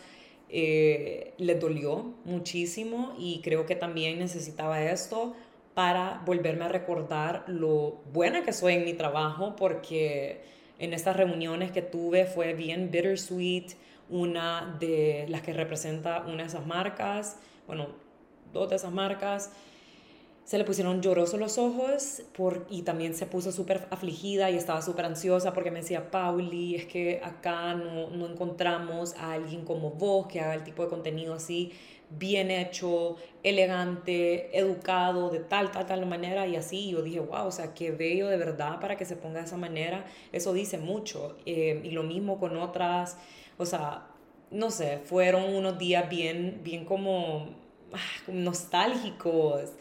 Eh, 0.50 1.34
les 1.36 1.60
dolió 1.60 2.14
muchísimo 2.24 3.14
y 3.18 3.42
creo 3.42 3.66
que 3.66 3.76
también 3.76 4.18
necesitaba 4.18 4.82
esto 4.82 5.34
para 5.78 6.22
volverme 6.26 6.64
a 6.64 6.68
recordar 6.68 7.44
lo 7.46 8.00
buena 8.12 8.42
que 8.42 8.52
soy 8.52 8.74
en 8.74 8.84
mi 8.84 8.94
trabajo 8.94 9.54
porque 9.54 10.42
en 10.80 10.92
estas 10.92 11.16
reuniones 11.16 11.70
que 11.70 11.82
tuve 11.82 12.26
fue 12.26 12.52
bien 12.52 12.90
bittersweet, 12.90 13.74
una 14.08 14.76
de 14.80 15.26
las 15.28 15.42
que 15.42 15.52
representa 15.52 16.24
una 16.26 16.38
de 16.38 16.48
esas 16.48 16.66
marcas, 16.66 17.36
bueno, 17.68 17.90
dos 18.52 18.70
de 18.70 18.74
esas 18.74 18.90
marcas, 18.90 19.52
se 20.42 20.58
le 20.58 20.64
pusieron 20.64 21.00
llorosos 21.00 21.38
los 21.38 21.58
ojos 21.58 22.22
y 22.68 22.82
también 22.82 23.14
se 23.14 23.26
puso 23.26 23.52
súper 23.52 23.86
afligida 23.90 24.50
y 24.50 24.56
estaba 24.56 24.82
súper 24.82 25.04
ansiosa 25.04 25.52
porque 25.52 25.70
me 25.70 25.82
decía, 25.82 26.10
Pauli, 26.10 26.74
es 26.74 26.86
que 26.86 27.20
acá 27.22 27.74
no, 27.74 28.10
no 28.10 28.26
encontramos 28.26 29.14
a 29.14 29.34
alguien 29.34 29.64
como 29.64 29.90
vos 29.90 30.26
que 30.26 30.40
haga 30.40 30.54
el 30.54 30.64
tipo 30.64 30.82
de 30.82 30.88
contenido 30.88 31.34
así, 31.34 31.70
bien 32.10 32.50
hecho, 32.50 33.16
elegante, 33.42 34.56
educado, 34.58 35.30
de 35.30 35.40
tal, 35.40 35.70
tal, 35.70 35.86
tal 35.86 36.06
manera 36.06 36.46
y 36.46 36.56
así. 36.56 36.90
yo 36.90 37.02
dije, 37.02 37.20
wow, 37.20 37.46
o 37.46 37.52
sea, 37.52 37.74
qué 37.74 37.90
bello 37.90 38.28
de 38.28 38.36
verdad 38.36 38.80
para 38.80 38.96
que 38.96 39.04
se 39.04 39.16
ponga 39.16 39.40
de 39.40 39.46
esa 39.46 39.56
manera. 39.56 40.04
Eso 40.32 40.52
dice 40.52 40.78
mucho. 40.78 41.36
Eh, 41.46 41.80
y 41.84 41.90
lo 41.90 42.02
mismo 42.02 42.38
con 42.38 42.56
otras, 42.56 43.18
o 43.58 43.66
sea, 43.66 44.06
no 44.50 44.70
sé, 44.70 44.98
fueron 44.98 45.54
unos 45.54 45.78
días 45.78 46.08
bien, 46.08 46.60
bien 46.64 46.84
como 46.84 47.48
ah, 47.92 48.30
nostálgicos 48.32 49.72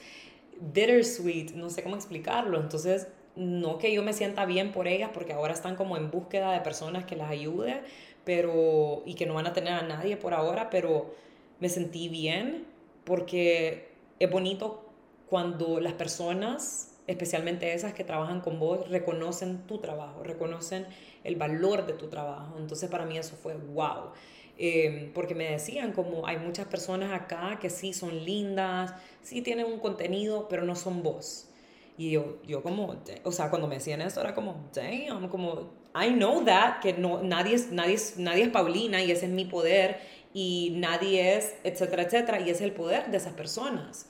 bittersweet, 0.59 1.51
no 1.53 1.69
sé 1.69 1.84
cómo 1.84 1.95
explicarlo. 1.95 2.59
Entonces, 2.59 3.07
no 3.36 3.78
que 3.78 3.93
yo 3.93 4.03
me 4.03 4.13
sienta 4.13 4.45
bien 4.45 4.71
por 4.71 4.88
ellas, 4.88 5.11
porque 5.13 5.34
ahora 5.34 5.53
están 5.53 5.75
como 5.75 5.97
en 5.97 6.11
búsqueda 6.11 6.51
de 6.53 6.61
personas 6.61 7.05
que 7.05 7.15
las 7.15 7.30
ayude, 7.30 7.82
pero, 8.23 9.03
y 9.05 9.13
que 9.15 9.25
no 9.25 9.36
van 9.36 9.47
a 9.47 9.53
tener 9.53 9.73
a 9.73 9.84
nadie 9.84 10.17
por 10.17 10.34
ahora, 10.34 10.69
pero 10.69 11.13
me 11.60 11.70
sentí 11.70 12.10
bien 12.10 12.66
porque 13.03 13.89
es 14.20 14.30
bonito 14.30 14.86
cuando 15.30 15.80
las 15.80 15.93
personas, 15.93 16.97
especialmente 17.08 17.74
esas 17.74 17.93
que 17.93 18.03
trabajan 18.03 18.41
con 18.41 18.60
vos, 18.60 18.89
reconocen 18.89 19.66
tu 19.68 19.80
trabajo, 19.80 20.24
reconocen 20.24 20.86
el 21.24 21.36
valor 21.36 21.86
de 21.86 21.93
tu 21.93 22.08
trabajo. 22.08 22.55
Entonces 22.58 22.89
para 22.89 23.05
mí 23.05 23.18
eso 23.18 23.36
fue 23.36 23.55
wow. 23.55 24.12
Em, 24.60 25.14
porque 25.14 25.36
me 25.36 25.51
decían 25.51 25.91
como 25.91 26.26
hay 26.26 26.38
muchas 26.38 26.66
personas 26.66 27.12
acá 27.12 27.60
que 27.62 27.70
sí 27.70 27.93
son 27.93 28.26
lindas, 28.26 28.93
sí 29.22 29.41
tienen 29.41 29.68
un 29.68 29.80
contenido, 29.80 30.47
pero 30.49 30.64
no 30.64 30.76
son 30.76 31.03
vos. 31.03 31.49
Y 31.97 32.12
yo, 32.12 32.38
yo 32.45 32.62
como, 32.64 32.95
o 33.24 33.32
sea, 33.32 33.49
cuando 33.49 33.68
me 33.68 33.76
decían 33.76 34.01
eso 34.01 34.22
era 34.22 34.34
como, 34.34 34.70
damn, 34.74 35.30
como, 35.30 35.72
I 35.95 36.10
know 36.10 36.43
that, 36.45 36.80
que 36.80 36.93
no, 36.93 37.24
nadie, 37.24 37.55
es, 37.55 37.72
nadie, 37.72 37.95
es, 37.95 38.18
nadie 38.18 38.43
es 38.43 38.49
Paulina 38.49 39.01
y 39.01 39.12
ese 39.12 39.26
es 39.26 39.32
mi 39.32 39.45
poder 39.45 39.99
y 40.39 40.69
nadie 40.75 41.35
es, 41.35 41.55
etcétera, 41.63 42.03
etcétera, 42.03 42.39
y 42.39 42.51
es 42.51 42.61
el 42.61 42.71
poder 42.71 43.09
de 43.09 43.17
esas 43.17 43.33
personas. 43.33 44.05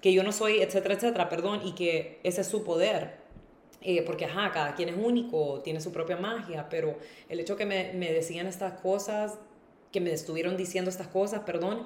Que 0.00 0.12
yo 0.12 0.22
no 0.22 0.30
soy, 0.30 0.62
etcétera, 0.62 0.94
etcétera, 0.94 1.28
perdón, 1.28 1.62
y 1.64 1.72
que 1.72 2.20
ese 2.22 2.42
es 2.42 2.46
su 2.46 2.62
poder. 2.62 3.16
Eh, 3.80 4.02
porque, 4.02 4.26
ajá, 4.26 4.52
cada 4.52 4.76
quien 4.76 4.90
es 4.90 4.96
único, 4.96 5.60
tiene 5.64 5.80
su 5.80 5.90
propia 5.90 6.16
magia, 6.16 6.68
pero 6.70 6.98
el 7.28 7.40
hecho 7.40 7.56
que 7.56 7.66
me, 7.66 7.94
me 7.94 8.12
decían 8.12 8.46
estas 8.46 8.78
cosas 8.78 9.40
que 9.90 10.00
me 10.00 10.12
estuvieron 10.12 10.56
diciendo 10.56 10.88
estas 10.88 11.08
cosas, 11.08 11.40
perdón, 11.40 11.84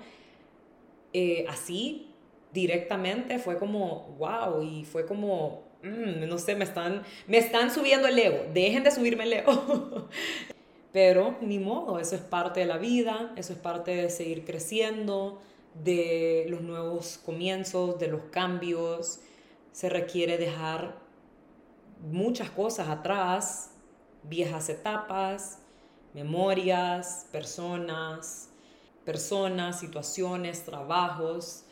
eh, 1.14 1.46
así 1.48 2.10
directamente 2.52 3.38
fue 3.38 3.58
como, 3.58 4.14
wow, 4.18 4.60
y 4.60 4.84
fue 4.84 5.06
como, 5.06 5.62
mm, 5.82 6.28
no 6.28 6.36
sé, 6.36 6.54
me 6.54 6.64
están, 6.64 7.02
me 7.26 7.38
están 7.38 7.70
subiendo 7.70 8.08
el 8.08 8.18
ego, 8.18 8.44
dejen 8.52 8.84
de 8.84 8.90
subirme 8.90 9.24
el 9.24 9.32
ego. 9.32 10.10
Pero 10.96 11.36
ni 11.42 11.58
modo, 11.58 11.98
eso 11.98 12.14
es 12.16 12.22
parte 12.22 12.60
de 12.60 12.64
la 12.64 12.78
vida, 12.78 13.34
eso 13.36 13.52
es 13.52 13.58
parte 13.58 13.94
de 13.94 14.08
seguir 14.08 14.46
creciendo, 14.46 15.42
de 15.74 16.46
los 16.48 16.62
nuevos 16.62 17.20
comienzos, 17.22 17.98
de 17.98 18.08
los 18.08 18.22
cambios. 18.30 19.20
Se 19.72 19.90
requiere 19.90 20.38
dejar 20.38 20.96
muchas 22.00 22.48
cosas 22.48 22.88
atrás, 22.88 23.72
viejas 24.22 24.70
etapas, 24.70 25.58
memorias, 26.14 27.26
personas, 27.30 28.48
personas, 29.04 29.78
situaciones, 29.78 30.64
trabajos. 30.64 31.64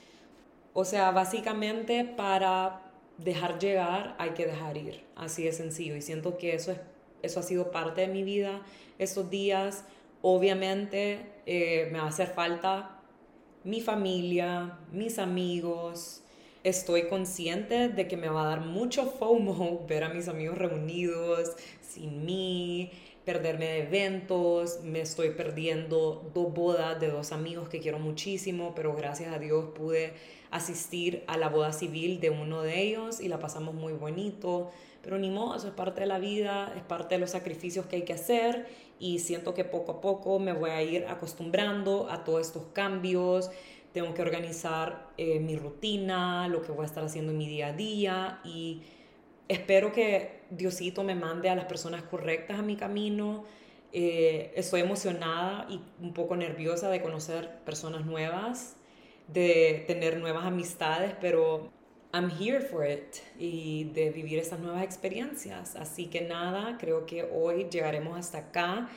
O 0.74 0.84
sea, 0.84 1.12
básicamente 1.12 2.04
para 2.04 2.82
dejar 3.16 3.58
llegar 3.58 4.16
hay 4.18 4.32
que 4.32 4.44
dejar 4.44 4.76
ir, 4.76 5.02
así 5.16 5.44
de 5.44 5.52
sencillo. 5.52 5.96
Y 5.96 6.02
siento 6.02 6.36
que 6.36 6.54
eso, 6.54 6.72
es, 6.72 6.78
eso 7.24 7.40
ha 7.40 7.42
sido 7.42 7.70
parte 7.70 8.02
de 8.02 8.08
mi 8.08 8.22
vida 8.22 8.62
estos 8.98 9.30
días. 9.30 9.84
Obviamente 10.22 11.20
eh, 11.46 11.88
me 11.92 11.98
va 11.98 12.04
a 12.04 12.08
hacer 12.08 12.28
falta 12.28 13.00
mi 13.64 13.80
familia, 13.80 14.78
mis 14.92 15.18
amigos. 15.18 16.22
Estoy 16.62 17.08
consciente 17.08 17.88
de 17.88 18.08
que 18.08 18.16
me 18.16 18.28
va 18.28 18.42
a 18.42 18.46
dar 18.46 18.60
mucho 18.60 19.06
FOMO 19.06 19.84
ver 19.88 20.04
a 20.04 20.08
mis 20.08 20.28
amigos 20.28 20.56
reunidos 20.56 21.52
sin 21.80 22.24
mí, 22.24 22.90
perderme 23.24 23.66
de 23.66 23.78
eventos, 23.82 24.80
me 24.82 25.00
estoy 25.00 25.30
perdiendo 25.30 26.30
dos 26.34 26.52
bodas 26.52 27.00
de 27.00 27.08
dos 27.08 27.32
amigos 27.32 27.68
que 27.68 27.80
quiero 27.80 27.98
muchísimo, 27.98 28.74
pero 28.74 28.94
gracias 28.94 29.32
a 29.32 29.38
Dios 29.38 29.70
pude 29.74 30.12
asistir 30.50 31.24
a 31.26 31.36
la 31.36 31.48
boda 31.48 31.72
civil 31.72 32.20
de 32.20 32.30
uno 32.30 32.62
de 32.62 32.80
ellos 32.80 33.20
y 33.20 33.28
la 33.28 33.38
pasamos 33.38 33.74
muy 33.74 33.92
bonito, 33.92 34.70
pero 35.04 35.18
ni 35.18 35.30
modo, 35.30 35.56
eso 35.56 35.68
es 35.68 35.74
parte 35.74 36.00
de 36.00 36.06
la 36.06 36.18
vida, 36.18 36.72
es 36.76 36.82
parte 36.82 37.16
de 37.16 37.20
los 37.20 37.30
sacrificios 37.30 37.86
que 37.86 37.96
hay 37.96 38.02
que 38.02 38.14
hacer 38.14 38.66
y 38.98 39.18
siento 39.18 39.52
que 39.52 39.64
poco 39.64 39.92
a 39.92 40.00
poco 40.00 40.38
me 40.38 40.52
voy 40.52 40.70
a 40.70 40.82
ir 40.82 41.06
acostumbrando 41.06 42.08
a 42.10 42.24
todos 42.24 42.46
estos 42.46 42.64
cambios, 42.72 43.50
tengo 43.92 44.14
que 44.14 44.22
organizar 44.22 45.10
eh, 45.18 45.38
mi 45.38 45.56
rutina, 45.56 46.48
lo 46.48 46.62
que 46.62 46.72
voy 46.72 46.82
a 46.84 46.86
estar 46.86 47.04
haciendo 47.04 47.32
en 47.32 47.38
mi 47.38 47.46
día 47.46 47.68
a 47.68 47.72
día 47.72 48.40
y 48.44 48.82
espero 49.46 49.92
que 49.92 50.40
Diosito 50.50 51.04
me 51.04 51.14
mande 51.14 51.48
a 51.48 51.54
las 51.54 51.66
personas 51.66 52.02
correctas 52.02 52.58
a 52.58 52.62
mi 52.62 52.76
camino. 52.76 53.44
Eh, 53.92 54.52
estoy 54.56 54.80
emocionada 54.80 55.66
y 55.70 55.80
un 56.00 56.12
poco 56.12 56.34
nerviosa 56.34 56.90
de 56.90 57.00
conocer 57.00 57.60
personas 57.64 58.04
nuevas, 58.04 58.76
de 59.28 59.84
tener 59.86 60.18
nuevas 60.18 60.44
amistades, 60.44 61.14
pero 61.20 61.70
I'm 62.14 62.30
here 62.30 62.60
for 62.60 62.86
it 62.88 63.16
y 63.40 63.90
de 63.92 64.10
vivir 64.10 64.38
estas 64.38 64.60
nuevas 64.60 64.84
experiencias. 64.84 65.74
Así 65.74 66.06
que 66.06 66.20
nada, 66.20 66.78
creo 66.78 67.06
que 67.06 67.24
hoy 67.24 67.66
llegaremos 67.68 68.16
hasta 68.16 68.38
acá. 68.38 68.88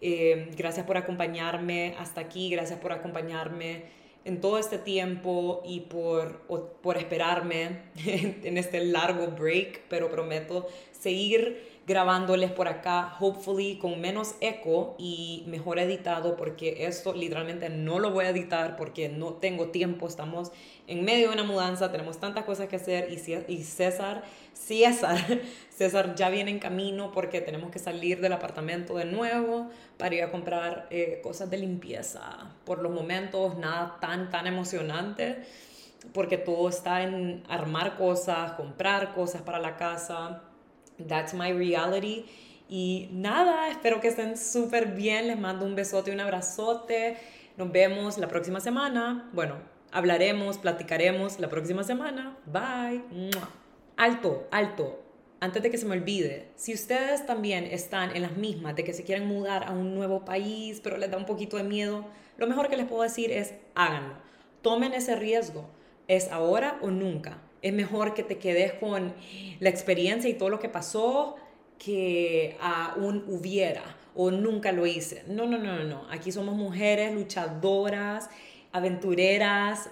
Eh, 0.00 0.52
gracias 0.56 0.86
por 0.86 0.96
acompañarme 0.96 1.96
hasta 1.98 2.20
aquí, 2.20 2.48
gracias 2.48 2.78
por 2.78 2.92
acompañarme 2.92 3.86
en 4.24 4.40
todo 4.40 4.56
este 4.56 4.78
tiempo 4.78 5.62
y 5.66 5.80
por, 5.80 6.42
por 6.80 6.96
esperarme 6.96 7.80
en 8.06 8.56
este 8.56 8.84
largo 8.84 9.26
break, 9.32 9.82
pero 9.88 10.08
prometo 10.08 10.68
seguir 10.92 11.79
grabándoles 11.86 12.52
por 12.52 12.68
acá, 12.68 13.16
hopefully 13.18 13.78
con 13.78 14.00
menos 14.00 14.34
eco 14.40 14.94
y 14.98 15.44
mejor 15.48 15.78
editado, 15.78 16.36
porque 16.36 16.86
esto 16.86 17.12
literalmente 17.12 17.68
no 17.68 17.98
lo 17.98 18.10
voy 18.10 18.26
a 18.26 18.30
editar 18.30 18.76
porque 18.76 19.08
no 19.08 19.34
tengo 19.34 19.70
tiempo, 19.70 20.06
estamos 20.06 20.52
en 20.86 21.04
medio 21.04 21.28
de 21.28 21.34
una 21.34 21.44
mudanza, 21.44 21.90
tenemos 21.90 22.18
tantas 22.18 22.44
cosas 22.44 22.68
que 22.68 22.76
hacer 22.76 23.10
y, 23.10 23.62
César, 23.62 24.24
César, 24.52 25.18
César 25.70 26.14
ya 26.14 26.28
viene 26.28 26.50
en 26.50 26.58
camino 26.58 27.10
porque 27.12 27.40
tenemos 27.40 27.70
que 27.70 27.78
salir 27.78 28.20
del 28.20 28.34
apartamento 28.34 28.96
de 28.96 29.06
nuevo 29.06 29.70
para 29.96 30.14
ir 30.14 30.22
a 30.22 30.30
comprar 30.30 30.86
eh, 30.90 31.20
cosas 31.22 31.50
de 31.50 31.58
limpieza. 31.58 32.52
Por 32.64 32.82
los 32.82 32.92
momentos, 32.92 33.56
nada 33.56 33.98
tan, 34.00 34.30
tan 34.30 34.46
emocionante 34.46 35.44
porque 36.14 36.38
todo 36.38 36.68
está 36.68 37.02
en 37.02 37.42
armar 37.48 37.96
cosas, 37.96 38.52
comprar 38.52 39.12
cosas 39.14 39.42
para 39.42 39.58
la 39.58 39.76
casa 39.76 40.42
That's 41.06 41.34
my 41.34 41.52
reality. 41.52 42.26
Y 42.68 43.08
nada, 43.12 43.68
espero 43.68 44.00
que 44.00 44.08
estén 44.08 44.36
súper 44.36 44.92
bien. 44.94 45.26
Les 45.26 45.38
mando 45.38 45.66
un 45.66 45.74
besote 45.74 46.10
y 46.10 46.14
un 46.14 46.20
abrazote. 46.20 47.16
Nos 47.56 47.72
vemos 47.72 48.16
la 48.18 48.28
próxima 48.28 48.60
semana. 48.60 49.28
Bueno, 49.32 49.56
hablaremos, 49.90 50.58
platicaremos 50.58 51.40
la 51.40 51.48
próxima 51.48 51.82
semana. 51.82 52.36
Bye. 52.46 53.02
Alto, 53.96 54.46
alto. 54.50 55.02
Antes 55.40 55.62
de 55.62 55.70
que 55.70 55.78
se 55.78 55.86
me 55.86 55.96
olvide, 55.96 56.48
si 56.54 56.74
ustedes 56.74 57.26
también 57.26 57.64
están 57.64 58.14
en 58.14 58.22
las 58.22 58.36
mismas 58.36 58.76
de 58.76 58.84
que 58.84 58.92
se 58.92 59.04
quieren 59.04 59.26
mudar 59.26 59.64
a 59.64 59.72
un 59.72 59.94
nuevo 59.94 60.24
país, 60.24 60.80
pero 60.82 60.96
les 60.96 61.10
da 61.10 61.16
un 61.16 61.26
poquito 61.26 61.56
de 61.56 61.64
miedo, 61.64 62.04
lo 62.36 62.46
mejor 62.46 62.68
que 62.68 62.76
les 62.76 62.86
puedo 62.86 63.02
decir 63.02 63.32
es 63.32 63.54
háganlo. 63.74 64.14
Tomen 64.62 64.92
ese 64.92 65.16
riesgo. 65.16 65.68
Es 66.08 66.30
ahora 66.30 66.78
o 66.82 66.90
nunca 66.90 67.38
es 67.62 67.72
mejor 67.72 68.14
que 68.14 68.22
te 68.22 68.38
quedes 68.38 68.72
con 68.74 69.14
la 69.58 69.68
experiencia 69.68 70.30
y 70.30 70.34
todo 70.34 70.48
lo 70.48 70.58
que 70.58 70.68
pasó 70.68 71.36
que 71.78 72.56
a 72.60 72.94
un 72.96 73.24
hubiera 73.26 73.82
o 74.14 74.30
nunca 74.30 74.72
lo 74.72 74.86
hice. 74.86 75.24
No, 75.26 75.46
no, 75.46 75.58
no, 75.58 75.82
no. 75.84 76.06
Aquí 76.10 76.32
somos 76.32 76.54
mujeres 76.54 77.14
luchadoras, 77.14 78.28
aventureras, 78.72 79.90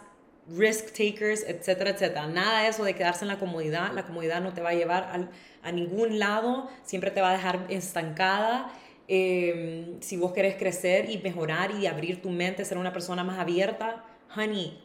risk 0.49 0.91
takers, 0.93 1.45
etcétera, 1.47 1.91
etcétera. 1.91 2.27
Nada 2.27 2.69
eso 2.69 2.85
de 2.85 2.95
quedarse 2.95 3.25
en 3.25 3.29
la 3.29 3.39
comodidad. 3.39 3.93
La 3.93 4.05
comodidad 4.05 4.41
no 4.41 4.53
te 4.53 4.61
va 4.61 4.71
a 4.71 4.75
llevar 4.75 5.29
a 5.63 5.73
ningún 5.73 6.19
lado, 6.19 6.69
siempre 6.85 7.11
te 7.11 7.21
va 7.21 7.31
a 7.31 7.33
dejar 7.33 7.67
estancada. 7.69 8.73
Em, 9.09 10.01
si 10.01 10.19
vos 10.19 10.33
querés 10.33 10.57
crecer 10.57 11.11
y 11.11 11.19
mejorar 11.19 11.71
y 11.71 11.87
abrir 11.87 12.21
tu 12.21 12.29
mente, 12.31 12.65
ser 12.65 12.77
una 12.77 12.93
persona 12.93 13.25
más 13.25 13.39
abierta, 13.39 14.05
honey, 14.37 14.79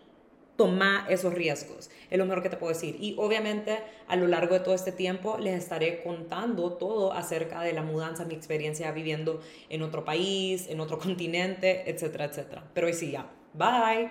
toma 0.55 1.05
esos 1.09 1.33
riesgos. 1.33 1.89
Es 2.09 2.17
lo 2.17 2.25
mejor 2.25 2.43
que 2.43 2.49
te 2.49 2.57
puedo 2.57 2.73
decir. 2.73 2.95
Y 2.99 3.15
obviamente 3.17 3.79
a 4.07 4.15
lo 4.15 4.27
largo 4.27 4.53
de 4.53 4.59
todo 4.59 4.75
este 4.75 4.91
tiempo 4.91 5.37
les 5.39 5.57
estaré 5.57 6.01
contando 6.03 6.73
todo 6.73 7.13
acerca 7.13 7.61
de 7.61 7.73
la 7.73 7.81
mudanza, 7.81 8.25
mi 8.25 8.35
experiencia 8.35 8.91
viviendo 8.91 9.41
en 9.69 9.81
otro 9.81 10.05
país, 10.05 10.67
en 10.69 10.79
otro 10.79 10.99
continente, 11.03 11.89
etcétera, 11.89 12.25
etcétera. 12.25 12.63
Pero 12.73 12.87
hoy 12.87 12.93
sí 12.93 13.11
ya. 13.11 13.29
Bye. 13.53 14.09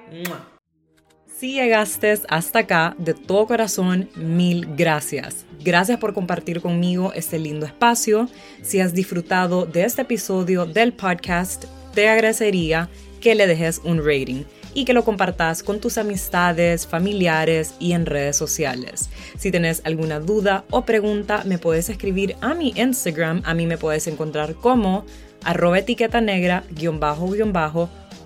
Si 1.26 1.54
llegaste 1.54 2.14
hasta 2.28 2.60
acá, 2.60 2.94
de 2.98 3.14
todo 3.14 3.46
corazón, 3.46 4.08
mil 4.14 4.66
gracias. 4.76 5.44
Gracias 5.64 5.98
por 5.98 6.14
compartir 6.14 6.60
conmigo 6.60 7.12
este 7.14 7.38
lindo 7.38 7.66
espacio. 7.66 8.28
Si 8.62 8.78
has 8.80 8.94
disfrutado 8.94 9.66
de 9.66 9.84
este 9.84 10.02
episodio 10.02 10.66
del 10.66 10.92
podcast, 10.92 11.64
te 11.94 12.08
agradecería 12.08 12.88
que 13.20 13.34
le 13.34 13.46
dejes 13.46 13.80
un 13.84 13.98
rating 13.98 14.44
y 14.74 14.84
que 14.84 14.92
lo 14.92 15.04
compartas 15.04 15.62
con 15.62 15.80
tus 15.80 15.98
amistades, 15.98 16.86
familiares 16.86 17.74
y 17.78 17.92
en 17.92 18.06
redes 18.06 18.36
sociales. 18.36 19.10
Si 19.38 19.50
tienes 19.50 19.82
alguna 19.84 20.20
duda 20.20 20.64
o 20.70 20.84
pregunta, 20.84 21.42
me 21.44 21.58
puedes 21.58 21.88
escribir 21.88 22.36
a 22.40 22.54
mi 22.54 22.72
Instagram. 22.76 23.42
A 23.44 23.54
mí 23.54 23.66
me 23.66 23.78
puedes 23.78 24.06
encontrar 24.06 24.54
como 24.54 25.04
arroba 25.44 25.78
etiqueta 25.78 26.20
negra 26.20 26.64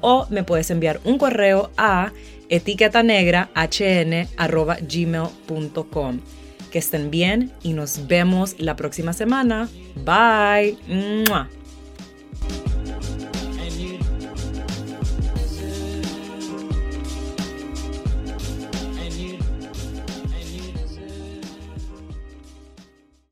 o 0.00 0.26
me 0.30 0.44
puedes 0.44 0.70
enviar 0.70 1.00
un 1.04 1.18
correo 1.18 1.70
a 1.76 2.12
etiqueta 2.48 3.02
negra 3.02 3.50
hn 3.54 4.28
arroba 4.36 4.76
gmail.com. 4.80 6.20
Que 6.70 6.78
estén 6.78 7.10
bien 7.10 7.52
y 7.62 7.72
nos 7.72 8.06
vemos 8.06 8.56
la 8.58 8.76
próxima 8.76 9.12
semana. 9.12 9.68
Bye. 10.04 10.76